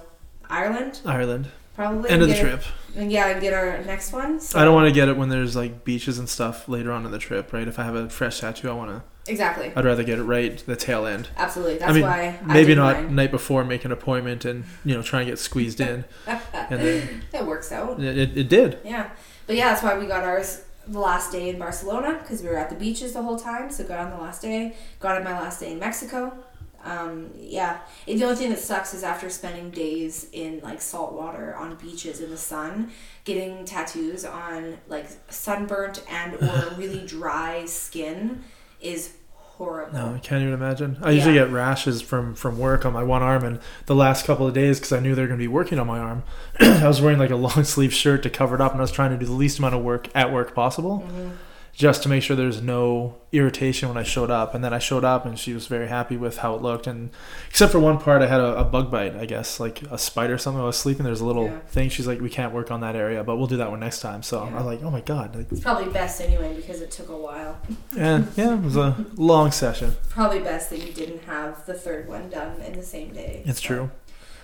Ireland 0.49 1.01
Ireland. 1.05 1.49
probably. 1.75 2.11
End 2.11 2.23
of 2.23 2.29
the 2.29 2.37
trip. 2.37 2.61
it- 2.61 2.67
and 2.97 3.13
yeah, 3.13 3.29
and 3.29 3.41
get 3.41 3.53
our 3.53 3.79
next 3.85 4.13
one. 4.13 4.41
So. 4.41 4.59
I 4.59 4.65
don't 4.65 4.75
want 4.75 4.89
to 4.89 4.93
get 4.93 5.09
it 5.09 5.17
when 5.17 5.29
there's 5.29 5.55
like 5.55 5.85
beaches 5.85 6.19
and 6.19 6.29
stuff 6.29 6.69
later 6.69 6.91
on 6.91 7.05
in 7.05 7.13
the 7.13 7.19
trip, 7.19 7.53
right? 7.53 7.69
If 7.69 7.79
I 7.79 7.85
have 7.85 7.95
a 7.95 8.09
fresh 8.09 8.41
tattoo, 8.41 8.71
I 8.71 8.73
want 8.73 8.91
to. 8.91 9.31
exactly. 9.31 9.71
I'd 9.77 9.85
rather 9.85 10.03
get 10.03 10.19
it 10.19 10.25
right 10.25 10.57
the 10.67 10.75
tail 10.75 11.07
end. 11.07 11.29
Absolutely. 11.37 11.77
That's 11.79 11.91
I 11.91 11.95
mean, 11.95 12.03
why 12.03 12.39
I 12.43 12.53
maybe 12.53 12.75
not 12.75 12.97
mine. 12.97 13.15
night 13.15 13.31
before, 13.31 13.63
make 13.65 13.85
an 13.85 13.93
appointment 13.93 14.45
and 14.47 14.65
you 14.85 14.95
know 14.95 15.03
try 15.03 15.21
and 15.21 15.29
get 15.29 15.39
squeezed 15.39 15.81
in, 15.81 16.05
and 16.27 16.41
then 16.81 17.23
It 17.33 17.47
works 17.47 17.71
out. 17.71 18.01
it, 18.01 18.19
it, 18.19 18.39
it 18.39 18.49
did. 18.49 18.79
Yeah. 18.85 19.11
But 19.47 19.57
yeah, 19.57 19.69
that's 19.71 19.83
why 19.83 19.97
we 19.99 20.07
got 20.07 20.25
ours 20.25 20.63
the 20.89 20.99
last 20.99 21.33
day 21.33 21.49
in 21.49 21.59
Barcelona 21.59 22.19
because 22.21 22.43
we 22.43 22.49
were 22.49 22.57
at 22.57 22.71
the 22.71 22.77
beaches 22.77 23.13
the 23.13 23.23
whole 23.23 23.39
time. 23.39 23.71
So 23.71 23.85
got 23.85 24.01
on 24.01 24.11
the 24.11 24.17
last 24.17 24.43
day. 24.43 24.75
Got 25.01 25.17
on 25.17 25.25
my 25.25 25.33
last 25.33 25.61
day 25.61 25.73
in 25.73 25.79
Mexico. 25.79 26.37
Um, 26.85 27.31
yeah. 27.37 27.81
And 28.07 28.19
the 28.19 28.25
only 28.25 28.37
thing 28.37 28.51
that 28.51 28.61
sucks 28.61 28.95
is 28.95 29.03
after 29.03 29.29
spending 29.29 29.71
days 29.71 30.29
in 30.33 30.61
like 30.63 30.81
salt 30.81 31.13
water 31.13 31.55
on 31.57 31.75
beaches 31.77 32.21
in 32.21 32.31
the 32.31 32.37
sun, 32.37 32.91
getting 33.25 33.65
tattoos 33.65 34.25
on 34.25 34.79
like 34.89 35.07
sunburnt 35.29 36.03
and 36.09 36.35
or 36.35 36.75
really 36.79 37.05
dry 37.05 37.67
skin 37.67 38.43
is 38.81 39.15
horrible. 39.59 39.93
No, 39.93 40.15
I 40.15 40.19
can't 40.19 40.41
even 40.43 40.55
imagine. 40.55 40.97
I 41.03 41.11
usually 41.11 41.35
get 41.35 41.51
rashes 41.51 42.01
from 42.01 42.35
from 42.35 42.59
work 42.59 42.87
on 42.87 42.93
my 42.95 43.03
one 43.03 43.23
arm, 43.23 43.45
and 43.45 43.61
the 43.87 43.95
last 43.95 44.25
couple 44.25 44.47
of 44.47 44.55
days 44.55 44.79
because 44.79 44.93
I 44.93 45.01
knew 45.01 45.15
they 45.15 45.23
were 45.23 45.29
going 45.29 45.39
to 45.39 45.43
be 45.43 45.49
working 45.49 45.79
on 45.79 45.87
my 45.87 45.99
arm, 45.99 46.23
I 46.61 46.87
was 46.89 47.01
wearing 47.03 47.19
like 47.19 47.31
a 47.31 47.37
long 47.37 47.65
sleeve 47.65 47.93
shirt 47.93 48.23
to 48.23 48.31
cover 48.31 48.55
it 48.55 48.61
up, 48.61 48.73
and 48.73 48.81
I 48.81 48.83
was 48.83 48.93
trying 48.93 49.11
to 49.11 49.19
do 49.19 49.27
the 49.27 49.33
least 49.33 49.59
amount 49.59 49.75
of 49.75 49.83
work 49.83 50.09
at 50.15 50.33
work 50.33 50.55
possible, 50.55 51.05
Mhm. 51.07 51.31
Just 51.79 52.03
to 52.03 52.09
make 52.09 52.25
sure 52.25 52.35
there's 52.35 52.61
no 52.61 53.15
irritation 53.31 53.87
when 53.89 53.97
I 53.97 54.03
showed 54.03 54.33
up. 54.33 54.53
And 54.53 54.65
then 54.65 54.75
I 54.75 54.81
showed 54.81 55.05
up, 55.05 55.25
and 55.25 55.39
she 55.39 55.55
was 55.55 55.69
very 55.69 55.87
happy 55.87 56.17
with 56.17 56.39
how 56.39 56.55
it 56.57 56.61
looked, 56.61 56.89
and 56.89 57.11
except 57.49 57.71
for 57.71 57.79
one 57.79 57.99
part, 57.99 58.21
I 58.21 58.27
had 58.27 58.41
a, 58.41 58.59
a 58.59 58.65
bug 58.65 58.91
bite, 58.91 59.15
I 59.15 59.27
guess, 59.27 59.61
like 59.61 59.83
a 59.83 59.97
spider 59.97 60.35
or 60.35 60.39
something. 60.39 60.61
I 60.61 60.65
was 60.67 60.77
sleeping. 60.77 61.05
There's 61.05 61.21
a 61.21 61.25
little 61.25 61.45
Yeah. 61.45 61.59
thing. 61.69 61.89
She's 61.89 62.09
like, 62.09 62.21
"We 62.21 62.31
can't 62.31 62.53
work 62.53 62.73
on 62.73 62.81
that 62.81 62.97
area, 62.97 63.23
but 63.23 63.37
we'll 63.37 63.47
do 63.47 63.59
that 63.59 63.71
one 63.71 63.79
next 63.79 64.01
time." 64.01 64.25
So 64.25 64.43
Yeah. 64.45 64.51
I 64.55 64.57
was 64.57 64.65
like, 64.67 64.83
"Oh 64.83 64.91
my 64.91 65.01
god!" 65.03 65.37
Like, 65.37 65.53
It's 65.53 65.61
probably 65.61 65.89
best 65.93 66.21
anyway 66.21 66.53
because 66.57 66.81
it 66.83 66.91
took 66.91 67.11
a 67.11 67.17
while. 67.17 67.59
and 67.97 68.27
yeah, 68.37 68.55
it 68.55 68.63
was 68.63 68.77
a 68.77 68.97
long 69.15 69.53
session. 69.53 69.95
Probably 70.11 70.41
best 70.41 70.71
that 70.71 70.85
you 70.85 70.93
didn't 70.93 71.23
have 71.27 71.65
the 71.65 71.75
third 71.75 72.09
one 72.09 72.29
done 72.29 72.61
in 72.67 72.73
the 72.73 72.83
same 72.83 73.13
day. 73.13 73.43
It's 73.47 73.63
So, 73.63 73.67
true. 73.69 73.91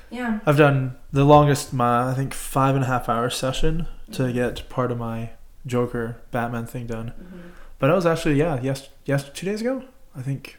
Yeah. 0.09 0.39
I've 0.47 0.57
done 0.59 0.95
the 1.13 1.25
longest, 1.25 1.73
my 1.73 2.11
I 2.11 2.15
think 2.15 2.33
five 2.33 2.77
and 2.77 2.85
a 2.85 2.87
half 2.87 3.09
hour 3.09 3.29
session 3.29 3.89
to 4.13 4.23
Mhm. 4.25 4.35
get 4.35 4.69
part 4.69 4.93
of 4.93 4.99
my 4.99 5.31
Joker 5.67 6.17
Batman 6.31 6.67
thing 6.67 6.87
done. 6.87 7.13
Mhm. 7.21 7.51
But 7.79 7.91
I 7.91 7.95
was 7.95 8.07
actually 8.07 8.37
yeah, 8.37 8.61
yes, 8.63 8.89
yes, 9.05 9.29
two 9.35 9.47
days 9.47 9.61
ago. 9.61 9.83
I 10.17 10.23
think 10.23 10.59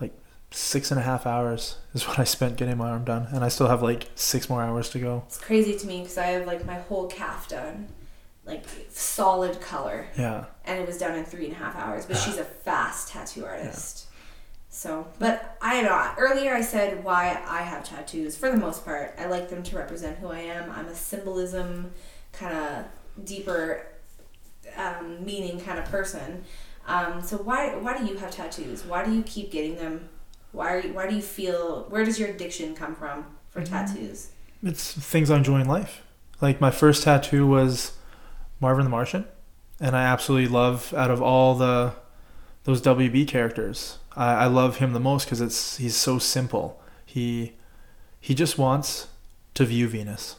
like 0.00 0.12
six 0.50 0.90
and 0.90 0.98
a 0.98 1.02
half 1.02 1.26
hours 1.26 1.78
is 1.94 2.02
what 2.08 2.18
I 2.18 2.24
spent 2.24 2.56
getting 2.56 2.76
my 2.78 2.90
arm 2.90 3.04
done, 3.04 3.28
and 3.32 3.44
I 3.44 3.48
still 3.48 3.68
have 3.68 3.82
like 3.82 4.08
six 4.14 4.48
more 4.48 4.62
hours 4.62 4.88
to 4.90 4.98
go. 4.98 5.24
It's 5.26 5.38
crazy 5.38 5.76
to 5.78 5.86
me 5.86 6.00
because 6.00 6.18
I 6.18 6.26
have 6.26 6.46
like 6.46 6.64
my 6.64 6.76
whole 6.78 7.06
calf 7.08 7.48
done, 7.48 7.88
like 8.44 8.64
solid 8.90 9.60
color, 9.60 10.06
Yeah, 10.16 10.46
and 10.64 10.80
it 10.80 10.86
was 10.86 10.98
done 10.98 11.14
in 11.16 11.24
three 11.24 11.44
and 11.46 11.52
a 11.54 11.58
half 11.58 11.76
hours. 11.76 12.06
But 12.06 12.16
she's 12.16 12.38
a 12.38 12.44
fast 12.64 13.08
tattoo 13.08 13.44
artist. 13.44 14.06
So, 14.70 15.06
but 15.18 15.56
I 15.62 15.74
don't 15.80 15.84
know. 15.90 16.10
Earlier 16.18 16.54
I 16.54 16.60
said 16.60 17.02
why 17.02 17.42
I 17.48 17.62
have 17.62 17.84
tattoos. 17.84 18.36
For 18.36 18.50
the 18.50 18.56
most 18.56 18.84
part, 18.84 19.14
I 19.18 19.26
like 19.26 19.48
them 19.48 19.62
to 19.64 19.76
represent 19.76 20.18
who 20.18 20.28
I 20.28 20.40
am. 20.40 20.70
I'm 20.70 20.86
a 20.86 20.94
symbolism, 20.94 21.90
kind 22.32 22.54
of 22.56 22.84
deeper 23.24 23.86
um, 24.76 25.24
meaning 25.24 25.60
kind 25.60 25.78
of 25.78 25.84
person. 25.86 26.44
Um, 26.86 27.22
so 27.22 27.36
why 27.38 27.76
why 27.76 27.98
do 27.98 28.04
you 28.06 28.16
have 28.16 28.30
tattoos? 28.30 28.84
Why 28.84 29.04
do 29.04 29.12
you 29.12 29.22
keep 29.22 29.50
getting 29.50 29.76
them? 29.76 30.08
Why 30.52 30.72
are 30.74 30.80
you, 30.80 30.92
why 30.94 31.08
do 31.08 31.14
you 31.14 31.22
feel? 31.22 31.84
Where 31.90 32.04
does 32.04 32.18
your 32.18 32.28
addiction 32.28 32.74
come 32.74 32.94
from 32.94 33.26
for 33.50 33.60
Mm. 33.60 33.68
tattoos? 33.68 34.30
it's 34.62 34.92
things 34.92 35.30
I 35.30 35.36
enjoy 35.36 35.60
in 35.60 35.68
life. 35.68 36.02
Like 36.40 36.60
my 36.60 36.70
first 36.70 37.04
tattoo 37.04 37.46
was 37.46 37.92
Marvin 38.60 38.84
the 38.84 38.90
Martian, 38.90 39.24
and 39.80 39.94
I 39.96 40.02
absolutely 40.04 40.48
love 40.48 40.92
out 40.94 41.10
of 41.10 41.20
all 41.22 41.54
the 41.54 41.94
those 42.64 42.80
WB 42.82 43.26
characters. 43.28 43.98
I, 44.16 44.32
I 44.34 44.46
love 44.46 44.78
him 44.78 44.92
the 44.94 45.00
most 45.00 45.24
because 45.24 45.40
it's 45.40 45.76
he's 45.76 45.94
so 45.96 46.18
simple. 46.18 46.80
He 47.04 47.52
he 48.20 48.34
just 48.34 48.58
wants 48.58 49.08
to 49.54 49.64
view 49.64 49.88
Venus 49.88 50.36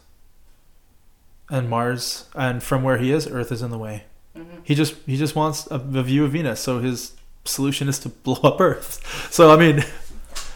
and 1.50 1.70
Mars, 1.70 2.26
and 2.36 2.62
from 2.62 2.84
where 2.84 2.98
he 2.98 3.12
is, 3.12 3.28
Earth 3.28 3.52
is 3.52 3.62
in 3.62 3.72
the 3.72 3.78
way. 3.78 4.04
hmm 4.36 4.44
He 4.64 4.76
just 4.76 4.96
he 5.06 5.18
just 5.18 5.36
wants 5.36 5.68
a, 5.72 5.76
a 5.76 6.04
view 6.04 6.26
of 6.26 6.32
Venus. 6.32 6.60
So 6.60 6.80
his 6.80 7.14
solution 7.46 7.90
is 7.90 8.00
to 8.00 8.10
blow 8.26 8.40
up 8.44 8.60
Earth. 8.62 9.30
So 9.32 9.52
I 9.52 9.58
mean, 9.58 9.84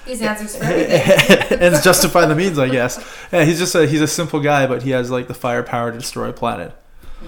These 0.05 0.21
answers 0.21 0.55
for 0.57 0.63
everything. 0.65 1.59
and 1.61 1.83
justify 1.83 2.25
the 2.25 2.35
means, 2.35 2.59
I 2.59 2.69
guess. 2.69 2.97
Yeah, 3.31 3.45
he's 3.45 3.59
just 3.59 3.73
a 3.75 3.87
he's 3.87 4.01
a 4.01 4.07
simple 4.07 4.39
guy, 4.39 4.67
but 4.67 4.83
he 4.83 4.91
has 4.91 5.09
like 5.09 5.27
the 5.27 5.33
firepower 5.33 5.91
to 5.91 5.97
destroy 5.97 6.29
a 6.29 6.33
planet, 6.33 6.73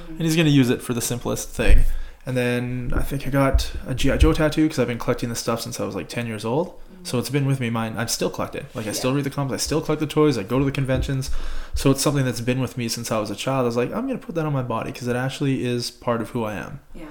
and 0.10 0.21
he's 0.21 0.36
gonna 0.36 0.49
use 0.49 0.69
it 0.69 0.82
for 0.82 0.93
the 0.93 1.01
simplest 1.01 1.49
thing. 1.49 1.84
And 2.28 2.36
then 2.36 2.91
I 2.95 3.01
think 3.04 3.28
I 3.28 3.30
got 3.30 3.71
a 3.88 3.93
GI 3.93 4.17
Joe 4.17 4.34
tattoo 4.34 4.63
because 4.63 4.80
I've 4.80 4.88
been 4.88 4.97
collecting 4.99 5.30
this 5.30 5.39
stuff 5.39 5.62
since 5.62 5.80
I 5.80 5.86
was 5.86 5.95
like 5.95 6.10
ten 6.10 6.25
years 6.28 6.43
old. 6.43 6.73
So 7.06 7.20
it's 7.20 7.30
been 7.30 7.46
with 7.46 7.60
me. 7.60 7.70
Mine, 7.70 7.98
I 7.98 8.06
still 8.08 8.32
collect 8.32 8.56
it. 8.56 8.65
Like 8.74 8.88
I 8.88 8.91
still 8.91 9.13
read 9.13 9.24
the 9.24 9.30
comics. 9.30 9.54
I 9.54 9.58
still 9.63 9.80
collect 9.80 10.00
the 10.00 10.08
toys. 10.08 10.39
I 10.39 10.44
go 10.44 10.58
to 10.58 10.65
the 10.65 10.72
conventions. 10.72 11.30
So 11.76 11.91
it's 11.91 12.02
something 12.02 12.26
that's 12.26 12.41
been 12.41 12.60
with 12.60 12.78
me 12.78 12.88
since 12.88 13.12
I 13.12 13.20
was 13.20 13.30
a 13.30 13.36
child. 13.36 13.63
I 13.63 13.65
was 13.65 13.78
like, 13.78 13.94
I'm 13.94 14.08
gonna 14.08 14.18
put 14.18 14.34
that 14.36 14.46
on 14.46 14.54
my 14.54 14.63
body 14.63 14.91
because 14.91 15.08
it 15.08 15.15
actually 15.15 15.63
is 15.63 15.91
part 15.91 16.20
of 16.20 16.32
who 16.32 16.44
I 16.44 16.56
am. 16.56 16.80
Yeah. 16.96 17.06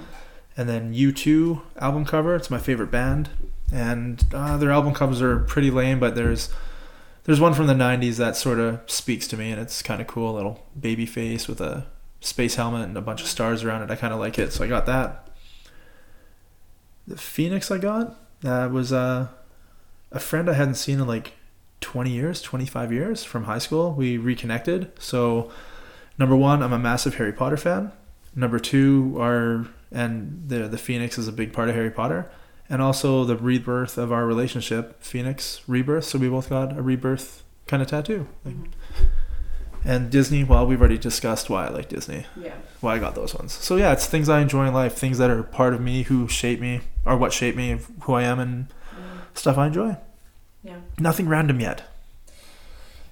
And 0.57 0.67
then 0.67 0.93
U2 0.93 1.61
album 1.77 2.03
cover. 2.03 2.35
It's 2.35 2.49
my 2.49 2.59
favorite 2.59 2.91
band, 2.91 3.29
and 3.71 4.23
uh, 4.33 4.57
their 4.57 4.71
album 4.71 4.93
covers 4.93 5.21
are 5.21 5.39
pretty 5.39 5.71
lame, 5.71 5.99
but 5.99 6.15
there's 6.15 6.49
there's 7.23 7.39
one 7.39 7.53
from 7.53 7.67
the 7.67 7.73
'90s 7.73 8.17
that 8.17 8.35
sort 8.35 8.59
of 8.59 8.79
speaks 8.91 9.27
to 9.29 9.37
me, 9.37 9.51
and 9.51 9.61
it's 9.61 9.81
kind 9.81 10.01
of 10.01 10.07
cool. 10.07 10.31
A 10.31 10.35
little 10.35 10.65
baby 10.77 11.05
face 11.05 11.47
with 11.47 11.61
a 11.61 11.87
space 12.19 12.55
helmet 12.55 12.83
and 12.83 12.97
a 12.97 13.01
bunch 13.01 13.21
of 13.21 13.27
stars 13.27 13.63
around 13.63 13.83
it. 13.83 13.91
I 13.91 13.95
kind 13.95 14.13
of 14.13 14.19
like 14.19 14.37
it, 14.39 14.51
so 14.51 14.63
I 14.63 14.67
got 14.67 14.85
that. 14.87 15.29
The 17.07 17.17
Phoenix 17.17 17.71
I 17.71 17.77
got 17.77 18.15
that 18.41 18.71
was 18.71 18.91
uh, 18.91 19.27
a 20.15 20.19
friend 20.19 20.49
I 20.49 20.53
hadn't 20.53 20.75
seen 20.75 20.99
in 20.99 21.07
like 21.07 21.33
20 21.81 22.09
years, 22.11 22.41
25 22.41 22.91
years 22.91 23.23
from 23.23 23.43
high 23.45 23.57
school. 23.59 23.93
We 23.93 24.17
reconnected. 24.17 24.91
So, 24.99 25.51
number 26.17 26.35
one, 26.35 26.63
I'm 26.63 26.73
a 26.73 26.79
massive 26.79 27.15
Harry 27.15 27.33
Potter 27.33 27.57
fan. 27.57 27.91
Number 28.35 28.59
two, 28.59 29.15
our 29.19 29.67
and 29.91 30.43
the 30.47 30.67
the 30.67 30.77
Phoenix 30.77 31.17
is 31.17 31.27
a 31.27 31.31
big 31.31 31.53
part 31.53 31.69
of 31.69 31.75
Harry 31.75 31.91
Potter, 31.91 32.29
and 32.69 32.81
also 32.81 33.23
the 33.23 33.37
rebirth 33.37 33.97
of 33.97 34.11
our 34.11 34.25
relationship, 34.25 35.01
Phoenix 35.01 35.61
rebirth. 35.67 36.03
So 36.05 36.17
we 36.19 36.27
both 36.27 36.49
got 36.49 36.77
a 36.77 36.81
rebirth 36.81 37.43
kind 37.67 37.81
of 37.81 37.87
tattoo. 37.89 38.27
Like, 38.43 38.55
and 39.85 40.09
Disney, 40.09 40.43
well, 40.43 40.65
we've 40.65 40.79
already 40.79 40.97
discussed 40.97 41.49
why 41.49 41.67
I 41.67 41.69
like 41.69 41.89
Disney, 41.89 42.25
Yeah. 42.35 42.55
why 42.81 42.95
I 42.95 42.99
got 42.99 43.13
those 43.15 43.35
ones. 43.35 43.53
So 43.53 43.75
yeah, 43.75 43.93
it's 43.93 44.07
things 44.07 44.27
I 44.29 44.41
enjoy 44.41 44.67
in 44.67 44.73
life, 44.73 44.95
things 44.95 45.17
that 45.19 45.29
are 45.29 45.43
part 45.43 45.73
of 45.75 45.79
me, 45.81 46.03
who 46.03 46.27
shape 46.27 46.59
me, 46.59 46.81
or 47.05 47.15
what 47.17 47.31
shape 47.31 47.55
me, 47.55 47.77
who 48.01 48.13
I 48.13 48.23
am, 48.23 48.39
and 48.39 48.67
Mm. 48.67 49.37
stuff 49.37 49.57
I 49.59 49.67
enjoy. 49.67 49.95
Yeah. 50.65 50.79
Nothing 50.99 51.29
random 51.29 51.59
yet. 51.59 51.83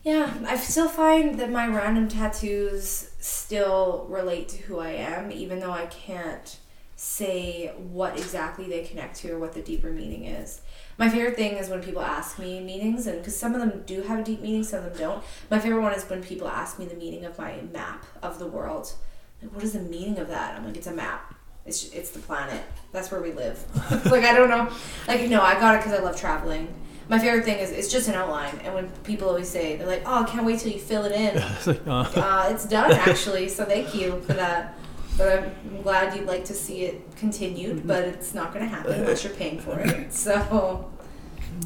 Yeah, 0.03 0.33
I 0.45 0.57
still 0.57 0.89
find 0.89 1.39
that 1.39 1.51
my 1.51 1.67
random 1.67 2.09
tattoos 2.09 3.11
still 3.19 4.05
relate 4.09 4.49
to 4.49 4.63
who 4.63 4.79
I 4.79 4.89
am, 4.89 5.31
even 5.31 5.59
though 5.59 5.71
I 5.71 5.85
can't 5.85 6.57
say 6.95 7.67
what 7.77 8.17
exactly 8.17 8.67
they 8.67 8.83
connect 8.83 9.17
to 9.17 9.31
or 9.33 9.39
what 9.39 9.53
the 9.53 9.61
deeper 9.61 9.91
meaning 9.91 10.25
is. 10.25 10.61
My 10.97 11.09
favorite 11.09 11.35
thing 11.35 11.53
is 11.53 11.69
when 11.69 11.81
people 11.81 12.01
ask 12.01 12.37
me 12.39 12.59
meanings, 12.59 13.07
and 13.07 13.19
because 13.19 13.37
some 13.37 13.53
of 13.53 13.61
them 13.61 13.83
do 13.85 14.01
have 14.01 14.19
a 14.19 14.23
deep 14.23 14.41
meaning, 14.41 14.63
some 14.63 14.83
of 14.83 14.85
them 14.85 14.99
don't. 14.99 15.23
My 15.49 15.59
favorite 15.59 15.81
one 15.81 15.93
is 15.93 16.03
when 16.05 16.23
people 16.23 16.47
ask 16.47 16.79
me 16.79 16.85
the 16.85 16.95
meaning 16.95 17.23
of 17.23 17.37
my 17.37 17.61
map 17.71 18.05
of 18.21 18.39
the 18.39 18.47
world. 18.47 18.93
Like, 19.41 19.53
what 19.53 19.63
is 19.63 19.73
the 19.73 19.79
meaning 19.79 20.17
of 20.17 20.27
that? 20.27 20.57
I'm 20.57 20.65
like, 20.65 20.77
it's 20.77 20.87
a 20.87 20.93
map. 20.93 21.35
It's 21.65 21.89
it's 21.93 22.09
the 22.11 22.19
planet. 22.19 22.61
That's 22.91 23.09
where 23.09 23.21
we 23.21 23.31
live. 23.31 23.63
like 24.11 24.25
I 24.25 24.33
don't 24.33 24.49
know. 24.49 24.69
Like 25.07 25.29
no, 25.29 25.41
I 25.41 25.53
got 25.59 25.75
it 25.75 25.77
because 25.79 25.97
I 25.97 26.03
love 26.03 26.19
traveling. 26.19 26.67
My 27.09 27.19
favorite 27.19 27.43
thing 27.45 27.59
is 27.59 27.71
it's 27.71 27.91
just 27.91 28.07
an 28.07 28.15
outline, 28.15 28.59
and 28.63 28.73
when 28.73 28.87
people 29.03 29.27
always 29.27 29.49
say 29.49 29.75
they're 29.75 29.87
like, 29.87 30.03
"Oh, 30.05 30.23
I 30.23 30.25
can't 30.29 30.45
wait 30.45 30.59
till 30.59 30.71
you 30.71 30.79
fill 30.79 31.03
it 31.05 31.11
in." 31.11 31.37
It's 31.57 31.67
like, 31.67 31.85
uh, 31.87 31.91
uh, 32.15 32.47
it's 32.51 32.65
done 32.65 32.91
actually, 32.91 33.49
so 33.49 33.65
thank 33.65 33.93
you 33.93 34.21
for 34.21 34.33
that. 34.33 34.75
But 35.17 35.43
I'm 35.43 35.81
glad 35.83 36.15
you'd 36.17 36.25
like 36.27 36.45
to 36.45 36.53
see 36.55 36.85
it 36.85 37.15
continued, 37.17 37.85
but 37.85 38.03
it's 38.03 38.33
not 38.33 38.51
going 38.53 38.65
to 38.67 38.75
happen 38.75 38.93
unless 38.93 39.23
you're 39.23 39.33
paying 39.33 39.59
for 39.59 39.79
it. 39.79 40.11
So 40.13 40.89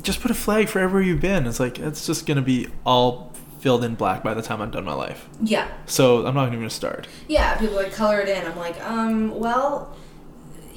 just 0.04 0.20
put 0.20 0.32
a 0.32 0.34
flag 0.34 0.68
for 0.68 0.80
everywhere 0.80 1.02
you've 1.04 1.22
been. 1.22 1.46
It's 1.48 1.60
like 1.60 1.80
it's 1.80 2.06
just 2.06 2.26
gonna 2.26 2.42
be 2.42 2.68
all 2.86 3.32
filled 3.60 3.84
in 3.86 3.96
black 3.96 4.22
by 4.24 4.34
the 4.34 4.42
time 4.42 4.62
I'm 4.62 4.70
done 4.72 4.84
my 4.84 4.94
life. 4.94 5.28
yeah, 5.42 5.68
So 5.86 6.26
I'm 6.28 6.36
not 6.36 6.48
even 6.48 6.60
gonna 6.60 6.70
start. 6.70 7.08
yeah. 7.28 7.58
People 7.58 7.76
like 7.78 7.94
color 7.94 8.20
it 8.20 8.28
in. 8.30 8.46
I'm 8.46 8.58
like, 8.58 8.80
um, 8.84 9.40
well, 9.40 9.96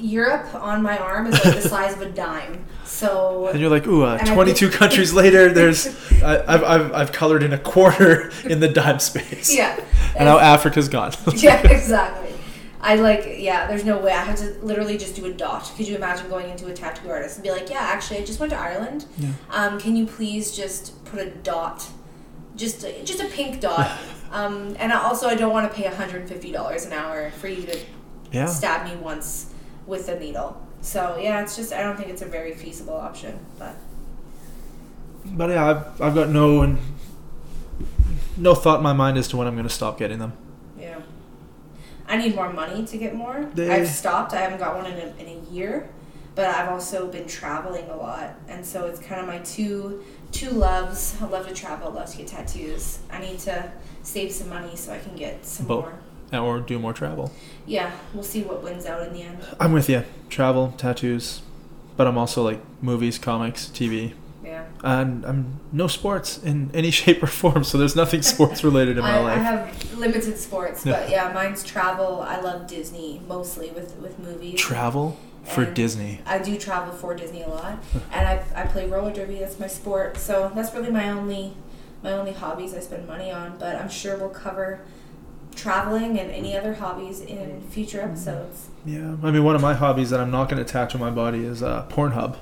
Europe 0.01 0.55
on 0.55 0.83
my 0.83 0.97
arm 0.99 1.27
is 1.27 1.45
like 1.45 1.55
the 1.63 1.69
size 1.69 1.93
of 1.95 2.01
a 2.03 2.11
dime. 2.11 2.65
So 2.85 3.49
And 3.49 3.61
you're 3.61 3.71
like, 3.71 3.87
ooh, 3.87 4.03
uh, 4.03 4.19
22 4.19 4.69
think- 4.69 4.79
countries 4.79 5.13
later, 5.13 5.53
there's 5.53 5.87
I, 6.23 6.43
I've, 6.47 6.65
I've 6.65 6.93
I've 6.93 7.13
colored 7.13 7.43
in 7.43 7.53
a 7.53 7.59
quarter 7.59 8.31
in 8.45 8.61
the 8.61 8.69
dime 8.69 8.99
space. 9.01 9.55
yeah, 9.55 9.79
And 10.17 10.27
now 10.27 10.39
Africa's 10.39 10.89
gone. 10.89 11.13
yeah, 11.37 11.61
exactly. 11.69 12.29
I 12.83 12.95
like, 12.97 13.37
yeah, 13.39 13.67
there's 13.67 13.85
no 13.85 13.99
way. 13.99 14.13
I 14.13 14.23
have 14.25 14.37
to 14.37 14.55
literally 14.63 14.97
just 14.97 15.15
do 15.15 15.27
a 15.27 15.33
dot. 15.33 15.71
Could 15.77 15.87
you 15.87 15.97
imagine 15.97 16.29
going 16.31 16.49
into 16.49 16.67
a 16.67 16.73
tattoo 16.73 17.11
artist 17.11 17.37
and 17.37 17.45
be 17.45 17.51
like, 17.51 17.69
yeah, 17.69 17.81
actually, 17.81 18.19
I 18.21 18.25
just 18.25 18.41
went 18.41 18.51
to 18.53 18.59
Ireland. 18.59 19.05
Yeah. 19.19 19.29
Um, 19.51 19.79
can 19.79 19.97
you 19.97 20.07
please 20.07 20.57
just 20.57 21.05
put 21.05 21.21
a 21.21 21.31
dot? 21.31 21.87
Just 22.57 22.81
just 23.05 23.21
a 23.21 23.27
pink 23.27 23.61
dot. 23.61 23.99
um, 24.33 24.75
and 24.79 24.93
I- 24.93 25.03
also, 25.03 25.29
I 25.29 25.35
don't 25.35 25.53
want 25.53 25.71
to 25.71 25.77
pay 25.77 25.87
$150 25.89 26.87
an 26.87 26.93
hour 26.93 27.31
for 27.33 27.49
you 27.49 27.63
to 27.67 27.79
Yeah. 28.33 28.47
stab 28.47 28.87
me 28.89 28.97
once 28.97 29.50
with 29.91 30.09
a 30.09 30.19
needle. 30.19 30.57
So, 30.81 31.19
yeah, 31.21 31.43
it's 31.43 31.57
just, 31.57 31.73
I 31.75 31.83
don't 31.83 31.97
think 31.99 32.09
it's 32.09 32.23
a 32.23 32.27
very 32.27 32.55
feasible 32.55 32.95
option. 32.97 33.39
But, 33.59 33.75
But 35.27 35.51
yeah, 35.51 35.69
I've, 35.69 36.01
I've 36.01 36.15
got 36.15 36.31
no 36.31 36.63
and 36.63 36.79
no 38.37 38.55
thought 38.55 38.79
in 38.79 38.83
my 38.83 38.93
mind 38.95 39.19
as 39.19 39.29
to 39.29 39.37
when 39.37 39.47
I'm 39.47 39.55
going 39.55 39.69
to 39.69 39.75
stop 39.75 39.99
getting 39.99 40.19
them. 40.19 40.33
yeah. 40.79 41.01
I 42.09 42.17
need 42.17 42.35
more 42.35 42.53
money 42.53 42.85
to 42.87 42.99
get 42.99 43.15
more. 43.15 43.49
They- 43.55 43.71
I've 43.71 43.87
stopped. 43.89 44.33
I 44.33 44.41
haven't 44.41 44.59
got 44.59 44.75
one 44.75 44.87
in 44.87 44.99
a, 44.99 45.15
in 45.23 45.29
a 45.29 45.51
year, 45.53 45.89
but 46.35 46.47
I've 46.47 46.69
also 46.69 47.07
been 47.07 47.29
traveling 47.29 47.89
a 47.89 47.95
lot, 47.97 48.35
and 48.49 48.67
so 48.67 48.87
it's 48.87 48.99
kind 48.99 49.21
of 49.21 49.29
my 49.29 49.39
two 49.39 50.03
two 50.33 50.51
loves. 50.51 51.15
I 51.21 51.27
love 51.27 51.47
to 51.47 51.55
travel. 51.55 51.89
Love 51.93 52.11
to 52.11 52.17
get 52.17 52.27
tattoos. 52.27 52.99
I 53.13 53.21
need 53.21 53.39
to 53.41 53.71
save 54.03 54.33
some 54.33 54.49
money 54.49 54.75
so 54.75 54.93
I 54.93 54.99
can 54.99 55.15
get 55.15 55.47
some 55.47 55.67
Both. 55.67 55.85
more. 55.85 55.95
Or 56.33 56.61
do 56.61 56.79
more 56.79 56.93
travel. 56.93 57.33
Yeah, 57.67 57.91
we'll 58.15 58.23
see 58.23 58.43
what 58.43 58.63
wins 58.63 58.87
out 58.87 59.07
in 59.07 59.13
the 59.13 59.23
end. 59.23 59.39
I'm 59.59 59.73
with 59.73 59.89
you. 59.89 60.05
Travel, 60.29 60.75
tattoos, 60.77 61.43
but 61.97 62.07
I'm 62.07 62.17
also 62.19 62.43
like 62.43 62.61
movies, 62.83 63.19
comics, 63.19 63.67
TV, 63.67 64.13
Yeah. 64.45 64.65
and 64.85 65.25
I'm 65.27 65.59
no 65.73 65.87
sports 65.89 66.39
in 66.39 66.71
any 66.73 66.91
shape 67.01 67.23
or 67.23 67.27
form. 67.27 67.65
So 67.65 67.79
there's 67.79 67.97
nothing 67.97 68.23
sports 68.23 68.63
related 68.63 68.97
in 68.97 69.03
my 69.03 69.11
I, 69.19 69.33
I 69.33 69.39
have 69.39 69.95
limited 69.99 70.39
sports, 70.39 70.87
Yeah. 70.87 71.01
but 71.01 71.11
yeah, 71.11 71.33
mine's 71.33 71.65
travel. 71.65 72.21
I 72.23 72.41
love 72.41 72.67
Disney 72.69 73.21
mostly 73.27 73.71
with 73.71 73.97
with 73.97 74.19
movies. 74.19 74.59
Travel 74.61 75.17
for 75.45 75.63
And 75.65 75.75
Disney. 75.75 76.21
I 76.27 76.39
do 76.39 76.57
travel 76.59 76.93
for 76.95 77.15
Disney 77.15 77.43
a 77.43 77.49
lot, 77.49 77.79
and 78.13 78.27
I, 78.29 78.45
I 78.55 78.67
play 78.67 78.87
roller 78.89 79.13
derby. 79.13 79.39
That's 79.41 79.59
my 79.59 79.67
sport. 79.69 80.17
So 80.17 80.53
that's 80.55 80.73
really 80.75 80.91
my 80.93 81.11
only 81.11 81.55
my 82.05 82.13
only 82.13 82.33
hobbies 82.33 82.73
I 82.75 82.81
spend 82.81 83.07
money 83.09 83.31
on. 83.33 83.59
But 83.59 83.75
I'm 83.77 83.89
sure 83.91 84.17
we'll 84.17 84.29
cover 84.31 84.81
traveling 85.55 86.19
and 86.19 86.31
any 86.31 86.57
other 86.57 86.75
hobbies 86.75 87.21
in 87.21 87.61
future 87.71 88.01
episodes. 88.01 88.69
Yeah, 88.85 89.17
I 89.23 89.31
mean, 89.31 89.45
one 89.45 89.55
of 89.57 89.61
my 89.63 89.75
hobbies 89.75 90.11
that 90.11 90.21
I'm 90.21 90.31
not 90.31 90.49
going 90.49 90.65
to 90.65 90.71
tattoo 90.71 90.99
on 90.99 91.01
my 91.05 91.11
body 91.11 91.45
is 91.45 91.63
uh, 91.63 91.87
Pornhub. 91.89 92.37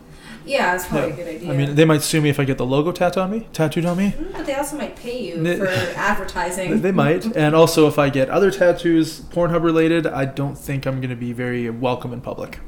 Yeah, 0.47 0.75
it's 0.75 0.87
probably 0.87 1.09
Yeah. 1.09 1.14
a 1.14 1.16
good 1.16 1.29
idea. 1.37 1.53
I 1.53 1.57
mean, 1.57 1.75
they 1.75 1.85
might 1.85 2.01
sue 2.03 2.21
me 2.23 2.31
if 2.31 2.40
I 2.40 2.44
get 2.44 2.57
the 2.59 2.64
logo 2.64 2.90
tattooed 2.92 3.23
on 3.25 3.31
me. 3.31 3.47
Tattooed 3.53 3.85
on 3.85 3.99
me. 3.99 4.12
Mm, 4.16 4.33
but 4.33 4.47
they 4.47 4.55
also 4.55 4.77
might 4.79 4.97
pay 4.97 5.21
you 5.23 5.42
They- 5.42 5.57
for 5.59 5.66
advertising. 5.97 6.81
They 6.81 6.92
might, 6.92 7.37
and 7.37 7.55
also 7.55 7.87
if 7.88 7.99
I 7.99 8.09
get 8.09 8.31
other 8.31 8.51
tattoos 8.51 9.21
Pornhub 9.21 9.62
related, 9.62 10.07
I 10.07 10.25
don't 10.25 10.57
think 10.57 10.87
I'm 10.87 11.01
going 11.01 11.11
to 11.11 11.16
be 11.16 11.33
very 11.33 11.68
welcome 11.71 12.12
in 12.12 12.21
public. 12.21 12.61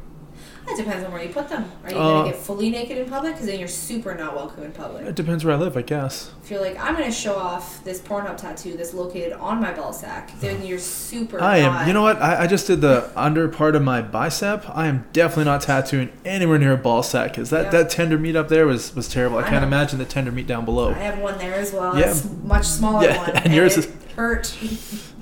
That 0.70 0.76
depends 0.84 1.04
on 1.04 1.12
where 1.12 1.22
you 1.22 1.30
put 1.30 1.48
them. 1.48 1.64
Are 1.84 1.90
you 1.90 1.96
Uh, 1.96 2.00
gonna 2.22 2.30
get 2.30 2.38
fully 2.40 2.70
naked 2.70 2.96
in 2.98 3.08
public? 3.08 3.32
Because 3.34 3.46
then 3.46 3.58
you're 3.58 3.66
super 3.68 4.14
not 4.14 4.34
welcome 4.36 4.62
in 4.62 4.70
public. 4.72 5.04
It 5.06 5.14
depends 5.16 5.44
where 5.44 5.54
I 5.54 5.58
live, 5.58 5.76
I 5.76 5.82
guess. 5.82 6.30
If 6.44 6.50
you're 6.50 6.60
like, 6.60 6.78
I'm 6.80 6.94
gonna 6.94 7.10
show 7.10 7.34
off 7.34 7.82
this 7.84 7.98
Pornhub 8.00 8.36
tattoo 8.36 8.76
that's 8.76 8.94
located 8.94 9.32
on 9.32 9.60
my 9.60 9.72
ball 9.72 9.92
sack, 9.92 10.30
then 10.40 10.64
you're 10.64 10.78
super. 10.78 11.40
I 11.40 11.58
am. 11.58 11.72
not- 11.72 11.86
You 11.88 11.92
know 11.92 12.02
what? 12.02 12.22
I, 12.22 12.42
I 12.42 12.46
just 12.46 12.66
did 12.68 12.80
the 12.80 13.10
under 13.16 13.48
part 13.48 13.74
of 13.74 13.82
my 13.82 14.00
bicep. 14.00 14.64
I 14.72 14.86
am 14.86 15.06
definitely 15.12 15.44
not 15.46 15.62
tattooing 15.62 16.10
anywhere 16.24 16.58
near 16.58 16.72
a 16.72 16.76
ball 16.76 17.02
sack 17.02 17.32
because 17.32 17.50
that, 17.50 17.64
Yeah. 17.66 17.70
that 17.70 17.90
tender 17.90 18.16
meat 18.18 18.36
up 18.36 18.48
there 18.48 18.66
was, 18.66 18.94
was 18.94 19.08
terrible. 19.08 19.38
I 19.38 19.40
I 19.40 19.48
can't 19.48 19.62
know. 19.62 19.66
imagine 19.68 19.98
the 19.98 20.04
tender 20.04 20.30
meat 20.30 20.46
down 20.46 20.64
below. 20.64 20.90
I 20.90 20.94
have 20.94 21.18
one 21.18 21.36
there 21.38 21.54
as 21.54 21.72
well. 21.72 21.98
Yeah. 21.98 22.10
It's 22.10 22.26
much 22.44 22.64
smaller 22.66 23.06
Yeah, 23.08 23.18
one. 23.18 23.30
and 23.44 23.52
yours 23.54 23.76
it 23.76 23.86
is- 23.86 23.90
hurt. 24.16 24.54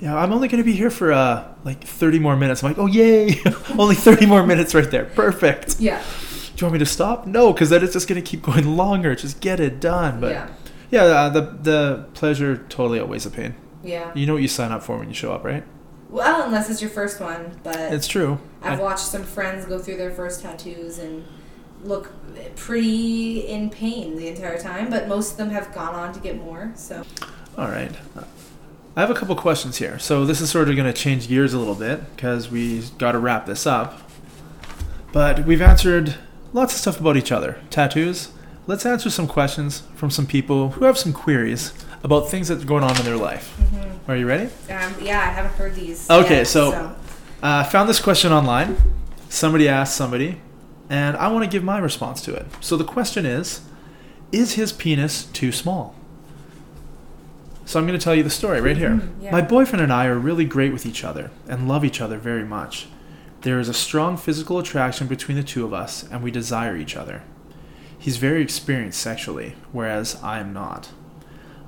Yeah, 0.00 0.16
I'm 0.16 0.32
only 0.32 0.48
going 0.48 0.62
to 0.62 0.64
be 0.64 0.74
here 0.74 0.90
for 0.90 1.12
uh, 1.12 1.46
like 1.64 1.82
30 1.82 2.18
more 2.20 2.36
minutes. 2.36 2.62
I'm 2.62 2.70
like, 2.70 2.78
oh, 2.78 2.86
yay! 2.86 3.40
only 3.78 3.94
30 3.96 4.26
more 4.26 4.46
minutes 4.46 4.74
right 4.74 4.88
there. 4.90 5.06
Perfect. 5.06 5.80
Yeah. 5.80 6.02
Do 6.56 6.64
you 6.64 6.66
want 6.66 6.72
me 6.74 6.78
to 6.80 6.86
stop? 6.86 7.26
No, 7.26 7.52
because 7.52 7.70
then 7.70 7.82
it's 7.82 7.92
just 7.92 8.08
going 8.08 8.22
to 8.22 8.28
keep 8.28 8.42
going 8.42 8.76
longer. 8.76 9.14
Just 9.14 9.40
get 9.40 9.60
it 9.60 9.80
done. 9.80 10.20
But 10.20 10.30
yeah. 10.32 10.48
yeah, 10.90 11.02
uh, 11.04 11.28
the 11.30 11.40
the 11.40 12.06
pleasure 12.14 12.56
totally 12.68 13.00
outweighs 13.00 13.24
the 13.24 13.30
pain. 13.30 13.54
Yeah. 13.82 14.12
You 14.14 14.26
know 14.26 14.32
what 14.34 14.42
you 14.42 14.48
sign 14.48 14.72
up 14.72 14.82
for 14.82 14.98
when 14.98 15.08
you 15.08 15.14
show 15.14 15.32
up, 15.32 15.44
right? 15.44 15.62
Well, 16.10 16.42
unless 16.42 16.68
it's 16.70 16.80
your 16.80 16.90
first 16.90 17.20
one, 17.20 17.60
but 17.62 17.76
It's 17.76 18.08
true. 18.08 18.38
I've 18.62 18.80
I- 18.80 18.82
watched 18.82 19.06
some 19.06 19.22
friends 19.24 19.66
go 19.66 19.78
through 19.78 19.98
their 19.98 20.10
first 20.10 20.42
tattoos 20.42 20.98
and 20.98 21.24
look 21.84 22.10
pretty 22.56 23.46
in 23.46 23.70
pain 23.70 24.16
the 24.16 24.26
entire 24.28 24.58
time, 24.58 24.90
but 24.90 25.06
most 25.06 25.32
of 25.32 25.36
them 25.36 25.50
have 25.50 25.72
gone 25.74 25.94
on 25.94 26.12
to 26.14 26.20
get 26.20 26.36
more. 26.36 26.72
So 26.74 27.04
All 27.56 27.68
right. 27.68 27.92
I 28.98 29.02
have 29.02 29.10
a 29.10 29.14
couple 29.14 29.36
questions 29.36 29.76
here. 29.76 29.96
So 30.00 30.24
this 30.24 30.40
is 30.40 30.50
sort 30.50 30.68
of 30.68 30.74
going 30.74 30.92
to 30.92 30.98
change 30.98 31.28
gears 31.28 31.54
a 31.54 31.58
little 31.60 31.76
bit 31.76 32.16
because 32.16 32.50
we 32.50 32.80
got 32.98 33.12
to 33.12 33.20
wrap 33.20 33.46
this 33.46 33.64
up. 33.64 33.96
But 35.12 35.46
we've 35.46 35.62
answered 35.62 36.16
lots 36.52 36.74
of 36.74 36.80
stuff 36.80 36.98
about 36.98 37.16
each 37.16 37.30
other. 37.30 37.60
Tattoos. 37.70 38.32
Let's 38.66 38.84
answer 38.84 39.08
some 39.08 39.28
questions 39.28 39.84
from 39.94 40.10
some 40.10 40.26
people 40.26 40.70
who 40.70 40.84
have 40.84 40.98
some 40.98 41.12
queries 41.12 41.72
about 42.02 42.28
things 42.28 42.48
that 42.48 42.60
are 42.60 42.66
going 42.66 42.82
on 42.82 42.96
in 42.98 43.04
their 43.04 43.16
life. 43.16 43.56
Are 44.08 44.16
you 44.16 44.26
ready? 44.26 44.46
um, 44.68 44.92
yeah, 45.00 45.20
I 45.20 45.30
haven't 45.30 45.52
heard 45.54 45.76
these. 45.76 46.10
Okay, 46.10 46.38
yet, 46.38 46.48
so- 46.48 46.72
Uh, 46.72 46.94
I 47.40 47.62
found 47.62 47.88
this 47.88 48.00
question 48.00 48.32
online. 48.32 48.76
Somebody 49.28 49.68
asked 49.68 49.94
somebody, 49.96 50.40
and 50.90 51.16
I 51.16 51.28
want 51.28 51.44
to 51.44 51.48
give 51.48 51.62
my 51.62 51.78
response 51.78 52.20
to 52.22 52.34
it. 52.34 52.46
So 52.60 52.76
the 52.76 52.82
question 52.82 53.24
is 53.24 53.60
Is 54.32 54.54
his 54.54 54.72
penis 54.72 55.26
too 55.26 55.52
small? 55.52 55.94
So 57.68 57.78
I'm 57.78 57.86
going 57.86 57.98
to 57.98 58.02
tell 58.02 58.14
you 58.14 58.22
the 58.22 58.30
story 58.30 58.62
right 58.62 58.78
here. 58.78 58.92
Mhm, 58.92 59.10
yeah. 59.20 59.30
My 59.30 59.42
boyfriend 59.42 59.82
and 59.82 59.92
I 59.92 60.06
are 60.06 60.18
really 60.18 60.46
great 60.46 60.72
with 60.72 60.86
each 60.86 61.04
other 61.04 61.30
and 61.46 61.68
love 61.68 61.84
each 61.84 62.00
other 62.00 62.16
very 62.16 62.42
much. 62.42 62.86
There 63.42 63.60
is 63.60 63.68
a 63.68 63.74
strong 63.74 64.16
physical 64.16 64.58
attraction 64.58 65.06
between 65.06 65.36
the 65.36 65.42
two 65.42 65.66
of 65.66 65.74
us, 65.74 66.02
and 66.10 66.22
we 66.22 66.30
desire 66.30 66.78
each 66.78 66.96
other. 66.96 67.24
He's 67.98 68.16
very 68.16 68.40
experienced 68.40 68.98
sexually, 68.98 69.54
whereas 69.70 70.16
I 70.22 70.38
am 70.38 70.54
not. 70.54 70.88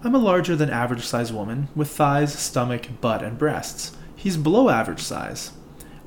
I'm 0.02 0.14
a 0.14 0.18
larger 0.18 0.56
than 0.56 0.70
average 0.70 1.04
size 1.04 1.34
woman 1.34 1.68
with 1.76 1.90
thighs, 1.90 2.32
stomach, 2.32 2.86
butt, 3.02 3.22
and 3.22 3.36
breasts. 3.36 3.94
He's 4.16 4.38
below 4.38 4.70
average 4.70 5.02
size. 5.02 5.52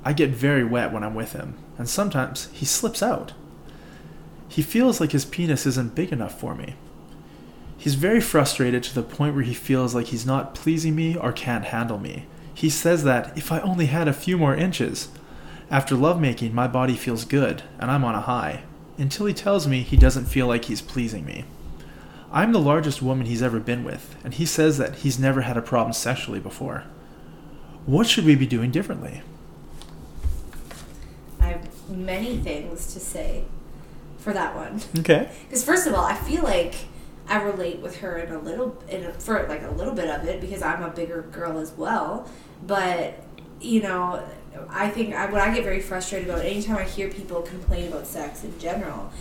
I 0.04 0.14
get 0.14 0.32
very 0.32 0.64
wet 0.64 0.91
when 0.91 1.04
I'm 1.04 1.14
with 1.14 1.34
him, 1.34 1.54
and 1.78 1.88
sometimes 1.88 2.50
he 2.52 2.66
slips 2.66 3.04
out. 3.04 3.34
He 4.48 4.64
feels 4.64 5.00
like 5.00 5.12
his 5.12 5.24
penis 5.24 5.68
isn't 5.68 5.94
big 5.94 6.12
enough 6.12 6.39
for 6.39 6.56
me. 6.56 6.78
He's 7.84 7.96
very 7.96 8.22
frustrated 8.22 8.82
to 8.84 8.96
the 8.96 9.04
point 9.04 9.36
where 9.36 9.44
he 9.44 9.54
feels 9.54 9.94
like 9.94 10.06
he's 10.06 10.26
not 10.26 10.56
pleasing 10.56 10.96
me 10.96 11.18
or 11.18 11.34
can't 11.34 11.66
handle 11.66 12.00
me. 12.00 12.28
He 12.54 12.70
says 12.70 13.04
that 13.04 13.38
if 13.38 13.52
I 13.52 13.60
only 13.60 13.88
had 13.88 14.08
a 14.08 14.14
few 14.14 14.38
more 14.38 14.56
inches. 14.56 15.10
After 15.70 15.94
lovemaking, 15.94 16.56
my 16.56 16.66
body 16.66 16.96
feels 16.96 17.26
good, 17.26 17.64
and 17.78 17.92
I'm 17.92 18.06
on 18.06 18.16
a 18.16 18.22
high, 18.22 18.64
until 18.98 19.26
he 19.26 19.34
tells 19.34 19.68
me 19.68 19.82
he 19.82 19.98
doesn't 19.98 20.28
feel 20.28 20.48
like 20.48 20.64
he's 20.64 20.82
pleasing 20.82 21.26
me. 21.26 21.44
I'm 22.32 22.54
the 22.54 22.60
largest 22.62 23.02
woman 23.02 23.26
he's 23.26 23.44
ever 23.44 23.60
been 23.60 23.84
with, 23.84 24.16
and 24.24 24.34
he 24.34 24.46
says 24.46 24.78
that 24.78 25.00
he's 25.00 25.20
never 25.20 25.42
had 25.42 25.58
a 25.58 25.62
problem 25.62 25.92
sexually 25.92 26.40
before. 26.40 26.86
What 27.86 28.08
should 28.08 28.24
we 28.24 28.36
be 28.36 28.48
doing 28.48 28.72
differently? 28.72 29.24
I 31.42 31.48
have 31.48 31.90
many 31.90 32.38
things 32.38 32.94
to 32.94 33.02
say 33.02 33.44
for 34.20 34.32
that 34.32 34.56
one. 34.56 34.80
Okay. 35.00 35.30
Because 35.50 35.66
first 35.66 35.86
of 35.86 35.94
all, 35.94 36.06
I 36.06 36.16
feel 36.16 36.44
like 36.44 36.76
I 37.28 37.42
relate 37.42 37.80
with 37.80 37.98
her 37.98 38.18
in 38.18 38.34
a 38.34 38.40
little, 38.40 38.82
in 38.90 39.06
a, 39.06 39.14
for 39.14 39.48
like 39.48 39.64
a 39.64 39.72
little 39.72 39.94
bit 39.94 40.10
of 40.10 40.28
it 40.28 40.42
because 40.42 40.62
I'm 40.62 40.84
a 40.84 40.90
bigger 40.90 41.24
girl 41.32 41.58
as 41.58 41.72
well. 41.72 42.30
But 42.66 43.24
you 43.62 43.82
know, 43.82 44.24
I 44.70 44.90
think 44.90 45.16
I, 45.16 45.32
what 45.32 45.42
I 45.42 45.54
get 45.54 45.64
very 45.64 45.82
frustrated 45.82 46.30
about 46.30 46.46
anytime 46.46 46.78
I 46.78 46.84
hear 46.84 47.10
people 47.10 47.42
complain 47.42 47.88
about 47.88 48.06
sex 48.06 48.44
in 48.44 48.58
general, 48.60 49.12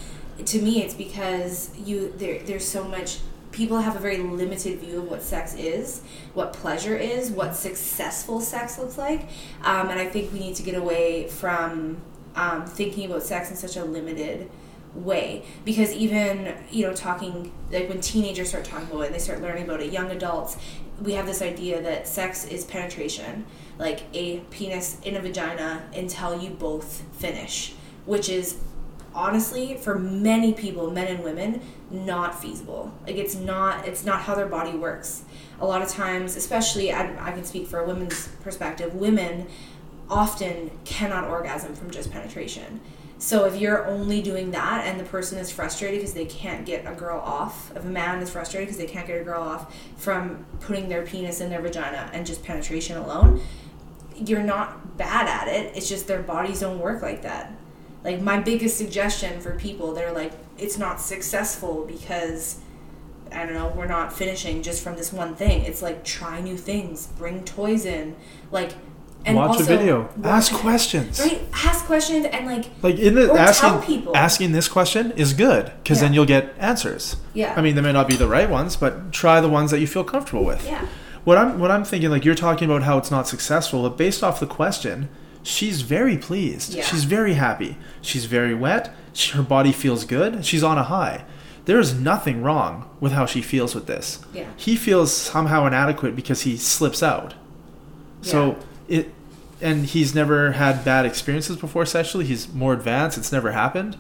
to 0.45 0.61
me 0.61 0.83
it's 0.83 0.95
because 0.95 1.77
you 1.79 2.13
there 2.17 2.43
there's 2.43 2.67
so 2.67 2.85
much 2.85 3.21
people 3.53 3.79
have 3.79 3.95
a 3.95 3.99
very 3.99 4.19
limited 4.19 4.81
view 4.81 4.99
of 4.99 5.11
what 5.11 5.23
sex 5.23 5.55
is, 5.55 6.03
what 6.33 6.55
pleasure 6.55 6.97
is, 6.97 7.31
what 7.31 7.55
successful 7.55 8.41
sex 8.41 8.79
looks 8.79 8.97
like, 8.97 9.29
um, 9.63 9.91
and 9.91 10.01
I 10.01 10.07
think 10.07 10.33
we 10.33 10.41
need 10.41 10.57
to 10.57 10.63
get 10.63 10.75
away 10.75 11.29
from 11.29 11.99
um, 12.35 12.67
thinking 12.67 13.11
about 13.11 13.23
sex 13.23 13.51
in 13.51 13.57
such 13.57 13.77
a 13.77 13.85
limited 13.85 14.51
way. 14.95 15.45
Because 15.65 15.93
even 15.93 16.55
you 16.71 16.87
know 16.87 16.93
talking 16.93 17.53
like 17.71 17.89
when 17.89 18.01
teenagers 18.01 18.51
start 18.51 18.65
talking 18.65 18.89
about 18.89 19.03
it 19.03 19.07
and 19.07 19.15
they 19.15 19.19
start 19.19 19.41
learning 19.41 19.65
about 19.65 19.81
it 19.81 19.93
young 19.93 20.11
adults 20.11 20.57
we 21.01 21.15
have 21.15 21.27
this 21.27 21.43
idea 21.43 21.83
that 21.83 22.07
sex 22.07 22.45
is 22.47 22.65
penetration. 22.65 23.45
Like 23.79 24.03
a 24.13 24.41
penis 24.51 24.99
in 25.03 25.17
a 25.17 25.21
vagina 25.21 25.83
until 25.95 26.41
you 26.41 26.51
both 26.51 27.03
finish 27.17 27.75
which 28.05 28.29
is 28.29 28.59
honestly 29.15 29.77
for 29.77 29.99
many 29.99 30.53
people 30.53 30.91
men 30.91 31.07
and 31.07 31.25
women 31.25 31.61
not 31.91 32.41
feasible. 32.41 32.93
Like 33.07 33.17
it's 33.17 33.35
not 33.35 33.87
it's 33.89 34.05
not 34.05 34.23
how 34.23 34.35
their 34.35 34.47
body 34.47 34.77
works. 34.77 35.25
A 35.61 35.67
lot 35.67 35.81
of 35.81 35.89
times 35.89 36.37
especially 36.37 36.93
i, 36.93 37.29
I 37.29 37.33
can 37.33 37.45
speak 37.45 37.67
for 37.67 37.81
a 37.81 37.87
woman's 37.87 38.29
perspective 38.43 38.95
women 38.95 39.47
often 40.11 40.71
cannot 40.85 41.25
orgasm 41.25 41.75
from 41.75 41.91
just 41.91 42.11
penetration 42.11 42.81
so 43.23 43.45
if 43.45 43.61
you're 43.61 43.87
only 43.87 44.21
doing 44.21 44.51
that 44.51 44.85
and 44.85 44.99
the 44.99 45.05
person 45.05 45.39
is 45.39 45.49
frustrated 45.49 46.01
because 46.01 46.13
they 46.13 46.25
can't 46.25 46.67
get 46.67 46.91
a 46.91 46.93
girl 46.97 47.21
off, 47.21 47.71
if 47.71 47.85
a 47.85 47.87
man 47.87 48.21
is 48.21 48.31
frustrated 48.31 48.67
because 48.67 48.79
they 48.79 48.93
can't 48.93 49.07
get 49.07 49.21
a 49.21 49.23
girl 49.23 49.41
off 49.41 49.73
from 49.97 50.45
putting 50.59 50.89
their 50.89 51.07
penis 51.07 51.41
in 51.41 51.49
their 51.49 51.61
vagina 51.63 52.11
and 52.13 52.27
just 52.27 52.43
penetration 52.43 52.97
alone, 52.97 53.41
you're 54.17 54.43
not 54.43 54.97
bad 54.97 55.29
at 55.29 55.47
it. 55.47 55.77
It's 55.77 55.89
just 55.89 56.09
their 56.09 56.21
bodies 56.21 56.59
don't 56.59 56.81
work 56.81 57.01
like 57.01 57.23
that. 57.23 57.53
Like 58.03 58.21
my 58.21 58.41
biggest 58.41 58.77
suggestion 58.77 59.41
for 59.41 59.53
people, 59.53 59.95
they're 59.95 60.13
like, 60.13 60.33
it's 60.59 60.77
not 60.77 61.01
successful 61.01 61.85
because 61.87 62.59
I 63.31 63.47
don't 63.47 63.55
know, 63.55 63.73
we're 63.77 63.87
not 63.87 64.13
finishing 64.13 64.65
just 64.65 64.83
from 64.83 64.97
this 64.97 65.13
one 65.13 65.37
thing. 65.37 65.63
It's 65.63 65.81
like 65.81 66.05
try 66.05 66.41
new 66.41 66.57
things, 66.57 67.07
bring 67.07 67.45
toys 67.45 67.85
in, 67.85 68.17
like 68.51 68.73
and 69.25 69.37
watch 69.37 69.51
also, 69.51 69.63
a 69.63 69.77
video, 69.77 70.01
watch 70.17 70.27
ask 70.27 70.53
questions. 70.53 71.21
Right? 71.21 71.41
Ask 71.53 71.85
questions 71.87 72.27
and 72.27 72.47
like 72.47 72.65
Like 72.83 72.99
in 72.99 73.15
the 73.15 73.25
Or 73.31 73.37
tell 73.37 73.39
asking 73.39 73.81
people. 73.83 74.17
asking 74.17 74.53
this 74.53 74.69
question 74.69 75.13
is 75.13 75.33
good 75.33 75.73
because 75.83 76.01
then 76.01 76.13
you'll 76.13 76.27
get 76.27 76.55
answers. 76.59 77.17
Yeah. 77.35 77.55
I 77.57 77.61
mean, 77.63 77.75
they 77.77 77.81
may 77.83 77.93
not 77.93 78.09
be 78.09 78.17
the 78.17 78.27
right 78.29 78.49
ones, 78.51 78.77
but 78.77 79.13
try 79.13 79.41
the 79.41 79.49
ones 79.49 79.71
that 79.71 79.81
you 79.81 79.87
feel 79.87 80.05
comfortable 80.05 80.45
with. 80.45 80.65
yeah. 80.67 80.87
What 81.25 81.39
I'm 81.39 81.61
what 81.61 81.71
I'm 81.71 81.85
thinking, 81.85 82.11
like 82.11 82.25
you're 82.25 82.35
talking 82.35 82.69
about 82.69 82.83
how 82.83 82.99
it's 82.99 83.11
not 83.13 83.29
successful, 83.29 83.83
but 83.85 83.97
based 83.97 84.25
off 84.25 84.41
the 84.41 84.47
question, 84.47 85.09
she's 85.45 85.83
very 85.83 86.17
pleased. 86.19 86.75
Yeah. 86.75 86.83
She's 86.83 87.05
very 87.05 87.35
happy. 87.35 87.77
She's 88.01 88.25
very 88.25 88.55
wet. 88.57 88.93
She, 89.13 89.33
her 89.37 89.43
body 89.45 89.71
feels 89.71 90.05
good. 90.05 90.45
She's 90.45 90.65
on 90.65 90.79
a 90.79 90.83
high. 90.83 91.25
There 91.65 91.79
is 91.79 91.95
nothing 91.95 92.43
wrong 92.43 92.91
with 92.99 93.13
how 93.13 93.25
she 93.27 93.41
feels 93.41 93.73
with 93.73 93.87
this. 93.87 94.19
Yeah. 94.35 94.49
He 94.57 94.75
feels 94.75 95.13
somehow 95.17 95.65
inadequate 95.65 96.17
because 96.17 96.43
he 96.43 96.57
slips 96.57 97.05
out. 97.05 97.35
So 98.21 98.57
it, 98.93 99.13
and 99.61 99.87
he's 99.87 100.15
never 100.15 100.53
had 100.53 100.85
bad 100.85 101.07
experiences 101.07 101.57
before 101.57 101.87
sexually. 101.87 102.25
He's 102.27 102.53
more 102.53 102.73
advanced. 102.73 103.17
It's 103.19 103.33
never 103.33 103.53
happened. 103.53 103.97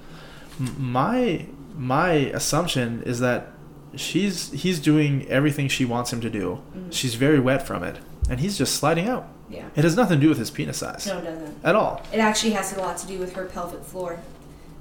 My 0.58 1.46
my 1.76 2.12
assumption 2.12 3.02
is 3.04 3.20
that 3.20 3.48
she's 3.96 4.52
he's 4.52 4.78
doing 4.78 5.26
everything 5.28 5.68
she 5.68 5.84
wants 5.84 6.12
him 6.12 6.20
to 6.20 6.30
do. 6.30 6.62
Mm. 6.76 6.92
She's 6.92 7.14
very 7.14 7.40
wet 7.40 7.66
from 7.66 7.82
it, 7.82 7.98
and 8.28 8.40
he's 8.40 8.58
just 8.58 8.74
sliding 8.76 9.08
out. 9.08 9.26
Yeah. 9.48 9.68
It 9.76 9.84
has 9.84 9.96
nothing 9.96 10.18
to 10.18 10.22
do 10.22 10.28
with 10.30 10.38
his 10.38 10.50
penis 10.50 10.78
size 10.78 11.06
No, 11.06 11.18
it 11.18 11.24
doesn't. 11.24 11.58
at 11.64 11.74
all. 11.74 12.02
It 12.12 12.18
actually 12.20 12.52
has 12.52 12.72
a 12.74 12.80
lot 12.80 12.96
to 12.98 13.06
do 13.06 13.18
with 13.18 13.34
her 13.34 13.44
pelvic 13.44 13.84
floor, 13.84 14.18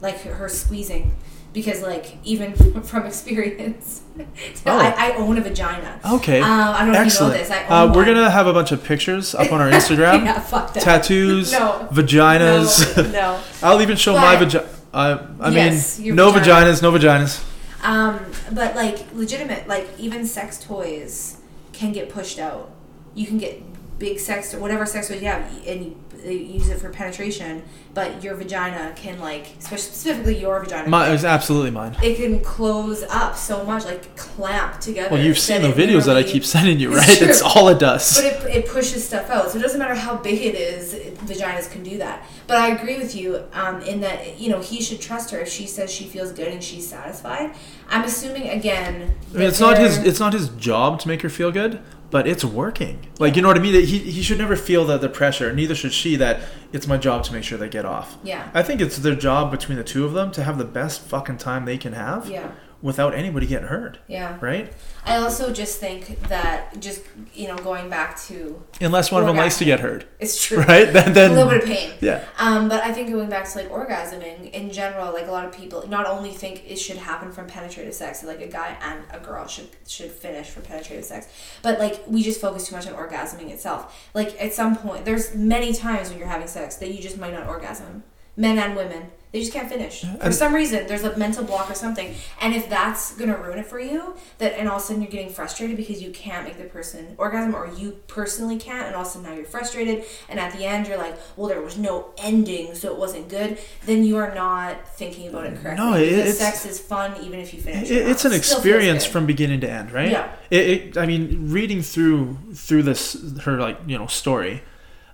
like 0.02 0.22
her 0.22 0.48
squeezing, 0.48 1.12
because 1.54 1.82
like 1.82 2.18
even 2.24 2.54
from 2.84 3.06
experience, 3.06 4.02
Oh. 4.66 4.78
I, 4.78 5.12
I 5.12 5.16
own 5.18 5.38
a 5.38 5.42
vagina. 5.42 6.00
Okay, 6.14 6.40
Um, 6.42 6.50
I 6.52 6.80
don't 6.86 6.94
know 6.94 7.00
excellent. 7.00 7.36
if 7.36 7.42
you 7.42 7.50
know 7.50 7.60
this. 7.60 7.70
I 7.70 7.82
own 7.84 7.90
uh, 7.90 7.94
we're 7.94 8.06
gonna 8.06 8.30
have 8.30 8.48
a 8.48 8.54
bunch 8.54 8.72
of 8.72 8.84
pictures 8.84 9.34
up 9.36 9.52
on 9.52 9.60
our 9.62 9.70
Instagram. 9.80 10.26
yeah, 10.26 10.40
fuck 10.40 10.74
that. 10.74 10.84
Tattoos, 10.84 11.52
No. 11.52 11.88
vaginas. 11.92 12.96
No, 12.98 13.12
no. 13.12 13.40
I'll 13.64 13.82
even 13.82 13.98
show 13.98 14.14
my 14.16 14.36
vagina. 14.36 14.68
Uh, 14.94 15.26
I 15.40 15.50
Yes, 15.50 16.00
mean, 16.00 16.16
no 16.16 16.32
vagina. 16.32 16.66
vaginas, 16.68 16.82
no 16.82 16.92
vaginas. 16.92 17.44
Um, 17.84 18.20
but 18.52 18.76
like 18.76 19.00
legitimate, 19.14 19.68
like 19.68 19.88
even 19.98 20.26
sex 20.26 20.64
toys 20.64 21.38
can 21.74 21.92
get 21.94 22.10
pushed 22.10 22.38
out. 22.40 22.70
You 23.16 23.26
can 23.26 23.38
get 23.38 23.62
big 24.02 24.20
sex, 24.20 24.54
whatever 24.56 24.86
sex 24.86 25.08
toys 25.08 25.22
you 25.22 25.28
have, 25.28 25.44
and 25.68 25.86
you, 25.86 25.96
you 26.26 26.32
use 26.58 26.70
it 26.70 26.80
for 26.80 26.90
penetration. 26.90 27.62
But 27.94 28.24
your 28.24 28.36
vagina 28.36 28.94
can 28.96 29.20
like, 29.20 29.48
specifically 29.60 30.40
your 30.40 30.60
vagina, 30.64 30.90
My, 30.90 31.10
it 31.10 31.12
was 31.12 31.26
absolutely 31.26 31.72
mine. 31.72 31.96
it 32.02 32.16
can 32.18 32.42
close 32.42 33.04
up 33.04 33.36
so 33.36 33.64
much, 33.64 33.86
like 33.86 34.16
clamp 34.16 34.80
together. 34.80 35.14
Well, 35.14 35.24
you've 35.24 35.38
seen 35.38 35.62
the 35.62 35.68
videos 35.70 36.06
that 36.06 36.18
I 36.18 36.24
keep 36.24 36.44
sending 36.44 36.80
you, 36.80 36.96
right? 36.96 37.18
true. 37.18 37.28
That's 37.28 37.42
all 37.42 37.68
it 37.70 37.80
does. 37.80 38.16
But 38.16 38.26
it, 38.26 38.58
it 38.58 38.68
pushes 38.68 39.06
stuff 39.08 39.30
out. 39.30 39.52
So 39.52 39.60
it 39.60 39.62
doesn't 39.62 39.80
matter 39.80 39.96
how 39.96 40.16
big 40.18 40.42
it 40.42 40.56
is, 40.56 40.94
vaginas 41.20 41.70
can 41.70 41.84
do 41.84 41.98
that. 42.00 42.26
But 42.48 42.58
I 42.58 42.70
agree 42.70 42.98
with 42.98 43.16
you 43.16 43.44
um, 43.54 43.82
in 43.82 44.02
that, 44.02 44.40
you 44.40 44.50
know, 44.50 44.62
he 44.62 44.82
should 44.82 45.00
trust 45.00 45.30
her 45.32 45.40
if 45.40 45.50
she 45.50 45.68
says 45.68 45.92
she 45.92 46.06
feels 46.06 46.32
good 46.32 46.48
and 46.48 46.64
she's 46.64 46.88
satisfied. 46.88 47.54
I'm 47.90 48.04
assuming, 48.06 48.50
again. 48.50 49.14
I 49.34 49.38
mean, 49.38 49.48
it's 49.48 49.60
not 49.60 49.78
his. 49.78 49.98
It's 49.98 50.20
not 50.20 50.32
his 50.34 50.50
job 50.50 51.00
to 51.02 51.08
make 51.10 51.22
her 51.24 51.30
feel 51.30 51.52
good, 51.52 51.82
but 52.12 52.28
it's 52.28 52.44
working. 52.46 53.08
Like 53.18 53.36
you 53.36 53.42
know 53.42 53.48
what 53.48 53.58
I 53.58 53.62
mean. 53.62 53.74
He 53.86 53.98
he 53.98 54.22
should 54.22 54.38
never 54.38 54.56
feel 54.56 54.86
the 54.86 54.98
the 54.98 55.10
pressure. 55.10 55.52
Neither 55.54 55.74
should 55.74 55.94
she. 55.94 56.16
That 56.18 56.42
it's 56.72 56.88
my 56.88 56.98
job 56.98 57.24
to 57.24 57.34
make 57.34 57.44
sure 57.44 57.58
they 57.58 57.70
get 57.70 57.86
off. 57.86 58.18
Yeah. 58.24 58.50
I 58.54 58.62
think 58.62 58.82
it's 58.82 58.98
their 58.98 59.16
job 59.16 59.50
between 59.50 59.78
the 59.78 59.84
two 59.84 60.06
of 60.06 60.14
them 60.14 60.32
to 60.34 60.44
have 60.44 60.58
the 60.58 60.66
best 60.66 61.02
fucking 61.02 61.38
time 61.38 61.66
they 61.66 61.78
can 61.78 61.94
have 61.94 62.30
Yeah. 62.30 62.52
Without 62.82 63.14
anybody 63.14 63.46
getting 63.48 63.68
hurt. 63.68 64.00
Yeah. 64.08 64.38
Right? 64.42 64.74
I 65.06 65.18
also 65.18 65.52
just 65.52 65.80
think 65.80 66.20
that, 66.30 66.80
just, 66.80 67.02
you 67.34 67.48
know, 67.48 67.58
going 67.58 67.90
back 67.90 68.20
to. 68.24 68.62
Unless 68.80 69.12
one 69.12 69.22
of 69.22 69.28
them 69.28 69.38
likes 69.38 69.58
to 69.58 69.66
get 69.66 69.80
hurt, 69.80 70.06
It's 70.20 70.44
true. 70.44 70.60
right? 70.60 70.92
Then 70.94 71.14
then 71.14 71.32
a 71.32 71.34
little 71.34 71.50
bit 71.50 71.64
of 71.64 71.68
pain. 71.70 71.92
yeah. 72.02 72.26
Um, 72.38 72.70
but 72.70 72.84
I 72.84 72.94
think 72.94 73.10
going 73.10 73.30
back 73.30 73.50
to 73.50 73.58
like 73.58 73.70
orgasming 73.72 74.52
in 74.52 74.72
general, 74.72 75.12
like 75.14 75.28
a 75.28 75.32
lot 75.32 75.46
of 75.46 75.52
people 75.56 75.88
not 75.88 76.06
only 76.06 76.32
think 76.32 76.64
it 76.70 76.78
should 76.78 76.98
happen 76.98 77.32
from 77.32 77.48
penetrative 77.48 77.94
sex, 77.94 78.24
like 78.24 78.42
a 78.42 78.48
guy 78.48 78.78
and 78.82 79.04
a 79.12 79.20
girl 79.24 79.48
should 79.48 79.70
should 79.88 80.12
finish 80.12 80.50
from 80.50 80.64
penetrative 80.64 81.06
sex, 81.06 81.28
but 81.64 81.80
like 81.80 82.02
we 82.08 82.22
just 82.22 82.40
focus 82.42 82.68
too 82.68 82.76
much 82.76 82.88
on 82.88 82.94
orgasming 82.94 83.50
itself. 83.50 84.10
Like 84.14 84.40
at 84.42 84.54
some 84.54 84.76
point, 84.76 85.06
there's 85.06 85.34
many 85.36 85.74
times 85.74 86.10
when 86.10 86.20
you're 86.20 86.28
having 86.28 86.48
sex 86.48 86.76
that 86.78 86.94
you 86.94 87.02
just 87.02 87.18
might 87.18 87.34
not 87.34 87.48
orgasm, 87.48 88.04
men 88.38 88.58
and 88.60 88.76
women. 88.76 89.12
They 89.32 89.40
just 89.40 89.54
can't 89.54 89.70
finish 89.70 90.02
for 90.02 90.18
and- 90.24 90.36
some 90.36 90.54
reason. 90.54 90.88
There's 90.88 91.04
a 91.04 91.18
mental 91.18 91.46
block 91.46 91.72
or 91.72 91.74
something, 91.74 92.14
and 92.42 92.54
if 92.54 92.70
that's 92.70 93.14
gonna 93.16 93.38
ruin 93.38 93.60
it 93.60 93.66
for 93.68 93.80
you, 93.80 94.16
that 94.40 94.60
and 94.60 94.68
all 94.68 94.76
of 94.76 94.82
a 94.82 94.86
sudden 94.86 95.02
you're 95.02 95.12
getting 95.12 95.30
frustrated 95.30 95.78
because 95.78 96.02
you 96.02 96.12
can't 96.12 96.46
make 96.46 96.58
the 96.58 96.66
person 96.66 97.16
orgasm, 97.18 97.56
or 97.56 97.70
you 97.78 97.92
personally 98.08 98.58
can't, 98.58 98.88
and 98.88 98.96
all 98.96 99.04
of 99.04 99.08
a 99.08 99.10
sudden 99.10 99.30
now 99.30 99.34
you're 99.34 99.46
frustrated, 99.46 100.04
and 100.28 100.38
at 100.38 100.52
the 100.58 100.66
end 100.66 100.86
you're 100.86 100.98
like, 100.98 101.16
well, 101.38 101.48
there 101.48 101.62
was 101.62 101.78
no 101.78 102.08
ending, 102.18 102.76
so 102.76 102.92
it 102.92 102.98
wasn't 102.98 103.30
good. 103.30 103.58
Then 103.86 104.04
you 104.04 104.18
are 104.18 104.36
not 104.36 104.86
thinking 104.98 105.30
about 105.30 105.46
it 105.46 105.62
correctly. 105.62 105.86
No, 105.86 105.94
it- 105.96 106.04
it's- 106.12 106.38
sex 106.38 106.66
is 106.66 106.80
fun 106.82 107.14
even 107.24 107.40
if 107.40 107.54
you 107.54 107.62
finish. 107.62 107.90
It, 107.90 108.08
it's 108.08 108.26
an 108.26 108.34
It 108.34 108.44
still 108.44 108.60
feels 108.60 108.66
experience 108.76 109.06
from 109.06 109.26
beginning 109.26 109.62
to 109.62 109.70
end, 109.72 109.92
right? 109.94 110.12
Yeah. 110.12 110.30
It, 110.50 110.68
it, 110.68 110.98
I 110.98 111.06
mean, 111.06 111.52
reading 111.52 111.82
through 111.82 112.38
through 112.54 112.84
this 112.84 113.16
her 113.44 113.58
like 113.58 113.78
you 113.88 113.98
know 113.98 114.08
story, 114.08 114.62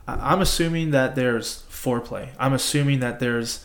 I'm 0.07 0.41
assuming 0.41 0.89
that 0.91 1.13
there's 1.15 1.65
foreplay. 1.69 2.29
I'm 2.39 2.53
assuming 2.53 2.99
that 3.01 3.19
there's 3.19 3.63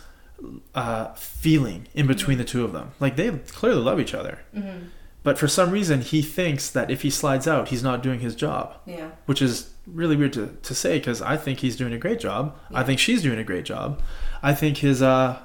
uh, 0.75 1.13
feeling 1.15 1.87
in 1.95 2.07
between 2.07 2.39
the 2.39 2.45
two 2.45 2.65
of 2.65 2.73
them. 2.73 2.93
Like 3.01 3.17
they 3.17 3.31
clearly 3.31 3.81
love 3.83 4.01
each 4.01 4.15
other, 4.15 4.41
Mhm. 4.57 4.85
but 5.23 5.39
for 5.39 5.49
some 5.49 5.71
reason 5.71 6.01
he 6.01 6.23
thinks 6.23 6.69
that 6.71 6.91
if 6.91 7.03
he 7.03 7.11
slides 7.11 7.47
out, 7.49 7.69
he's 7.69 7.83
not 7.83 8.03
doing 8.03 8.21
his 8.21 8.35
job, 8.35 8.75
Yeah. 8.87 9.11
which 9.27 9.41
is 9.43 9.71
really 9.87 10.17
weird 10.17 10.33
to, 10.35 10.57
to 10.63 10.75
say 10.75 10.99
because 10.99 11.21
I 11.23 11.37
think 11.37 11.61
he's 11.61 11.77
doing 11.77 11.93
a 11.93 11.99
great 11.99 12.21
job. 12.21 12.57
I 12.73 12.83
think 12.85 12.99
she's 13.01 13.23
doing 13.23 13.39
a 13.39 13.45
great 13.45 13.65
job. 13.65 14.01
I 14.43 14.55
think 14.55 14.79
his 14.79 15.03
uh, 15.03 15.39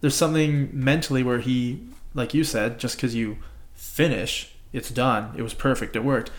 there's 0.00 0.14
something 0.14 0.70
mentally 0.72 1.22
where 1.22 1.40
he, 1.40 1.80
like 2.14 2.32
you 2.34 2.44
said, 2.44 2.78
just 2.78 2.96
because 2.96 3.14
you 3.14 3.38
finish, 3.74 4.52
it's 4.72 4.90
done. 4.90 5.32
It 5.36 5.42
was 5.42 5.54
perfect. 5.54 5.96
It 5.96 6.04
worked. 6.04 6.30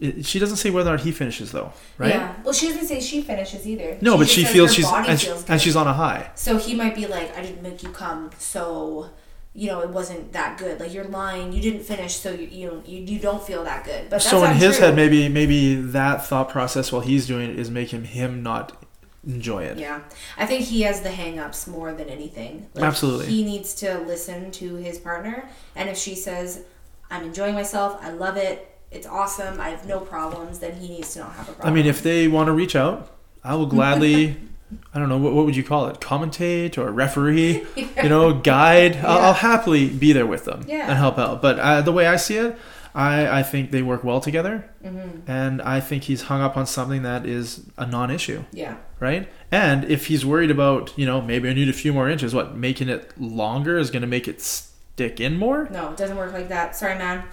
It, 0.00 0.24
she 0.24 0.38
doesn't 0.38 0.56
say 0.56 0.70
whether 0.70 0.88
or 0.88 0.96
not 0.96 1.04
he 1.04 1.12
finishes 1.12 1.52
though, 1.52 1.72
right? 1.98 2.14
Yeah. 2.14 2.34
Well, 2.42 2.54
she 2.54 2.68
doesn't 2.68 2.86
say 2.86 3.00
she 3.00 3.20
finishes 3.20 3.68
either. 3.68 3.98
No, 4.00 4.16
but 4.16 4.28
she 4.28 4.44
feels 4.46 4.72
she's 4.72 4.90
and, 4.90 5.20
feels 5.20 5.44
and 5.48 5.60
she's 5.60 5.76
on 5.76 5.86
a 5.86 5.92
high. 5.92 6.30
So 6.34 6.56
he 6.56 6.74
might 6.74 6.94
be 6.94 7.06
like, 7.06 7.36
I 7.36 7.42
didn't 7.42 7.62
make 7.62 7.82
you 7.82 7.90
come, 7.90 8.30
so 8.38 9.10
you 9.52 9.66
know 9.66 9.80
it 9.80 9.90
wasn't 9.90 10.32
that 10.32 10.56
good. 10.56 10.80
Like 10.80 10.94
you're 10.94 11.04
lying, 11.04 11.52
you 11.52 11.60
didn't 11.60 11.82
finish, 11.82 12.16
so 12.16 12.30
you 12.32 12.46
you 12.46 12.70
don't, 12.70 12.88
you, 12.88 13.00
you 13.02 13.18
don't 13.18 13.42
feel 13.42 13.62
that 13.64 13.84
good. 13.84 14.04
But 14.04 14.10
that's 14.10 14.30
so 14.30 14.42
in 14.44 14.56
his 14.56 14.78
true. 14.78 14.86
head, 14.86 14.96
maybe 14.96 15.28
maybe 15.28 15.74
that 15.74 16.24
thought 16.24 16.48
process 16.48 16.90
while 16.90 17.02
he's 17.02 17.26
doing 17.26 17.50
it 17.50 17.58
is 17.58 17.70
making 17.70 18.04
him 18.04 18.42
not 18.42 18.82
enjoy 19.26 19.64
it. 19.64 19.76
Yeah, 19.76 20.00
I 20.38 20.46
think 20.46 20.64
he 20.64 20.80
has 20.82 21.02
the 21.02 21.10
hang-ups 21.10 21.66
more 21.66 21.92
than 21.92 22.08
anything. 22.08 22.68
Like, 22.72 22.84
Absolutely. 22.84 23.26
he 23.26 23.44
needs 23.44 23.74
to 23.74 23.98
listen 23.98 24.50
to 24.52 24.76
his 24.76 24.98
partner, 24.98 25.46
and 25.76 25.90
if 25.90 25.98
she 25.98 26.14
says, 26.14 26.64
"I'm 27.10 27.24
enjoying 27.24 27.54
myself, 27.54 27.98
I 28.00 28.12
love 28.12 28.38
it, 28.38 28.66
it's 28.90 29.06
awesome, 29.06 29.60
I 29.60 29.70
have 29.70 29.86
no 29.86 30.00
problems," 30.00 30.58
then 30.60 30.74
he 30.74 30.88
needs 30.88 31.12
to 31.14 31.20
not 31.20 31.32
have 31.34 31.48
a 31.48 31.52
problem. 31.52 31.72
I 31.72 31.74
mean, 31.74 31.86
if 31.86 32.02
they 32.02 32.28
want 32.28 32.46
to 32.48 32.52
reach 32.52 32.74
out, 32.76 33.10
I 33.44 33.54
will 33.54 33.66
gladly 33.66 34.36
I 34.94 35.00
don't 35.00 35.08
know 35.08 35.18
what, 35.18 35.32
what 35.32 35.46
would 35.46 35.56
you 35.56 35.64
call 35.64 35.88
it, 35.88 35.98
commentate 36.00 36.78
or 36.78 36.92
referee, 36.92 37.66
you 37.76 38.08
know, 38.08 38.32
guide. 38.34 38.96
I'll, 38.98 39.18
I'll 39.18 39.32
happily 39.34 39.88
be 39.88 40.12
there 40.12 40.26
with 40.26 40.44
them 40.44 40.64
Yeah. 40.68 40.88
and 40.88 40.96
help 40.96 41.18
out. 41.18 41.42
But 41.42 41.58
uh, 41.58 41.80
the 41.82 41.90
way 41.90 42.06
I 42.06 42.14
see 42.14 42.36
it, 42.36 42.56
I, 42.94 43.40
I 43.40 43.42
think 43.42 43.72
they 43.72 43.82
work 43.82 44.04
well 44.04 44.20
together, 44.20 44.70
Mm-hmm. 44.84 45.28
and 45.30 45.60
I 45.62 45.80
think 45.80 46.04
he's 46.04 46.22
hung 46.22 46.40
up 46.40 46.56
on 46.56 46.66
something 46.66 47.02
that 47.02 47.26
is 47.26 47.66
a 47.78 47.84
non-issue, 47.86 48.44
Yeah. 48.52 48.76
right? 49.00 49.28
And 49.50 49.84
if 49.84 50.06
he's 50.06 50.24
worried 50.24 50.52
about, 50.52 50.92
you 50.96 51.04
know, 51.04 51.20
maybe 51.20 51.48
I 51.48 51.52
need 51.52 51.68
a 51.68 51.72
few 51.72 51.92
more 51.92 52.08
inches, 52.08 52.32
what 52.32 52.56
making 52.56 52.88
it 52.88 53.12
longer 53.20 53.76
is 53.76 53.90
going 53.90 54.02
to 54.02 54.08
make 54.08 54.28
it 54.28 54.40
stick 54.40 55.18
in 55.20 55.36
more, 55.36 55.68
No, 55.72 55.90
it 55.90 55.96
doesn't 55.96 56.16
work 56.16 56.32
like 56.32 56.48
that. 56.48 56.76
Sorry, 56.76 56.96
man. 56.96 57.24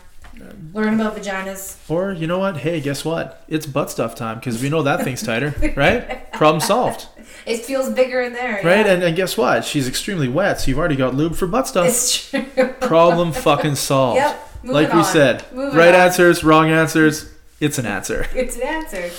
Learn 0.73 0.99
about 0.99 1.15
vaginas. 1.15 1.77
or 1.89 2.11
you 2.13 2.27
know 2.27 2.39
what? 2.39 2.57
Hey, 2.57 2.79
guess 2.81 3.03
what? 3.05 3.43
It's 3.47 3.65
butt 3.65 3.89
stuff 3.89 4.15
time 4.15 4.39
because 4.39 4.61
we 4.61 4.69
know 4.69 4.83
that 4.83 5.03
thing's 5.03 5.23
tighter, 5.23 5.53
right? 5.75 6.31
Problem 6.33 6.59
solved. 6.61 7.07
It 7.45 7.63
feels 7.63 7.89
bigger 7.93 8.21
in 8.21 8.33
there. 8.33 8.55
Right, 8.55 8.85
yeah. 8.85 8.91
and, 8.93 9.03
and 9.03 9.15
guess 9.15 9.37
what? 9.37 9.63
She's 9.63 9.87
extremely 9.87 10.27
wet, 10.27 10.59
so 10.59 10.67
you've 10.67 10.77
already 10.79 10.97
got 10.97 11.13
lube 11.15 11.33
for 11.35 11.47
butt 11.47 11.65
stuff. 11.67 11.87
it's 11.87 12.29
true. 12.29 12.43
Problem 12.81 13.31
fucking 13.31 13.75
solved. 13.75 14.17
Yep. 14.17 14.49
Moving 14.63 14.73
like 14.73 14.91
we 14.93 14.99
on. 14.99 15.05
said, 15.05 15.45
Moving 15.53 15.77
right 15.77 15.95
on. 15.95 16.01
answers, 16.01 16.43
wrong 16.43 16.69
answers. 16.69 17.31
It's 17.61 17.77
an 17.77 17.85
answer. 17.85 18.27
It's 18.35 18.57
an 18.57 18.63
answer. 18.63 19.09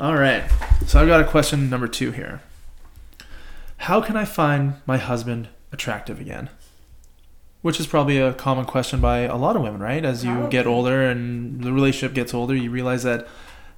All 0.00 0.14
right. 0.14 0.44
So 0.86 0.98
I've 1.00 1.08
got 1.08 1.20
a 1.20 1.24
question 1.24 1.68
number 1.68 1.88
two 1.88 2.10
here. 2.10 2.40
How 3.78 4.00
can 4.00 4.16
I 4.16 4.24
find 4.24 4.74
my 4.86 4.96
husband 4.96 5.48
attractive 5.72 6.20
again? 6.20 6.48
Which 7.60 7.80
is 7.80 7.86
probably 7.88 8.18
a 8.18 8.32
common 8.32 8.64
question 8.66 9.00
by 9.00 9.20
a 9.20 9.36
lot 9.36 9.56
of 9.56 9.62
women, 9.62 9.80
right? 9.80 10.04
As 10.04 10.24
you 10.24 10.46
get 10.48 10.66
older 10.66 11.02
and 11.02 11.62
the 11.62 11.72
relationship 11.72 12.14
gets 12.14 12.32
older, 12.32 12.54
you 12.54 12.70
realize 12.70 13.02
that 13.02 13.26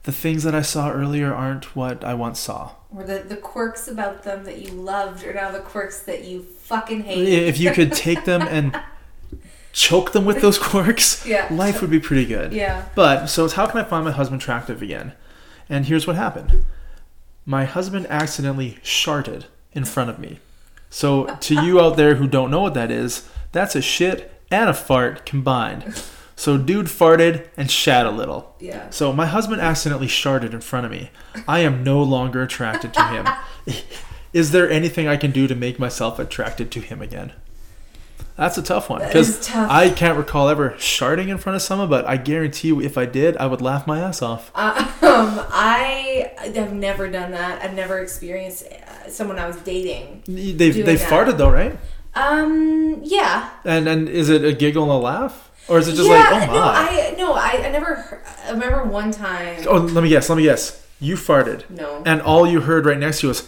the 0.02 0.12
things 0.12 0.42
that 0.42 0.54
I 0.54 0.60
saw 0.62 0.90
earlier 0.90 1.32
aren't 1.34 1.74
what 1.74 2.04
I 2.04 2.12
once 2.14 2.38
saw. 2.40 2.72
Or 2.94 3.04
the, 3.04 3.20
the 3.20 3.36
quirks 3.36 3.88
about 3.88 4.22
them 4.22 4.44
that 4.44 4.58
you 4.60 4.70
loved 4.72 5.24
are 5.24 5.32
now 5.32 5.50
the 5.50 5.60
quirks 5.60 6.02
that 6.02 6.24
you 6.24 6.42
fucking 6.42 7.04
hate. 7.04 7.26
If 7.28 7.58
you 7.58 7.70
could 7.72 7.92
take 7.92 8.24
them 8.26 8.42
and 8.42 8.78
choke 9.72 10.12
them 10.12 10.24
with 10.26 10.42
those 10.42 10.58
quirks, 10.58 11.26
Yeah. 11.26 11.46
life 11.50 11.80
would 11.80 11.90
be 11.90 12.00
pretty 12.00 12.26
good. 12.26 12.52
Yeah. 12.52 12.84
But 12.94 13.26
so 13.26 13.44
it's 13.46 13.54
how 13.54 13.66
can 13.66 13.80
I 13.80 13.84
find 13.84 14.04
my 14.04 14.10
husband 14.10 14.42
attractive 14.42 14.82
again? 14.82 15.12
And 15.70 15.86
here's 15.86 16.06
what 16.06 16.16
happened. 16.16 16.64
My 17.46 17.64
husband 17.64 18.06
accidentally 18.10 18.78
sharted 18.82 19.46
in 19.72 19.84
front 19.84 20.10
of 20.10 20.18
me. 20.18 20.40
So 20.90 21.34
to 21.36 21.54
you 21.64 21.80
out 21.80 21.96
there 21.96 22.16
who 22.16 22.26
don't 22.26 22.50
know 22.50 22.60
what 22.62 22.74
that 22.74 22.90
is, 22.90 23.28
that's 23.52 23.74
a 23.74 23.82
shit 23.82 24.32
and 24.50 24.68
a 24.68 24.74
fart 24.74 25.26
combined. 25.26 26.02
So 26.36 26.56
dude 26.56 26.86
farted 26.86 27.48
and 27.56 27.70
shat 27.70 28.06
a 28.06 28.10
little. 28.10 28.54
Yeah. 28.58 28.88
So 28.90 29.12
my 29.12 29.26
husband 29.26 29.60
accidentally 29.60 30.08
sharted 30.08 30.54
in 30.54 30.60
front 30.62 30.86
of 30.86 30.92
me. 30.92 31.10
I 31.46 31.60
am 31.60 31.84
no 31.84 32.02
longer 32.02 32.42
attracted 32.42 32.94
to 32.94 33.02
him. 33.08 33.26
Is 34.32 34.52
there 34.52 34.70
anything 34.70 35.06
I 35.06 35.16
can 35.16 35.32
do 35.32 35.46
to 35.46 35.54
make 35.54 35.78
myself 35.78 36.18
attracted 36.18 36.70
to 36.72 36.80
him 36.80 37.02
again? 37.02 37.32
That's 38.36 38.56
a 38.56 38.62
tough 38.62 38.88
one 38.88 39.00
That 39.00 39.08
because 39.08 39.46
tough. 39.46 39.70
I 39.70 39.90
can't 39.90 40.16
recall 40.16 40.48
ever 40.48 40.74
sharting 40.78 41.28
in 41.28 41.36
front 41.36 41.56
of 41.56 41.62
someone, 41.62 41.90
but 41.90 42.06
I 42.06 42.16
guarantee 42.16 42.68
you, 42.68 42.80
if 42.80 42.96
I 42.96 43.04
did, 43.04 43.36
I 43.36 43.46
would 43.46 43.60
laugh 43.60 43.86
my 43.86 44.00
ass 44.00 44.22
off. 44.22 44.50
Um, 45.10 45.44
I 45.50 46.32
have 46.54 46.72
never 46.72 47.08
done 47.08 47.32
that. 47.32 47.62
I've 47.62 47.74
never 47.74 47.98
experienced 47.98 48.64
uh, 48.64 49.10
someone 49.10 49.38
I 49.38 49.46
was 49.46 49.56
dating. 49.56 50.22
Doing 50.24 50.56
they 50.56 50.96
farted 50.96 51.36
though, 51.36 51.50
right? 51.50 51.76
Um, 52.14 53.00
yeah. 53.02 53.50
And 53.64 53.88
and 53.88 54.08
is 54.08 54.28
it 54.28 54.44
a 54.44 54.52
giggle 54.52 54.82
and 54.84 54.92
a 54.92 54.96
laugh, 54.96 55.50
or 55.68 55.78
is 55.78 55.88
it 55.88 55.94
just 55.94 56.08
yeah, 56.08 56.14
like, 56.30 56.48
oh 56.48 56.52
my? 56.52 56.54
no, 56.54 56.62
I 56.62 57.14
no, 57.16 57.32
I, 57.34 57.66
I 57.66 57.70
never. 57.70 57.94
heard- 57.94 58.20
I 58.46 58.50
remember 58.50 58.84
one 58.84 59.10
time. 59.12 59.64
oh, 59.68 59.76
let 59.78 60.02
me 60.02 60.08
guess. 60.08 60.28
Let 60.28 60.36
me 60.36 60.42
guess. 60.44 60.84
You 61.02 61.14
farted, 61.16 61.68
No, 61.70 62.02
and 62.04 62.20
all 62.20 62.46
you 62.46 62.60
heard 62.60 62.84
right 62.84 62.98
next 62.98 63.20
to 63.20 63.26
you 63.26 63.28
was, 63.28 63.40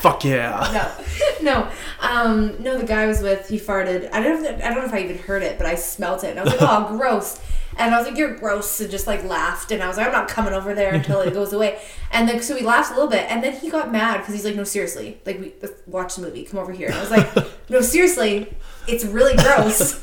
"Fuck 0.00 0.24
yeah!" 0.24 0.94
no, 1.42 1.52
no. 1.62 1.70
Um, 2.00 2.62
no, 2.62 2.78
the 2.78 2.86
guy 2.86 3.02
I 3.02 3.06
was 3.06 3.20
with, 3.20 3.48
he 3.48 3.58
farted. 3.58 4.08
I 4.12 4.22
don't 4.22 4.42
know. 4.42 4.48
If, 4.50 4.56
I 4.64 4.68
don't 4.68 4.78
know 4.78 4.84
if 4.84 4.92
I 4.94 5.00
even 5.00 5.18
heard 5.18 5.42
it, 5.42 5.58
but 5.58 5.66
I 5.66 5.74
smelt 5.74 6.24
it, 6.24 6.30
and 6.30 6.40
I 6.40 6.44
was 6.44 6.52
like, 6.52 6.62
"Oh, 6.62 6.86
gross." 6.96 7.40
And 7.76 7.94
I 7.94 7.98
was 7.98 8.06
like, 8.06 8.16
"You're 8.16 8.34
gross," 8.34 8.80
and 8.80 8.90
just 8.90 9.06
like 9.06 9.24
laughed, 9.24 9.70
and 9.72 9.82
I 9.82 9.88
was 9.88 9.96
like, 9.96 10.06
"I'm 10.06 10.12
not 10.12 10.28
coming 10.28 10.52
over 10.54 10.74
there 10.74 10.94
until 10.94 11.20
it 11.20 11.32
goes 11.38 11.52
away." 11.52 11.80
And 12.12 12.28
then 12.28 12.40
so 12.42 12.54
we 12.54 12.62
laughed 12.62 12.90
a 12.92 12.94
little 12.94 13.10
bit, 13.10 13.26
and 13.30 13.42
then 13.42 13.52
he 13.52 13.68
got 13.70 13.90
mad 13.90 14.18
because 14.18 14.34
he's 14.34 14.44
like, 14.44 14.56
"No, 14.56 14.64
seriously, 14.64 15.18
like 15.26 15.40
we 15.40 15.52
watch 15.86 16.16
the 16.16 16.22
movie. 16.22 16.44
Come 16.44 16.60
over 16.60 16.72
here." 16.72 16.88
And 16.88 16.96
I 16.96 17.00
was 17.00 17.10
like, 17.10 17.28
"No, 17.68 17.80
seriously, 17.80 18.54
it's 18.86 19.04
really 19.04 19.34
gross. 19.36 20.02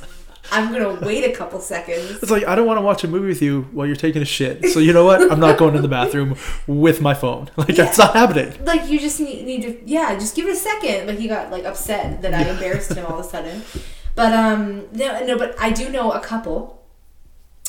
I'm 0.52 0.74
gonna 0.74 0.96
wait 1.06 1.24
a 1.24 1.34
couple 1.34 1.60
seconds." 1.62 2.22
It's 2.22 2.32
like 2.32 2.46
I 2.46 2.56
don't 2.56 2.66
want 2.68 2.78
to 2.78 2.82
watch 2.82 3.04
a 3.06 3.08
movie 3.08 3.28
with 3.28 3.42
you 3.42 3.62
while 3.72 3.88
you're 3.88 3.96
taking 3.96 4.22
a 4.22 4.26
shit. 4.26 4.66
So 4.66 4.80
you 4.80 4.92
know 4.92 5.06
what? 5.06 5.32
I'm 5.32 5.40
not 5.40 5.58
going 5.58 5.74
to 5.76 5.82
the 5.82 5.88
bathroom 5.88 6.36
with 6.68 7.00
my 7.00 7.14
phone. 7.14 7.50
Like 7.58 7.76
that's 7.76 7.98
not 7.98 8.14
happening. 8.16 8.54
like 8.66 8.90
you 8.90 9.00
just 9.00 9.20
need, 9.20 9.46
need 9.46 9.62
to 9.62 9.82
yeah 9.86 10.16
just 10.16 10.36
give 10.36 10.48
it 10.48 10.52
a 10.52 10.56
second 10.56 11.06
but 11.06 11.16
he 11.16 11.28
got 11.28 11.52
like 11.52 11.64
upset 11.64 12.22
that 12.24 12.34
i 12.34 12.42
embarrassed 12.50 12.92
him 12.94 13.06
all 13.06 13.20
of 13.20 13.26
a 13.26 13.30
sudden 13.30 13.62
but 14.16 14.34
um 14.34 14.88
no 14.94 15.24
no 15.26 15.38
but 15.38 15.56
i 15.60 15.70
do 15.70 15.90
know 15.90 16.12
a 16.12 16.20
couple 16.20 16.81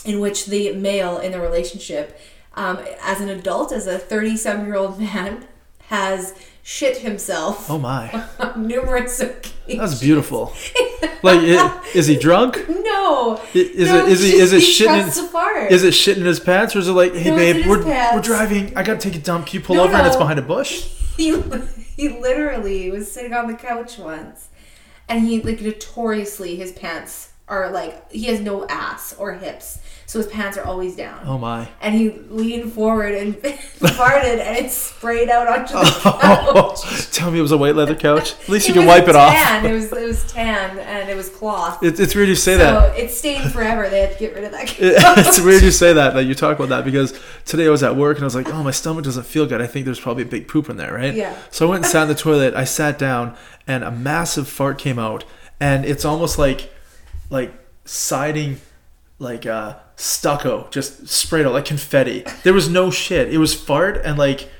in 0.04 0.20
which 0.20 0.46
the 0.46 0.72
male 0.74 1.18
in 1.18 1.32
the 1.32 1.40
relationship 1.40 2.18
um, 2.54 2.78
as 3.02 3.20
an 3.20 3.28
adult 3.28 3.72
as 3.72 3.86
a 3.86 3.98
37 3.98 4.66
year 4.66 4.76
old 4.76 4.98
man 5.00 5.46
has 5.88 6.34
shit 6.62 6.98
himself 6.98 7.68
Oh 7.70 7.78
my, 7.78 8.24
on 8.38 8.66
numerous 8.66 9.20
occasions 9.20 9.78
that's 9.78 10.00
beautiful. 10.00 10.52
Like, 11.24 11.38
i- 11.38 11.80
is 11.94 12.08
he 12.08 12.16
drunk? 12.18 12.64
no 12.68 13.40
Is 13.54 13.88
no, 13.88 14.06
it 14.06 14.08
is 14.12 14.22
he 14.24 14.32
is 14.32 14.52
it 14.52 14.60
shitting? 14.60 15.02
In, 15.02 15.72
is 15.72 15.84
it 15.84 15.94
shitting 15.94 16.16
in 16.16 16.24
his 16.26 16.40
pants, 16.40 16.74
or 16.74 16.80
is 16.80 16.88
it 16.88 16.92
like, 16.92 17.14
hey 17.14 17.30
No, 17.30 17.36
babe, 17.36 17.64
we're 17.66 17.84
we're 17.84 18.20
driving. 18.20 18.76
I 18.76 18.82
gotta 18.82 18.98
take 18.98 19.14
a 19.14 19.20
dump. 19.20 19.46
Can 19.46 19.60
you 19.60 19.64
pull 19.64 19.76
No, 19.76 19.84
over? 19.84 19.94
And 19.94 20.04
it's 20.04 20.16
behind 20.16 20.40
a 20.40 20.42
bush. 20.42 20.80
he 21.16 21.40
he 21.96 22.08
literally 22.08 22.90
was 22.90 23.08
sitting 23.10 23.32
on 23.34 23.46
the 23.46 23.54
couch 23.54 23.98
once 23.98 24.48
and 25.08 25.28
he 25.28 25.40
like 25.42 25.60
notoriously 25.60 26.56
his 26.56 26.72
pants 26.72 27.32
are 27.46 27.70
like 27.70 28.10
he 28.10 28.24
has 28.24 28.40
no 28.40 28.66
ass 28.66 29.14
or 29.16 29.34
hips 29.34 29.78
so 30.12 30.18
his 30.18 30.28
pants 30.28 30.58
are 30.58 30.64
always 30.64 30.94
down 30.94 31.18
Oh 31.24 31.38
my. 31.38 31.68
and 31.80 31.94
he 31.94 32.10
leaned 32.28 32.72
forward 32.74 33.14
and 33.14 33.34
farted 33.80 34.38
and 34.46 34.56
it 34.58 34.70
sprayed 34.70 35.28
out 35.30 35.48
onto 35.48 35.72
the 35.72 36.02
Oh, 36.04 36.74
couch 36.84 37.10
tell 37.12 37.30
me 37.30 37.38
it 37.38 37.42
was 37.42 37.52
a 37.52 37.56
white 37.56 37.74
leather 37.74 37.94
couch. 37.94 38.34
At 38.42 38.48
least 38.50 38.68
you 38.68 38.74
can 38.74 38.86
wipe 38.86 39.08
it 39.08 39.16
off. 39.16 39.32
tan. 39.32 39.64
it 39.64 39.72
was 39.72 39.90
it 39.92 40.06
was 40.06 40.30
tan 40.30 40.78
and 40.78 41.08
it 41.08 41.16
was 41.16 41.28
cloth 41.30 41.82
It's, 41.82 41.98
it's 41.98 42.14
weird 42.14 42.28
you 42.28 42.34
say 42.34 42.52
so 42.54 42.58
that. 42.58 42.98
it 42.98 43.10
stayed 43.10 43.50
forever 43.50 43.88
they 43.88 44.00
had 44.00 44.12
to 44.12 44.18
get 44.18 44.34
rid 44.34 44.44
of 44.44 44.52
that 44.52 44.66
couch. 44.66 44.78
it's 45.26 45.40
weird 45.40 45.62
you 45.62 45.70
say 45.70 45.92
that. 45.94 46.12
That 46.14 46.24
you 46.24 46.34
talk 46.34 46.56
about 46.56 46.68
that 46.68 46.84
because 46.84 47.18
today 47.46 47.66
I 47.66 47.70
was 47.70 47.82
at 47.82 47.96
work 47.96 48.18
and 48.18 48.24
I 48.24 48.26
was 48.26 48.34
like, 48.34 48.48
oh, 48.52 48.62
my 48.62 48.70
stomach 48.70 49.04
doesn't 49.04 49.24
feel 49.24 49.46
good. 49.46 49.62
I 49.62 49.66
think 49.66 49.86
there's 49.86 49.98
probably 50.00 50.24
a 50.24 50.26
big 50.26 50.46
poop 50.46 50.68
in 50.68 50.76
there, 50.76 50.92
right? 50.92 51.14
Yeah. 51.14 51.34
So 51.50 51.66
I 51.66 51.70
went 51.70 51.84
and 51.84 51.90
sat 51.90 52.02
in 52.02 52.08
the 52.08 52.14
toilet. 52.14 52.54
I 52.54 52.64
sat 52.64 52.98
down 52.98 53.34
and 53.66 53.82
a 53.82 53.90
massive 53.90 54.46
fart 54.48 54.78
came 54.78 54.98
out, 54.98 55.24
and 55.58 55.84
it's 55.86 56.04
almost 56.04 56.38
like, 56.38 56.70
like 57.30 57.52
siding, 57.86 58.60
like 59.18 59.46
uh, 59.46 59.76
stucco, 60.02 60.68
just 60.70 61.08
sprayed 61.08 61.46
out 61.46 61.52
like 61.52 61.64
confetti. 61.64 62.24
There 62.42 62.52
was 62.52 62.68
no 62.68 62.90
shit. 62.90 63.32
It 63.32 63.38
was 63.38 63.54
fart 63.54 64.00
and 64.04 64.18
like. 64.18 64.50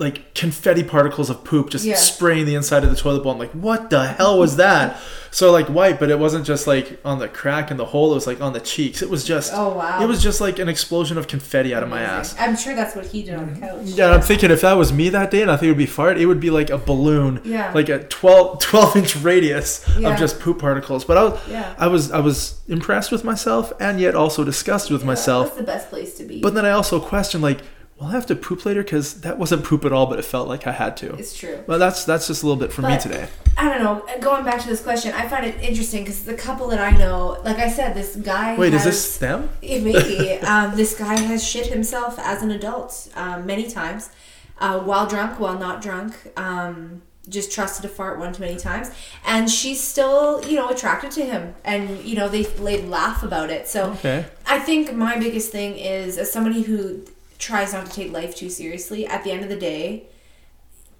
Like 0.00 0.34
confetti 0.34 0.82
particles 0.82 1.28
of 1.30 1.44
poop 1.44 1.70
just 1.70 1.84
Yeah. 1.84 1.94
spraying 1.96 2.46
the 2.46 2.54
inside 2.54 2.82
of 2.84 2.90
the 2.90 2.96
toilet 2.96 3.22
bowl. 3.22 3.32
I'm 3.32 3.38
like, 3.38 3.52
what 3.52 3.90
the 3.90 4.06
hell 4.08 4.38
was 4.38 4.56
that? 4.56 4.96
So 5.32 5.52
like 5.52 5.68
white, 5.68 6.00
but 6.00 6.10
it 6.10 6.18
wasn't 6.18 6.44
just 6.44 6.66
like 6.66 6.98
on 7.04 7.20
the 7.20 7.28
crack 7.28 7.70
in 7.70 7.76
the 7.76 7.84
hole. 7.84 8.10
It 8.10 8.14
was 8.16 8.26
like 8.26 8.40
on 8.40 8.52
the 8.52 8.58
cheeks. 8.58 9.00
It 9.00 9.08
was 9.08 9.22
just 9.24 9.52
Oh, 9.54 9.74
wow. 9.74 10.02
It 10.02 10.06
was 10.08 10.20
just 10.20 10.40
like 10.40 10.58
an 10.58 10.68
explosion 10.68 11.16
of 11.18 11.28
confetti 11.28 11.72
out 11.72 11.84
of 11.84 11.88
my 11.88 12.00
ass. 12.02 12.34
i'm 12.36 12.56
sure 12.56 12.74
that's 12.74 12.96
what 12.96 13.06
he 13.06 13.22
did 13.22 13.36
on 13.36 13.54
the 13.54 13.60
couch 13.60 13.82
Yeah, 13.84 14.06
and 14.06 14.14
I'm 14.14 14.22
thinking 14.22 14.50
if 14.50 14.62
that 14.62 14.72
was 14.72 14.92
me 14.92 15.08
that 15.10 15.30
day 15.30 15.42
and 15.42 15.48
I 15.48 15.54
think 15.56 15.66
it 15.68 15.70
would 15.70 15.78
be 15.78 15.86
fart, 15.86 16.18
it 16.18 16.26
would 16.26 16.40
be 16.40 16.50
like 16.50 16.68
a 16.70 16.78
balloon, 16.78 17.40
Yeah. 17.44 17.70
like 17.72 17.88
a 17.88 18.00
12, 18.02 18.58
12 18.70 18.96
inch 18.96 19.14
radius 19.22 19.84
Yeah. 19.96 20.12
of 20.14 20.18
just 20.18 20.40
poop 20.40 20.58
particles. 20.58 21.04
But 21.04 21.16
I 21.16 21.22
was, 21.22 21.38
Yeah. 21.48 21.74
I 21.78 21.86
was, 21.86 22.10
I 22.10 22.18
was 22.18 22.58
impressed 22.66 23.12
with 23.12 23.22
myself 23.22 23.72
and 23.78 24.00
yet 24.00 24.16
also 24.16 24.42
disgusted 24.42 24.90
with 24.90 25.04
myself. 25.04 25.46
that's 25.54 25.58
the 25.58 25.62
best 25.62 25.90
place 25.90 26.14
to 26.18 26.24
be 26.24 26.40
But 26.40 26.54
then 26.54 26.66
I 26.66 26.72
also 26.72 26.98
questioned 26.98 27.44
like, 27.44 27.60
will 28.00 28.08
I 28.08 28.12
have 28.12 28.26
to 28.26 28.34
poop 28.36 28.64
later? 28.64 28.82
Because 28.82 29.20
that 29.20 29.38
wasn't 29.38 29.64
poop 29.64 29.84
at 29.84 29.92
all, 29.92 30.06
but 30.06 30.18
it 30.18 30.24
felt 30.24 30.48
like 30.48 30.66
I 30.66 30.72
had 30.72 30.96
to. 30.98 31.14
it's 31.16 31.36
true 31.36 31.62
Well, 31.66 31.78
that's 31.78 32.04
that's 32.04 32.26
just 32.26 32.42
a 32.42 32.46
little 32.46 32.60
bit 32.60 32.72
for 32.72 32.82
me 32.82 32.98
today. 32.98 33.28
I 33.58 33.68
don't 33.68 33.82
know. 33.82 34.04
Going 34.20 34.44
back 34.44 34.60
to 34.62 34.66
this 34.66 34.82
question, 34.82 35.12
I 35.12 35.28
find 35.28 35.44
it 35.44 35.60
interesting 35.60 36.02
because 36.04 36.24
the 36.24 36.34
couple 36.34 36.68
that 36.68 36.80
I 36.80 36.96
know, 36.96 37.40
like 37.44 37.58
I 37.58 37.68
said, 37.68 37.94
this 37.94 38.16
guy. 38.16 38.56
Wait, 38.56 38.72
has, 38.72 38.86
is 38.86 38.92
this 38.94 39.18
them? 39.18 39.50
It 39.60 39.82
may 39.82 39.92
be. 39.92 40.38
um, 40.46 40.74
this 40.76 40.98
guy 40.98 41.18
has 41.20 41.46
shit 41.46 41.66
himself 41.66 42.18
as 42.18 42.42
an 42.42 42.50
adult 42.50 43.08
um, 43.16 43.44
many 43.44 43.68
times, 43.68 44.10
uh, 44.58 44.80
while 44.80 45.06
drunk, 45.06 45.38
while 45.38 45.58
not 45.58 45.82
drunk. 45.82 46.14
Um, 46.38 47.02
just 47.28 47.52
trusted 47.52 47.82
to 47.82 47.88
fart 47.88 48.18
one 48.18 48.32
too 48.32 48.42
many 48.42 48.56
times, 48.56 48.90
and 49.24 49.48
she's 49.48 49.80
still, 49.80 50.42
you 50.46 50.56
know, 50.56 50.68
attracted 50.68 51.10
to 51.12 51.24
him, 51.24 51.54
and 51.64 52.02
you 52.02 52.16
know 52.16 52.28
they 52.28 52.44
they 52.44 52.80
laugh 52.82 53.22
about 53.22 53.50
it. 53.50 53.68
So 53.68 53.90
Okay. 53.92 54.24
I 54.46 54.58
think 54.58 54.94
my 54.94 55.16
biggest 55.18 55.52
thing 55.52 55.76
is 55.76 56.18
as 56.18 56.32
somebody 56.32 56.62
who 56.62 57.04
tries 57.40 57.72
not 57.72 57.86
to 57.86 57.92
take 57.92 58.12
life 58.12 58.36
too 58.36 58.48
seriously, 58.48 59.06
at 59.06 59.24
the 59.24 59.32
end 59.32 59.42
of 59.42 59.48
the 59.48 59.56
day, 59.56 60.04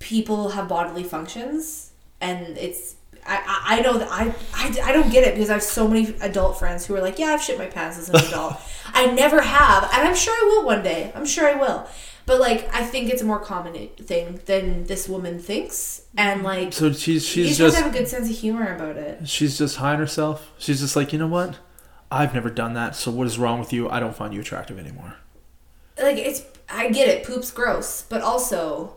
people 0.01 0.51
have 0.51 0.67
bodily 0.69 1.05
functions 1.05 1.93
and 2.21 2.57
it's 2.59 2.97
I, 3.27 3.37
I 3.47 3.79
I 3.79 3.81
know 3.83 3.99
that 3.99 4.09
I, 4.11 4.35
I, 4.55 4.89
I 4.89 4.93
don't 4.93 5.11
get 5.13 5.25
it 5.25 5.35
because 5.35 5.51
I 5.51 5.55
have 5.55 5.63
so 5.63 5.87
many 5.87 6.15
adult 6.23 6.59
friends 6.59 6.87
who 6.87 6.95
are 6.97 7.01
like, 7.03 7.19
yeah, 7.19 7.27
I've 7.27 7.43
shit 7.43 7.59
my 7.59 7.67
pants 7.67 7.99
as 7.99 8.09
an 8.09 8.17
adult. 8.29 8.57
I 8.87 9.07
never 9.07 9.43
have, 9.43 9.85
and 9.85 10.09
I'm 10.09 10.15
sure 10.17 10.33
I 10.35 10.47
will 10.47 10.65
one 10.67 10.83
day. 10.83 11.13
I'm 11.15 11.27
sure 11.27 11.47
I 11.47 11.55
will. 11.55 11.87
But 12.25 12.41
like, 12.41 12.73
I 12.75 12.83
think 12.85 13.11
it's 13.11 13.21
a 13.23 13.25
more 13.27 13.39
common 13.41 13.89
thing 13.89 14.41
than 14.47 14.85
this 14.85 15.07
woman 15.09 15.39
thinks, 15.39 16.03
and 16.17 16.43
like, 16.43 16.73
So 16.73 16.93
she's 16.93 17.27
she's 17.27 17.59
just 17.59 17.61
have 17.61 17.69
just 17.73 17.83
have 17.83 17.95
a 17.95 17.99
good 17.99 18.09
sense 18.09 18.31
of 18.31 18.37
humor 18.37 18.75
about 18.75 18.97
it. 18.97 19.29
she's 19.29 19.59
just 19.59 19.77
high 19.77 19.93
on 19.93 19.99
herself. 19.99 20.51
She's 20.59 20.81
just 20.81 20.97
like, 20.97 21.13
you 21.13 21.19
know 21.19 21.27
what? 21.29 21.59
I've 22.11 22.33
never 22.35 22.49
done 22.51 22.73
that. 22.75 22.97
So 22.97 23.11
what 23.11 23.27
is 23.27 23.39
wrong 23.39 23.61
with 23.61 23.73
you? 23.73 23.89
I 23.91 24.01
don't 24.01 24.17
find 24.17 24.33
you 24.33 24.41
attractive 24.41 24.79
anymore. 24.79 25.17
Like, 26.01 26.17
it's 26.19 26.43
I 26.69 26.89
get 26.91 27.09
it, 27.09 27.25
poop's 27.25 27.51
gross, 27.51 28.03
but 28.09 28.23
also 28.23 28.95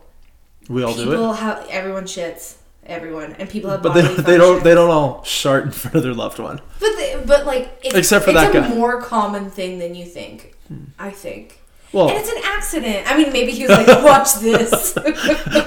We 0.68 0.82
all 0.82 0.94
do 0.94 1.02
it. 1.02 1.04
people 1.06 1.32
have 1.34 1.66
everyone 1.70 2.04
shits. 2.04 2.56
Everyone 2.86 3.32
and 3.38 3.48
people 3.48 3.70
have 3.70 3.82
But 3.82 3.94
they, 3.94 4.02
they 4.22 4.36
don't 4.36 4.62
they 4.62 4.74
don't 4.74 4.90
all 4.90 5.24
shart 5.24 5.64
in 5.64 5.70
front 5.80 5.96
of 5.96 6.02
their 6.02 6.12
loved 6.12 6.38
one. 6.38 6.60
But 6.80 6.96
they, 6.96 7.22
but 7.24 7.46
like 7.46 7.78
it's, 7.82 7.94
Except 7.94 8.24
for 8.26 8.30
it's 8.32 8.40
that 8.40 8.50
a 8.50 8.60
guy. 8.60 8.68
Hmm. 8.68 8.78
more 8.78 9.00
common 9.00 9.50
thing 9.50 9.78
than 9.78 9.94
you 9.94 10.04
think. 10.04 10.54
I 10.98 11.10
think. 11.10 11.60
Well, 11.92 12.08
and 12.08 12.18
it's 12.18 12.28
an 12.28 12.42
accident. 12.44 13.10
I 13.10 13.16
mean, 13.16 13.32
maybe 13.32 13.52
he 13.52 13.62
was 13.66 13.70
like, 13.70 13.86
"Watch 14.04 14.34
this." 14.34 14.94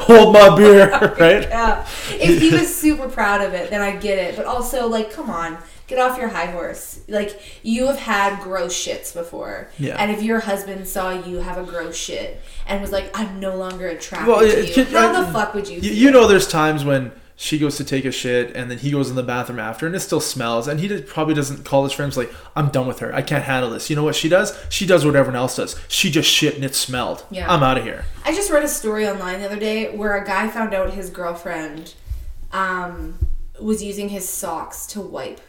hold 0.02 0.34
my 0.34 0.56
beer, 0.58 0.90
right? 1.18 1.44
yeah. 1.44 1.88
If 2.12 2.42
he 2.42 2.52
was 2.52 2.76
super 2.76 3.08
proud 3.08 3.42
of 3.42 3.54
it, 3.54 3.70
then 3.70 3.82
I 3.82 3.96
get 3.96 4.18
it. 4.18 4.36
But 4.36 4.46
also, 4.46 4.88
like, 4.88 5.10
come 5.12 5.30
on, 5.30 5.58
get 5.88 6.00
off 6.00 6.18
your 6.18 6.28
high 6.28 6.48
horse. 6.48 7.00
Like, 7.08 7.40
you 7.64 7.88
have 7.88 7.98
had 7.98 8.42
gross 8.44 8.74
shits 8.76 9.14
before. 9.14 9.70
Yeah. 9.80 9.96
And 9.98 10.12
if 10.12 10.22
your 10.22 10.42
husband 10.42 10.88
saw 10.88 11.12
you 11.12 11.38
have 11.38 11.58
a 11.58 11.64
gross 11.64 11.96
shit 11.96 12.42
and 12.68 12.82
was 12.82 12.92
like, 12.92 13.10
"I'm 13.18 13.40
no 13.40 13.56
longer 13.56 13.88
attracted 13.88 14.28
Well, 14.28 14.40
to 14.42 14.66
you," 14.68 14.84
how 14.86 15.14
I- 15.16 15.22
the 15.26 15.32
fuck 15.32 15.54
would 15.54 15.68
you? 15.68 15.80
You, 15.80 15.92
you 15.92 16.12
know, 16.12 16.28
there's 16.28 16.48
times 16.48 16.84
when 16.86 17.12
she 17.40 17.60
goes 17.60 17.78
to 17.78 17.84
take 17.84 18.04
a 18.04 18.12
shit 18.12 18.56
and 18.56 18.70
then 18.72 18.80
he 18.80 18.90
goes 18.90 19.12
in 19.12 19.16
the 19.16 19.22
bathroom 19.22 19.60
after 19.60 19.86
and 19.86 19.96
it 19.96 20.00
still 20.00 20.20
smells 20.20 20.68
and 20.68 20.80
he 20.80 20.88
did, 20.88 21.06
probably 21.06 21.36
doesn't 21.36 21.64
call 21.64 21.84
his 21.84 21.94
friends 21.94 22.18
like 22.18 22.34
i'm 22.56 22.70
done 22.70 22.88
with 22.88 22.98
her 22.98 23.14
i 23.14 23.22
can't 23.22 23.44
handle 23.44 23.70
this 23.70 23.92
you 23.92 23.96
know 23.96 24.04
what 24.04 24.16
she 24.16 24.28
does 24.28 24.58
she 24.70 24.88
does 24.88 25.06
what 25.06 25.16
everyone 25.16 25.36
else 25.36 25.56
does 25.58 25.76
she 25.88 26.10
just 26.10 26.28
shit 26.28 26.56
and 26.56 26.66
it 26.66 26.74
smelled 26.74 27.24
Yeah. 27.30 27.46
i'm 27.54 27.62
out 27.62 27.78
of 27.78 27.84
here 27.84 28.06
I 28.26 28.34
just 28.34 28.50
read 28.50 28.64
a 28.64 28.68
story 28.68 29.08
online 29.08 29.42
the 29.42 29.46
other 29.46 29.60
day 29.60 29.96
where 29.96 30.16
a 30.18 30.26
guy 30.26 30.48
found 30.48 30.74
out 30.74 30.96
his 30.96 31.12
girlfriend 31.12 31.94
um, 32.52 33.20
was 33.62 33.84
using 33.84 34.10
his 34.10 34.28
socks 34.28 34.88
to 34.88 35.02
wipe 35.02 35.40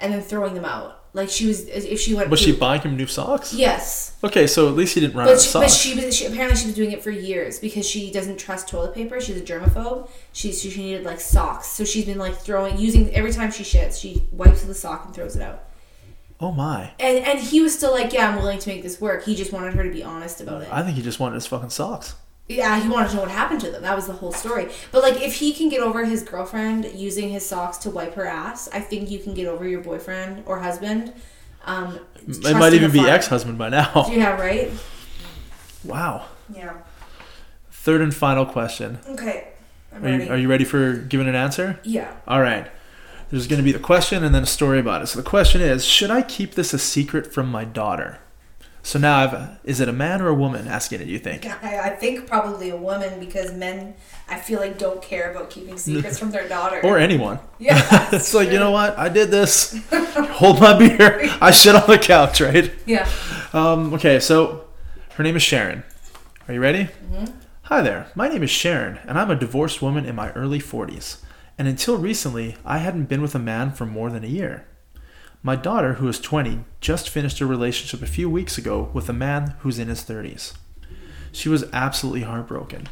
and 0.00 0.12
then 0.12 0.22
throwing 0.22 0.54
them 0.54 0.64
out. 0.64 1.02
Like 1.12 1.30
she 1.30 1.46
was, 1.46 1.66
if 1.66 1.98
she 1.98 2.12
went. 2.12 2.28
was 2.28 2.40
she 2.40 2.52
buying 2.52 2.82
him 2.82 2.94
new 2.94 3.06
socks 3.06 3.54
Yes, 3.54 4.18
okay 4.22 4.46
so 4.46 4.68
at 4.68 4.74
least 4.74 4.94
he 4.94 5.00
didn't 5.00 5.16
run 5.16 5.26
out 5.26 5.30
but 5.30 5.36
of 5.36 5.42
she, 5.42 5.52
but 5.58 5.70
she 5.70 5.94
was. 6.06 6.14
She, 6.14 6.26
apparently, 6.26 6.58
she 6.58 6.66
was 6.66 6.74
doing 6.74 6.92
it 6.92 7.02
for 7.02 7.10
years 7.10 7.58
because 7.58 7.88
she 7.88 8.10
doesn't 8.12 8.36
trust 8.38 8.68
toilet 8.68 8.94
paper. 8.94 9.18
She's 9.18 9.38
a 9.38 9.40
germaphobe. 9.40 10.10
She 10.34 10.52
so 10.52 10.68
she 10.68 10.82
needed 10.82 11.04
like 11.04 11.20
socks, 11.20 11.68
so 11.68 11.84
she's 11.86 12.04
been 12.04 12.18
like 12.18 12.34
throwing 12.36 12.76
using 12.78 13.10
every 13.14 13.32
time 13.32 13.50
she 13.50 13.62
shits, 13.62 13.98
she 13.98 14.24
wipes 14.30 14.62
the 14.64 14.74
sock 14.74 15.06
and 15.06 15.14
throws 15.14 15.36
it 15.36 15.42
out. 15.42 15.64
oh 16.38 16.52
my 16.52 16.90
And 17.00 17.16
and 17.24 17.38
he 17.38 17.62
was 17.62 17.74
still 17.74 17.92
like, 17.92 18.12
yeah, 18.12 18.28
I'm 18.28 18.36
willing 18.36 18.58
to 18.58 18.68
make 18.68 18.82
this 18.82 19.00
work. 19.00 19.24
He 19.24 19.34
just 19.34 19.54
wanted 19.54 19.72
her 19.72 19.84
to 19.84 19.90
be 19.90 20.02
honest 20.02 20.42
about 20.42 20.62
it. 20.62 20.68
i 20.70 20.82
think 20.82 20.96
he 20.98 21.02
just 21.02 21.18
wanted 21.18 21.36
his 21.36 21.46
fucking 21.46 21.70
socks 21.70 22.14
Yeah, 22.48 22.80
he 22.80 22.88
wanted 22.88 23.08
to 23.10 23.16
know 23.16 23.22
what 23.22 23.30
happened 23.30 23.60
to 23.62 23.70
them. 23.70 23.82
That 23.82 23.96
was 23.96 24.06
the 24.06 24.12
whole 24.12 24.30
story. 24.32 24.68
But 24.92 25.02
like, 25.02 25.20
if 25.20 25.34
he 25.36 25.52
can 25.52 25.68
get 25.68 25.80
over 25.80 26.04
his 26.04 26.22
girlfriend 26.22 26.84
using 26.94 27.28
his 27.30 27.44
socks 27.44 27.76
to 27.78 27.90
wipe 27.90 28.14
her 28.14 28.24
ass, 28.26 28.68
I 28.72 28.78
think 28.80 29.10
you 29.10 29.18
can 29.18 29.34
get 29.34 29.46
over 29.48 29.66
your 29.66 29.80
boyfriend 29.80 30.44
or 30.46 30.60
husband. 30.60 31.12
Um, 31.64 31.98
it 32.28 32.56
might 32.56 32.74
even 32.74 32.92
be 32.92 33.00
ex-husband 33.00 33.58
by 33.58 33.68
now 33.70 34.06
Yeah, 34.12 34.40
right. 34.40 34.70
wow 35.84 36.26
Yeah. 36.54 36.74
third 37.72 38.00
and 38.02 38.14
final 38.14 38.46
question 38.46 39.00
Okay. 39.08 39.48
I'm 39.92 40.02
are 40.04 40.04
ready. 40.08 40.24
you, 40.26 40.30
are 40.30 40.36
you 40.36 40.48
ready 40.48 40.64
for 40.64 40.92
giving 40.94 41.26
an 41.26 41.34
answer 41.34 41.80
yeah. 41.82 42.14
All 42.28 42.40
right. 42.40 42.70
There's 43.30 43.48
going 43.48 43.58
to 43.58 43.64
be 43.64 43.72
the 43.72 43.80
question 43.80 44.22
and 44.22 44.32
then 44.32 44.44
a 44.44 44.46
story 44.46 44.78
about 44.78 45.02
it. 45.02 45.08
So 45.08 45.18
the 45.20 45.28
question 45.28 45.60
is, 45.60 45.84
should 45.84 46.12
I 46.12 46.22
keep 46.22 46.54
this 46.54 46.72
a 46.72 46.78
secret 46.78 47.32
from 47.34 47.50
my 47.50 47.64
daughter? 47.64 48.20
So 48.86 49.00
now 49.00 49.18
I've 49.18 49.58
is 49.64 49.80
it 49.80 49.88
a 49.88 49.92
man 49.92 50.22
or 50.22 50.28
a 50.28 50.34
woman 50.34 50.68
asking 50.68 51.00
it, 51.00 51.08
you 51.08 51.18
think? 51.18 51.44
I, 51.64 51.80
I 51.80 51.90
think 51.90 52.28
probably 52.28 52.70
a 52.70 52.76
woman 52.76 53.18
because 53.18 53.52
men, 53.52 53.94
I 54.28 54.38
feel 54.38 54.60
like, 54.60 54.78
don't 54.78 55.02
care 55.02 55.32
about 55.32 55.50
keeping 55.50 55.76
secrets 55.76 56.20
from 56.20 56.30
their 56.30 56.48
daughter. 56.48 56.80
Or 56.84 56.96
anyone. 56.96 57.40
yeah, 57.58 58.08
It's 58.12 58.32
like, 58.32 58.52
you 58.52 58.60
know 58.60 58.70
what? 58.70 58.96
I 58.96 59.08
did 59.08 59.32
this. 59.32 59.76
Hold 59.90 60.60
my 60.60 60.78
beer. 60.78 61.18
I 61.40 61.50
shit 61.50 61.74
on 61.74 61.90
the 61.90 61.98
couch, 61.98 62.40
right? 62.40 62.72
Yeah. 62.86 63.10
Um, 63.52 63.92
okay, 63.94 64.20
so 64.20 64.66
her 65.14 65.24
name 65.24 65.34
is 65.34 65.42
Sharon. 65.42 65.82
Are 66.46 66.54
you 66.54 66.60
ready? 66.60 66.88
Hi 67.62 67.82
there. 67.82 68.06
My 68.14 68.28
name 68.28 68.44
is 68.44 68.50
Sharon, 68.50 69.00
and 69.08 69.18
I'm 69.18 69.32
a 69.32 69.36
divorced 69.36 69.82
woman 69.82 70.06
in 70.06 70.14
my 70.14 70.30
early 70.34 70.60
40s. 70.60 71.24
And 71.58 71.66
until 71.66 71.98
recently, 71.98 72.54
I 72.64 72.78
hadn't 72.78 73.06
been 73.06 73.20
with 73.20 73.34
a 73.34 73.40
man 73.40 73.72
for 73.72 73.84
more 73.84 74.10
than 74.10 74.22
a 74.22 74.28
year. 74.28 74.64
My 75.42 75.56
daughter, 75.56 75.94
who 75.94 76.08
is 76.08 76.18
20, 76.18 76.64
just 76.80 77.08
finished 77.08 77.40
a 77.40 77.46
relationship 77.46 78.02
a 78.02 78.10
few 78.10 78.28
weeks 78.28 78.58
ago 78.58 78.90
with 78.92 79.08
a 79.08 79.12
man 79.12 79.54
who's 79.60 79.78
in 79.78 79.88
his 79.88 80.02
30s. 80.02 80.54
She 81.32 81.48
was 81.48 81.64
absolutely 81.72 82.22
heartbroken. 82.22 82.88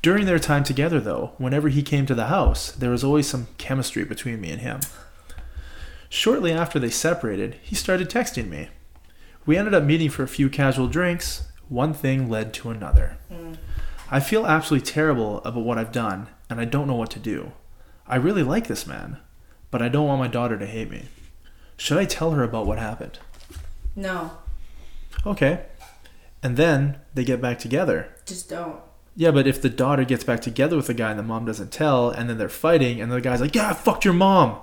During 0.00 0.26
their 0.26 0.38
time 0.38 0.62
together, 0.62 1.00
though, 1.00 1.32
whenever 1.38 1.68
he 1.68 1.82
came 1.82 2.06
to 2.06 2.14
the 2.14 2.26
house, 2.26 2.70
there 2.70 2.90
was 2.90 3.02
always 3.02 3.26
some 3.26 3.48
chemistry 3.58 4.04
between 4.04 4.40
me 4.40 4.50
and 4.50 4.60
him. 4.60 4.80
Shortly 6.08 6.52
after 6.52 6.78
they 6.78 6.90
separated, 6.90 7.56
he 7.62 7.74
started 7.74 8.08
texting 8.08 8.48
me. 8.48 8.68
We 9.44 9.56
ended 9.56 9.74
up 9.74 9.82
meeting 9.82 10.10
for 10.10 10.22
a 10.22 10.28
few 10.28 10.48
casual 10.48 10.86
drinks. 10.86 11.48
One 11.68 11.92
thing 11.92 12.30
led 12.30 12.54
to 12.54 12.70
another. 12.70 13.18
Mm. 13.30 13.56
I 14.10 14.20
feel 14.20 14.46
absolutely 14.46 14.86
terrible 14.86 15.38
about 15.42 15.64
what 15.64 15.76
I've 15.76 15.92
done, 15.92 16.28
and 16.48 16.60
I 16.60 16.64
don't 16.64 16.86
know 16.86 16.94
what 16.94 17.10
to 17.10 17.18
do. 17.18 17.52
I 18.06 18.16
really 18.16 18.42
like 18.42 18.68
this 18.68 18.86
man, 18.86 19.18
but 19.70 19.82
I 19.82 19.88
don't 19.88 20.06
want 20.06 20.20
my 20.20 20.28
daughter 20.28 20.58
to 20.58 20.66
hate 20.66 20.90
me. 20.90 21.06
Should 21.78 21.96
I 21.96 22.04
tell 22.04 22.32
her 22.32 22.42
about 22.42 22.66
what 22.66 22.78
happened? 22.78 23.18
No, 23.96 24.32
Okay. 25.26 25.60
And 26.42 26.56
then 26.56 26.98
they 27.14 27.24
get 27.24 27.40
back 27.40 27.58
together. 27.58 28.14
just 28.26 28.48
don't. 28.50 28.76
Yeah, 29.16 29.32
but 29.32 29.48
if 29.48 29.60
the 29.60 29.68
daughter 29.68 30.04
gets 30.04 30.22
back 30.22 30.40
together 30.40 30.76
with 30.76 30.86
the 30.86 30.94
guy 30.94 31.10
and 31.10 31.18
the 31.18 31.24
mom 31.24 31.44
doesn't 31.46 31.72
tell, 31.72 32.10
and 32.10 32.30
then 32.30 32.38
they're 32.38 32.48
fighting, 32.48 33.00
and 33.00 33.10
the 33.10 33.20
guy's 33.20 33.40
like, 33.40 33.54
Yeah, 33.56 33.70
I 33.70 33.72
fucked 33.74 34.04
your 34.04 34.14
mom. 34.14 34.58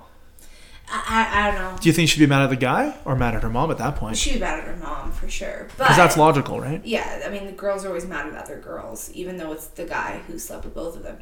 I, 0.87 1.03
I, 1.07 1.47
I 1.47 1.51
don't 1.51 1.59
know. 1.73 1.77
Do 1.81 1.89
you 1.89 1.93
think 1.93 2.07
she'd 2.09 2.19
be 2.19 2.27
mad 2.27 2.43
at 2.43 2.49
the 2.51 2.55
guy 2.55 2.95
or 3.03 3.15
mad 3.17 3.33
at 3.35 3.41
her 3.43 3.49
mom 3.49 3.71
at 3.71 3.79
that 3.79 3.95
point? 3.97 4.15
She'd 4.15 4.35
be 4.35 4.39
mad 4.39 4.59
at 4.59 4.65
her 4.67 4.75
mom 4.77 5.11
for 5.11 5.27
sure. 5.27 5.67
But 5.77 5.85
Because 5.85 5.97
that's 5.97 6.15
logical, 6.15 6.61
right? 6.61 6.79
Yeah, 6.85 7.23
I 7.25 7.29
mean, 7.29 7.45
the 7.47 7.51
girls 7.51 7.83
are 7.83 7.87
always 7.89 8.05
mad 8.05 8.27
at 8.27 8.35
other 8.35 8.57
girls, 8.59 9.11
even 9.13 9.35
though 9.37 9.51
it's 9.51 9.67
the 9.67 9.85
guy 9.85 10.21
who 10.27 10.37
slept 10.39 10.63
with 10.63 10.75
both 10.75 10.95
of 10.95 11.03
them. 11.03 11.17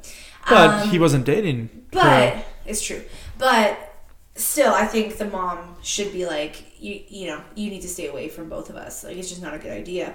But 0.47 0.69
Um, 0.83 0.89
he 0.89 0.99
wasn't 0.99 1.25
dating 1.25 1.69
But 1.91 2.03
her. 2.33 2.45
it's 2.65 2.83
true. 2.83 3.01
But 3.39 3.92
still, 4.35 4.73
I 4.73 4.85
think 4.85 5.17
the 5.17 5.25
mom 5.25 5.75
should 5.81 6.11
be 6.11 6.25
like, 6.25 6.79
you, 6.81 7.01
you 7.07 7.27
know, 7.27 7.41
you 7.55 7.69
need 7.69 7.81
to 7.81 7.87
stay 7.87 8.07
away 8.07 8.29
from 8.29 8.49
both 8.49 8.69
of 8.69 8.75
us. 8.75 9.03
Like, 9.03 9.17
it's 9.17 9.29
just 9.29 9.41
not 9.41 9.53
a 9.53 9.59
good 9.59 9.71
idea. 9.71 10.13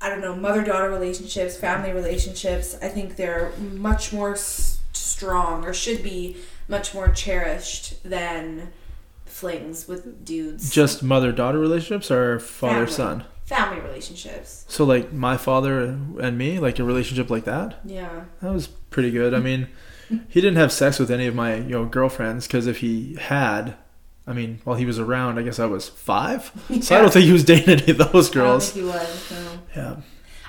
I 0.00 0.08
don't 0.08 0.20
know, 0.22 0.34
mother 0.34 0.64
daughter 0.64 0.88
relationships, 0.90 1.56
family 1.56 1.92
relationships. 1.92 2.76
I 2.80 2.88
think 2.88 3.16
they're 3.16 3.52
much 3.58 4.12
more 4.12 4.32
s- 4.32 4.80
strong, 4.94 5.64
or 5.66 5.74
should 5.74 6.02
be 6.02 6.36
much 6.68 6.94
more 6.94 7.08
cherished 7.08 8.02
than 8.02 8.72
flings 9.26 9.86
with 9.86 10.24
dudes. 10.24 10.70
Just 10.72 11.02
mother 11.02 11.32
daughter 11.32 11.58
relationships 11.58 12.10
or 12.10 12.40
father 12.40 12.86
son? 12.86 13.24
family 13.44 13.80
relationships. 13.80 14.64
So, 14.68 14.84
like 14.84 15.12
my 15.12 15.36
father 15.36 15.80
and 16.20 16.38
me, 16.38 16.58
like 16.60 16.78
a 16.78 16.84
relationship 16.84 17.30
like 17.30 17.44
that? 17.44 17.80
Yeah. 17.84 18.24
That 18.40 18.52
was 18.54 18.68
pretty 18.90 19.10
good. 19.10 19.32
I 19.34 19.40
mean, 19.40 19.68
he 20.28 20.40
didn't 20.40 20.56
have 20.56 20.72
sex 20.72 20.98
with 20.98 21.10
any 21.10 21.26
of 21.26 21.34
my 21.34 21.54
you 21.56 21.70
know 21.70 21.84
girlfriends 21.86 22.46
because 22.46 22.66
if 22.66 22.78
he 22.78 23.14
had, 23.16 23.74
I 24.26 24.32
mean, 24.32 24.60
while 24.64 24.76
he 24.76 24.84
was 24.86 24.98
around, 24.98 25.38
I 25.38 25.42
guess 25.42 25.58
I 25.58 25.66
was 25.66 25.88
five. 25.88 26.50
So 26.82 26.96
I 26.96 27.00
don't 27.00 27.12
think 27.12 27.26
he 27.26 27.32
was 27.32 27.44
dating 27.44 27.80
any 27.80 27.92
of 27.92 27.98
those 27.98 28.30
I 28.30 28.34
don't 28.34 28.44
girls. 28.44 28.70
think 28.72 28.84
he 28.86 28.90
was. 28.90 29.30
No. 29.30 29.58
Yeah. 29.76 29.96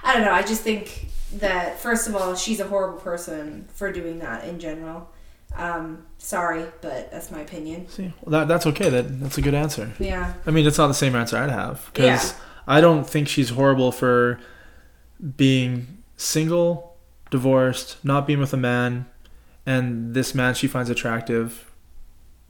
I 0.04 0.14
don't 0.16 0.26
know. 0.26 0.32
I 0.34 0.42
just 0.42 0.62
think 0.64 1.08
that 1.34 1.80
first 1.80 2.08
of 2.08 2.16
all, 2.16 2.36
she's 2.36 2.60
a 2.60 2.68
horrible 2.68 3.00
person 3.00 3.68
for 3.74 3.92
doing 3.92 4.20
that 4.20 4.46
in 4.46 4.60
general. 4.60 5.10
Um, 5.56 6.06
sorry, 6.18 6.66
but 6.82 7.12
that's 7.12 7.30
my 7.30 7.42
opinion. 7.42 7.88
See, 7.90 8.14
well, 8.22 8.32
that 8.40 8.48
that's 8.48 8.66
okay. 8.68 8.90
That 8.90 9.20
that's 9.20 9.38
a 9.38 9.42
good 9.42 9.54
answer. 9.54 9.92
Yeah. 10.00 10.34
I 10.48 10.52
mean, 10.52 10.66
it's 10.66 10.78
not 10.78 10.88
the 10.88 10.94
same 10.94 11.14
answer 11.16 11.38
I'd 11.38 11.50
have 11.50 11.90
because 11.94 12.32
Yeah. 12.32 12.38
I 12.68 12.80
don't 12.82 13.08
think 13.08 13.28
she's 13.28 13.50
horrible 13.50 13.92
for 13.92 14.40
being 15.38 15.98
single, 16.18 16.91
divorced, 17.32 17.98
not 18.06 18.28
being 18.28 18.40
with 18.40 18.54
a 18.54 18.58
man, 18.58 19.08
and 19.66 20.14
this 20.14 20.36
man 20.36 20.54
she 20.54 20.68
finds 20.68 20.92
attractive, 20.92 21.72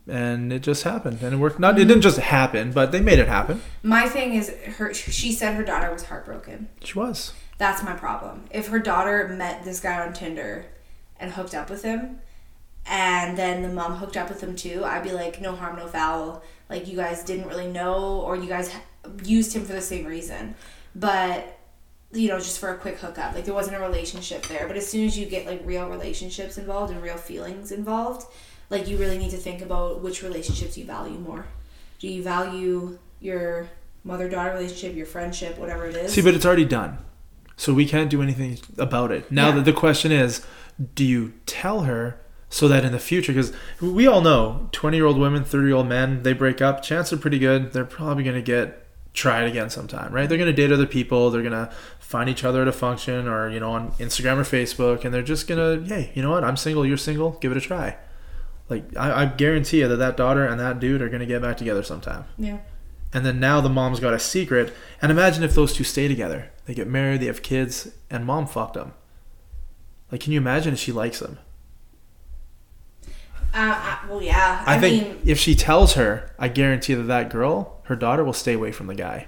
and 0.07 0.51
it 0.51 0.59
just 0.63 0.83
happened, 0.83 1.19
and 1.21 1.35
it 1.35 1.37
worked. 1.37 1.59
Not 1.59 1.75
it 1.75 1.85
didn't 1.85 1.93
mm-hmm. 1.93 2.01
just 2.01 2.17
happen, 2.17 2.73
but 2.73 2.91
they 2.91 2.99
made 2.99 3.19
it 3.19 3.29
happen. 3.29 3.61
My 3.83 4.09
thing 4.09 4.33
is, 4.33 4.49
her. 4.77 4.93
She 4.93 5.31
said 5.31 5.55
her 5.55 5.63
daughter 5.63 5.93
was 5.93 6.03
heartbroken. 6.03 6.67
She 6.83 6.99
was. 6.99 7.33
That's 7.57 7.83
my 7.83 7.93
problem. 7.93 8.45
If 8.51 8.67
her 8.67 8.79
daughter 8.79 9.29
met 9.29 9.63
this 9.63 9.79
guy 9.79 10.05
on 10.05 10.13
Tinder 10.13 10.65
and 11.19 11.31
hooked 11.31 11.53
up 11.53 11.69
with 11.69 11.83
him, 11.83 12.19
and 12.87 13.37
then 13.37 13.61
the 13.61 13.69
mom 13.69 13.97
hooked 13.97 14.17
up 14.17 14.29
with 14.29 14.41
him 14.41 14.55
too, 14.55 14.83
I'd 14.83 15.03
be 15.03 15.11
like, 15.11 15.39
no 15.39 15.55
harm, 15.55 15.77
no 15.77 15.87
foul. 15.87 16.43
Like 16.69 16.87
you 16.87 16.95
guys 16.95 17.23
didn't 17.23 17.47
really 17.47 17.67
know, 17.67 18.21
or 18.21 18.35
you 18.35 18.47
guys 18.47 18.73
used 19.23 19.53
him 19.55 19.65
for 19.65 19.73
the 19.73 19.81
same 19.81 20.05
reason, 20.05 20.55
but 20.95 21.59
you 22.13 22.27
know, 22.27 22.37
just 22.37 22.59
for 22.59 22.69
a 22.73 22.77
quick 22.77 22.97
hookup. 22.97 23.33
Like 23.35 23.45
there 23.45 23.53
wasn't 23.53 23.77
a 23.77 23.79
relationship 23.79 24.43
there. 24.47 24.67
But 24.67 24.77
as 24.77 24.87
soon 24.89 25.05
as 25.05 25.17
you 25.17 25.25
get 25.25 25.45
like 25.45 25.61
real 25.65 25.87
relationships 25.89 26.57
involved 26.57 26.91
and 26.91 27.01
real 27.01 27.17
feelings 27.17 27.71
involved, 27.71 28.27
like 28.69 28.87
you 28.87 28.97
really 28.97 29.17
need 29.17 29.31
to 29.31 29.37
think 29.37 29.61
about 29.61 30.01
which 30.01 30.23
relationships 30.23 30.77
you 30.77 30.85
value 30.85 31.17
more. 31.19 31.45
Do 31.99 32.07
you 32.07 32.23
value 32.23 32.97
your 33.19 33.69
mother 34.03 34.27
daughter 34.27 34.53
relationship, 34.53 34.95
your 34.95 35.05
friendship, 35.05 35.57
whatever 35.57 35.85
it 35.85 35.95
is? 35.95 36.13
See, 36.13 36.21
but 36.21 36.33
it's 36.33 36.45
already 36.45 36.65
done. 36.65 36.97
So 37.57 37.73
we 37.73 37.85
can't 37.85 38.09
do 38.09 38.21
anything 38.21 38.57
about 38.77 39.11
it. 39.11 39.31
Now 39.31 39.49
Yeah. 39.49 39.55
that 39.55 39.65
the 39.65 39.73
question 39.73 40.11
is, 40.11 40.41
do 40.95 41.05
you 41.05 41.33
tell 41.45 41.81
her 41.81 42.17
so 42.49 42.67
that 42.67 42.83
in 42.83 42.91
the 42.91 42.99
future, 42.99 43.31
because 43.31 43.53
we 43.79 44.07
all 44.07 44.21
know 44.21 44.67
20 44.71 44.97
year 44.97 45.05
old 45.05 45.17
women, 45.19 45.43
30 45.43 45.67
year 45.67 45.75
old 45.75 45.87
men, 45.87 46.23
they 46.23 46.33
break 46.33 46.61
up, 46.61 46.81
chances 46.81 47.13
are 47.13 47.21
pretty 47.21 47.39
good. 47.39 47.71
They're 47.71 47.85
probably 47.85 48.23
going 48.23 48.35
to 48.35 48.41
get 48.41 48.87
tried 49.13 49.43
again 49.43 49.69
sometime, 49.69 50.11
right? 50.11 50.27
They're 50.27 50.37
going 50.37 50.53
to 50.53 50.53
date 50.53 50.71
other 50.71 50.85
people. 50.87 51.29
They're 51.29 51.41
going 51.43 51.51
to 51.53 51.69
find 52.11 52.29
each 52.29 52.43
other 52.43 52.61
at 52.61 52.67
a 52.67 52.71
function 52.71 53.27
or, 53.27 53.49
you 53.49 53.59
know, 53.59 53.71
on 53.71 53.91
Instagram 53.93 54.37
or 54.37 54.43
Facebook. 54.43 55.03
And 55.03 55.13
they're 55.13 55.23
just 55.23 55.47
to, 55.57 55.83
hey, 55.87 56.11
you 56.13 56.21
know 56.21 56.31
what? 56.31 56.43
I'm 56.43 56.57
single. 56.57 56.85
You're 56.85 56.97
single. 56.97 57.31
Give 57.41 57.51
it 57.51 57.57
a 57.57 57.61
try. 57.61 57.97
Like, 58.69 58.95
I, 58.95 59.23
I 59.23 59.25
guarantee 59.25 59.79
you 59.79 59.87
that 59.87 59.95
that 59.97 60.17
daughter 60.17 60.45
and 60.45 60.59
that 60.59 60.79
dude 60.79 61.01
are 61.01 61.09
to 61.19 61.25
get 61.25 61.41
back 61.41 61.57
together 61.57 61.83
sometime. 61.83 62.25
Yeah. 62.37 62.59
And 63.13 63.25
then 63.25 63.39
now 63.39 63.59
the 63.61 63.69
mom's 63.69 63.99
got 63.99 64.13
a 64.13 64.19
secret. 64.19 64.73
And 65.01 65.11
imagine 65.11 65.43
if 65.43 65.55
those 65.55 65.73
two 65.73 65.83
stay 65.83 66.07
together. 66.07 66.51
They 66.65 66.73
get 66.73 66.87
married, 66.87 67.21
they 67.21 67.25
have 67.25 67.41
kids, 67.41 67.89
and 68.09 68.25
mom 68.25 68.47
fucked 68.47 68.75
them. 68.75 68.93
Like, 70.11 70.21
can 70.21 70.31
you 70.31 70.39
imagine 70.39 70.73
if 70.73 70.79
she 70.79 70.91
likes 70.91 71.21
him? 71.21 71.39
Uh, 73.53 73.75
uh, 73.75 73.97
well, 74.09 74.21
yeah. 74.21 74.63
I, 74.65 74.75
I, 74.75 74.79
think 74.79 75.03
mean, 75.03 75.21
if 75.25 75.37
she 75.37 75.55
tells 75.55 75.93
her, 75.93 76.33
I 76.39 76.47
guarantee 76.47 76.93
that 76.93 77.03
that 77.03 77.29
girl, 77.29 77.81
her 77.85 77.95
daughter, 77.95 78.23
will 78.23 78.33
stay 78.33 78.53
away 78.53 78.71
from 78.71 78.87
the 78.87 78.95
guy. 78.95 79.27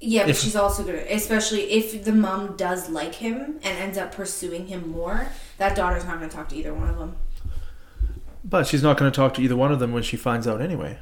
Yeah, 0.00 0.22
but 0.22 0.30
if- 0.30 0.38
she's 0.38 0.56
also 0.56 0.82
gonna, 0.84 0.98
especially 1.10 1.62
if 1.72 2.04
the 2.04 2.12
mom 2.12 2.56
does 2.56 2.88
like 2.90 3.14
him 3.16 3.58
and 3.62 3.78
ends 3.78 3.96
up 3.98 4.12
pursuing 4.14 4.66
him 4.66 4.90
more. 4.90 5.28
That 5.58 5.74
daughter's 5.76 6.04
not 6.04 6.14
gonna 6.20 6.28
talk 6.30 6.48
to 6.50 6.56
either 6.56 6.74
one 6.74 6.88
of 6.88 6.98
them. 6.98 7.16
But 8.44 8.66
she's 8.68 8.82
not 8.82 8.96
going 8.96 9.10
to 9.10 9.16
talk 9.16 9.34
to 9.34 9.42
either 9.42 9.56
one 9.56 9.72
of 9.72 9.80
them 9.80 9.92
when 9.92 10.04
she 10.04 10.16
finds 10.16 10.46
out 10.46 10.60
anyway. 10.60 10.98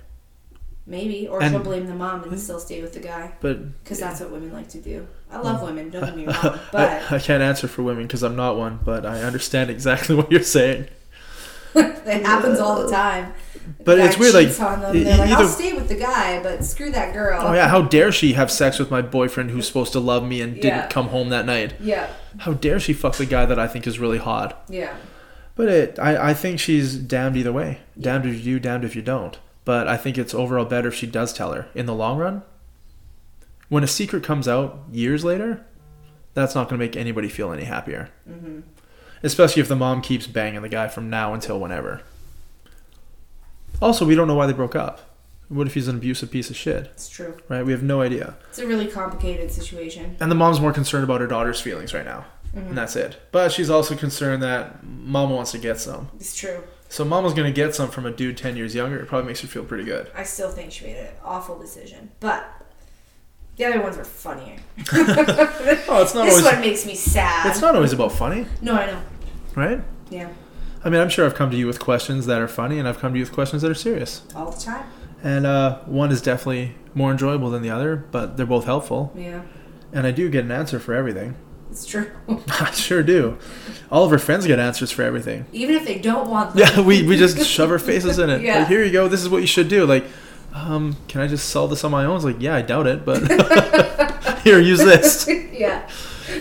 Maybe, 0.87 1.29
or 1.29 1.43
And- 1.43 1.53
she'll 1.53 1.63
blame 1.63 1.87
the 1.87 1.95
mom 1.95 2.23
and 2.25 2.41
still 2.41 2.59
stay 2.59 2.81
with 2.81 2.95
the 2.95 3.01
guy 3.01 3.33
But 3.41 3.83
because 3.83 3.99
that's 4.01 4.21
what 4.21 4.31
women 4.31 4.51
like 4.51 4.69
to 4.71 4.79
do. 4.81 5.07
I 5.31 5.39
love 5.41 5.63
Oh. 5.63 5.67
women. 5.67 5.91
Don't 5.91 6.05
get 6.07 6.17
me 6.17 6.25
wrong, 6.43 6.59
but 6.73 7.03
I, 7.13 7.17
I 7.17 7.19
can't 7.19 7.43
answer 7.43 7.69
for 7.69 7.83
women 7.83 8.05
because 8.05 8.23
I'm 8.23 8.35
not 8.37 8.57
one, 8.57 8.79
but 8.83 9.05
I 9.05 9.21
understand 9.23 9.69
exactly 9.71 10.15
what 10.17 10.31
you're 10.33 10.43
saying. 10.43 10.87
it 11.75 12.25
happens 12.25 12.61
all 12.61 12.83
the 12.83 12.91
time. 12.91 13.35
But 13.85 13.99
it's 13.99 14.19
weird, 14.19 14.35
like, 14.35 14.61
on 14.61 14.81
them. 14.81 15.05
They're 15.05 15.17
like, 15.19 15.31
either- 15.31 15.43
I'll 15.43 15.49
stay 15.49 15.73
with 15.73 15.89
the 15.89 15.95
guy, 15.95 16.43
but 16.43 16.65
screw 16.65 16.91
that 16.91 17.13
girl. 17.13 17.41
Oh 17.43 17.53
yeah, 17.55 17.69
how 17.69 17.83
dare 17.83 18.13
she 18.13 18.33
have 18.35 18.51
sex 18.51 18.79
with 18.79 18.91
my 18.91 19.01
boyfriend 19.03 19.51
who's 19.51 19.67
supposed 19.67 19.93
to 19.93 20.01
love 20.01 20.25
me 20.27 20.41
and 20.41 20.55
didn't 20.55 20.67
Yeah. 20.67 20.87
come 20.89 21.09
home 21.09 21.29
that 21.31 21.47
night? 21.47 21.75
Yeah, 21.81 22.09
How 22.39 22.53
dare 22.53 22.79
she 22.81 22.93
fuck 22.93 23.15
the 23.17 23.27
guy 23.27 23.47
that 23.47 23.59
I 23.59 23.67
think 23.67 23.87
is 23.87 23.99
really 23.99 24.19
hot? 24.19 24.65
yeah. 24.69 24.95
But 25.57 25.69
it, 25.69 25.99
I, 26.01 26.31
I 26.31 26.35
think 26.35 26.59
she's 26.59 26.97
damned 26.97 27.37
either 27.37 27.53
way. 27.53 27.79
Damned 27.99 28.27
if 28.27 28.35
you 28.39 28.43
do, 28.43 28.59
damned 28.59 28.85
if 28.85 28.97
you 28.97 29.03
don't. 29.03 29.39
But 29.65 29.87
I 29.87 29.97
think 29.97 30.19
it's 30.19 30.35
overall 30.35 30.65
better 30.65 30.89
if 30.89 30.95
she 30.95 31.07
does 31.07 31.33
tell 31.33 31.53
her 31.53 31.69
in 31.77 31.87
the 31.87 31.95
long 31.95 32.19
run. 32.19 32.43
When 33.69 33.85
a 33.85 33.87
secret 33.87 34.25
comes 34.25 34.49
out 34.49 34.81
years 34.91 35.25
later, 35.25 35.65
that's 36.35 36.55
not 36.57 36.69
going 36.69 36.79
to 36.81 36.85
make 36.85 36.97
anybody 36.97 37.29
feel 37.29 37.53
any 37.53 37.65
happier. 37.65 38.11
hmm 38.27 38.61
Especially 39.23 39.63
if 39.63 39.69
the 39.69 39.77
mom 39.77 40.03
keeps 40.03 40.27
banging 40.27 40.61
the 40.61 40.69
guy 40.69 40.89
from 40.89 41.09
now 41.09 41.33
until 41.33 41.59
whenever. 41.61 42.03
Also, 43.83 44.05
we 44.07 44.15
don't 44.15 44.29
know 44.29 44.35
why 44.35 44.47
they 44.47 44.53
broke 44.53 44.77
up. 44.77 45.01
What 45.49 45.67
if 45.67 45.75
he's 45.75 45.89
an 45.89 45.97
abusive 45.97 46.31
piece 46.31 46.49
of 46.51 46.57
shit? 46.57 46.87
It's 46.95 47.09
true. 47.09 47.37
Right? 47.49 47.65
We 47.65 47.73
have 47.73 47.83
no 47.83 48.01
idea. 48.01 48.35
It's 48.49 48.59
a 48.59 48.67
really 48.67 48.87
complicated 48.87 49.51
situation. 49.53 50.17
And 50.21 50.31
the 50.31 50.35
mom's 50.35 50.61
more 50.61 50.73
concerned 50.73 51.05
about 51.05 51.21
her 51.21 51.27
daughter's 51.27 51.61
feelings 51.61 51.93
right 51.93 52.05
now. 52.05 52.25
Mhm. 52.57 52.69
And 52.71 52.79
that's 52.79 52.97
it. 52.97 53.17
But 53.31 53.53
she's 53.53 53.69
also 53.69 53.95
concerned 53.95 54.43
that 54.43 54.83
mama 54.85 55.35
wants 55.35 55.51
to 55.53 55.59
get 55.59 55.81
some. 55.81 56.09
It's 56.17 56.35
true. 56.35 56.63
So 56.89 57.05
mama's 57.05 57.35
going 57.35 57.53
to 57.53 57.55
get 57.55 57.75
some 57.75 57.91
from 57.91 58.07
a 58.07 58.11
dude 58.11 58.39
10 58.39 58.57
years 58.57 58.75
younger. 58.75 58.99
It 59.01 59.07
probably 59.09 59.27
makes 59.27 59.41
her 59.41 59.49
feel 59.49 59.65
pretty 59.65 59.85
good. 59.85 60.11
I 60.17 60.23
still 60.23 60.51
think 60.51 60.71
she 60.73 60.85
made 60.87 60.97
an 60.97 61.09
awful 61.25 61.59
decision, 61.59 62.11
but 62.21 62.45
the 63.57 63.65
other 63.65 63.83
ones 63.83 63.97
were 63.97 64.05
funnier. 64.05 64.57
Oh, 65.87 66.03
it's 66.03 66.15
not 66.15 66.25
this 66.25 66.35
always 66.39 66.45
one 66.45 66.61
makes 66.61 66.87
me 66.87 66.95
sad. 66.95 67.47
It's 67.51 67.61
not 67.61 67.75
always 67.75 67.93
about 67.93 68.13
funny, 68.13 68.47
No, 68.63 68.75
I 68.75 68.87
know. 68.87 69.01
right? 69.55 69.81
Yeah, 70.11 70.29
I 70.85 70.91
mean, 70.91 71.01
I'm 71.01 71.09
sure 71.09 71.25
I've 71.25 71.35
come 71.35 71.51
to 71.51 71.57
you 71.57 71.67
with 71.67 71.81
questions 71.81 72.27
that 72.27 72.41
are 72.41 72.49
funny, 72.49 72.79
and 72.79 72.87
I've 72.87 72.99
come 72.99 73.13
to 73.13 73.19
you 73.19 73.25
with 73.25 73.33
questions 73.33 73.63
that 73.63 73.71
are 73.71 73.75
serious. 73.75 74.23
all 74.37 74.51
the 74.51 74.61
time. 74.61 74.85
And 75.23 75.47
uh, 75.47 75.79
one 75.87 76.13
is 76.13 76.21
definitely 76.21 76.75
more 76.95 77.11
enjoyable 77.11 77.49
than 77.51 77.63
the 77.63 77.71
other, 77.71 77.97
but 77.97 78.37
they're 78.37 78.45
both 78.45 78.67
helpful. 78.67 79.11
Yeah, 79.17 79.43
And 79.93 80.07
I 80.07 80.11
do 80.11 80.29
get 80.29 80.45
an 80.45 80.51
answer 80.51 80.79
for 80.79 80.93
everything. 80.95 81.37
it's 81.71 81.87
true. 81.87 82.11
I 82.49 82.71
sure 82.73 83.03
do. 83.03 83.39
All 83.91 84.05
of 84.05 84.13
our 84.13 84.19
friends 84.19 84.47
get 84.47 84.59
answers 84.59 84.91
for 84.91 85.03
everything. 85.03 85.47
Even 85.53 85.77
if 85.77 85.87
they 85.87 85.99
don't 85.99 86.29
want 86.29 86.55
them. 86.55 86.67
Yeah, 86.69 86.81
we, 86.83 87.03
we 87.07 87.17
just 87.17 87.47
shove 87.49 87.71
our 87.71 87.79
faces 87.79 88.19
in 88.19 88.29
it. 88.29 88.43
Yeah. 88.43 88.59
Like, 88.61 88.69
here 88.69 88.85
you 88.85 88.93
go. 88.93 89.09
This 89.09 89.23
is 89.23 89.31
what 89.31 89.41
you 89.41 89.47
should 89.47 89.69
do. 89.69 89.87
Like, 89.87 90.05
um, 90.53 90.97
can 91.09 91.23
I 91.23 91.27
just 91.27 91.49
solve 91.49 91.71
this 91.71 91.83
on 91.85 91.91
my 91.91 92.05
own? 92.05 92.17
It's 92.17 92.25
like, 92.27 92.37
yeah, 92.41 92.55
I 92.55 92.63
doubt 92.63 92.87
it, 92.87 93.07
but 93.07 93.23
here, 94.43 94.61
use 94.61 94.81
this. 94.81 95.27
yeah. 95.53 95.89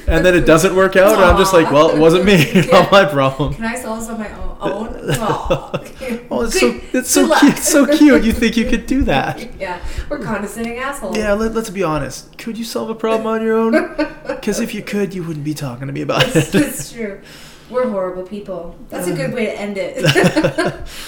And 0.08 0.26
then 0.26 0.36
it 0.36 0.46
doesn't 0.46 0.76
work 0.76 0.96
out, 0.96 1.14
and 1.14 1.24
I'm 1.24 1.38
just 1.38 1.54
like, 1.54 1.72
well, 1.72 1.90
it 1.90 2.00
wasn't 2.00 2.26
me. 2.26 2.54
Not 2.72 2.92
my 2.92 3.06
problem. 3.06 3.54
Can 3.54 3.66
I 3.66 3.76
solve 3.76 4.00
this 4.00 4.10
on 4.10 4.20
my 4.20 4.32
own? 4.32 4.50
Oh, 4.66 4.88
own? 4.88 6.28
Oh, 6.32 6.44
it's 6.44 6.58
so 6.58 6.80
it's 6.94 7.10
so 7.12 7.28
cute. 7.38 7.54
It's 7.54 7.68
so 7.68 7.86
cute. 7.86 8.24
You 8.24 8.32
think 8.32 8.56
you 8.56 8.66
could 8.70 8.86
do 8.86 9.04
that? 9.04 9.50
Yeah, 9.60 9.84
we're 10.10 10.20
condescending 10.20 10.78
assholes. 10.78 11.18
Yeah. 11.18 11.34
Let, 11.34 11.54
let's 11.54 11.70
be 11.70 11.84
honest. 11.84 12.38
Could 12.38 12.58
you 12.58 12.64
solve 12.64 12.90
a 12.90 12.96
problem 12.96 13.28
on 13.28 13.42
your 13.42 13.58
own? 13.58 13.94
Because 14.26 14.62
if 14.62 14.74
you 14.74 14.82
could, 14.82 15.14
you 15.14 15.24
wouldn't 15.24 15.44
be 15.44 15.54
talking 15.54 15.88
to 15.88 15.94
me 15.94 16.02
about 16.02 16.24
It's, 16.34 16.56
it. 16.56 16.62
it's 16.62 16.94
true. 16.94 17.22
We're 17.70 17.90
horrible 17.90 18.24
people. 18.24 18.78
That's 18.90 19.08
a 19.08 19.14
uh. 19.14 19.16
good 19.18 19.34
way 19.34 19.48
to 19.48 19.60
end 19.60 19.78
it. 19.78 20.04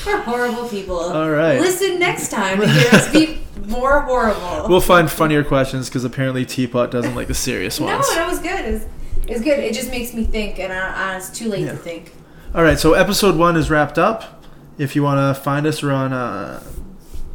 we're 0.05 0.21
horrible 0.21 0.67
people. 0.67 0.99
All 0.99 1.29
right. 1.29 1.59
Listen 1.59 1.97
next 1.97 2.29
time 2.29 2.59
to 2.59 2.67
hear 2.67 2.89
us 2.91 3.09
be 3.11 3.39
more 3.67 4.01
horrible. 4.01 4.67
We'll 4.69 4.81
find 4.81 5.09
funnier 5.11 5.43
questions 5.43 5.89
because 5.89 6.03
apparently 6.03 6.45
Teapot 6.45 6.91
doesn't 6.91 7.15
like 7.15 7.27
the 7.27 7.33
serious 7.33 7.79
ones. 7.79 8.07
no, 8.09 8.15
that 8.15 8.27
was 8.29 8.39
good. 8.39 8.65
It's, 8.65 8.85
it's 9.27 9.41
good. 9.41 9.59
It 9.59 9.73
just 9.73 9.89
makes 9.89 10.13
me 10.13 10.23
think, 10.23 10.59
and 10.59 10.71
I, 10.71 11.13
I, 11.13 11.17
it's 11.17 11.29
too 11.29 11.49
late 11.49 11.61
Yeah. 11.65 11.71
to 11.71 11.77
think. 11.77 12.13
All 12.53 12.63
right, 12.63 12.79
so 12.79 12.93
episode 12.93 13.35
one 13.35 13.57
is 13.57 13.69
wrapped 13.69 13.97
up. 13.97 14.43
If 14.77 14.95
you 14.95 15.03
want 15.03 15.35
to 15.35 15.41
find 15.41 15.65
us, 15.65 15.81
we're 15.83 15.91
on 15.91 16.13
uh, 16.13 16.63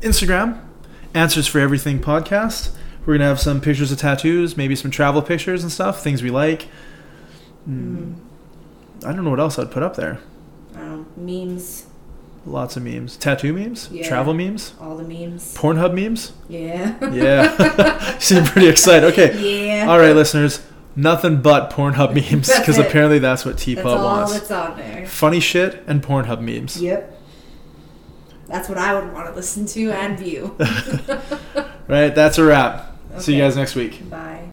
Instagram, 0.00 0.60
Answers 1.14 1.46
for 1.46 1.58
Everything 1.58 1.98
podcast. 2.00 2.70
We're 3.06 3.14
gonna 3.14 3.24
have 3.28 3.40
some 3.40 3.60
pictures 3.60 3.90
of 3.90 3.98
tattoos, 3.98 4.56
maybe 4.56 4.76
some 4.76 4.90
travel 4.90 5.22
pictures 5.22 5.62
and 5.62 5.72
stuff, 5.72 6.02
things 6.02 6.22
we 6.22 6.30
like. 6.30 6.68
Mm, 7.68 8.14
I 9.04 9.12
don't 9.12 9.24
know 9.24 9.30
what 9.30 9.40
else 9.40 9.58
I'd 9.58 9.70
put 9.70 9.82
up 9.82 9.96
there. 9.96 10.20
Um, 10.76 11.06
memes, 11.16 11.86
Lots 12.46 12.76
of 12.76 12.82
memes. 12.82 13.16
Tattoo 13.16 13.52
memes? 13.52 13.88
Yeah. 13.92 14.08
Travel 14.08 14.32
memes? 14.32 14.72
All 14.80 14.96
the 14.96 15.04
memes. 15.04 15.54
Pornhub 15.54 15.94
memes? 15.94 16.32
Yeah. 16.48 16.96
Yeah. 17.12 18.18
Seem 18.18 18.44
pretty 18.44 18.68
excited. 18.68 19.12
Okay. 19.12 19.66
Yeah. 19.66 19.86
All 19.90 19.98
right, 19.98 20.14
listeners. 20.14 20.64
Nothing 20.96 21.42
but 21.42 21.70
Pornhub 21.70 22.14
memes 22.14 22.48
because 22.58 22.78
apparently 22.86 23.18
that's 23.18 23.44
what 23.44 23.58
Teapot 23.58 23.84
that's 23.84 24.02
wants. 24.02 24.32
That's 24.32 24.50
on 24.50 24.76
there. 24.78 25.06
Funny 25.06 25.40
shit 25.40 25.82
and 25.86 26.02
Pornhub 26.02 26.40
memes. 26.40 26.80
Yep. 26.80 27.18
That's 28.46 28.68
what 28.68 28.78
I 28.78 28.94
would 28.94 29.12
want 29.12 29.28
to 29.28 29.34
listen 29.34 29.66
to 29.66 29.92
and 29.92 30.18
view. 30.18 30.56
right, 31.86 32.14
that's 32.14 32.38
a 32.38 32.44
wrap. 32.44 32.96
Okay. 33.12 33.20
See 33.20 33.36
you 33.36 33.42
guys 33.42 33.56
next 33.56 33.76
week. 33.76 34.08
Bye. 34.10 34.50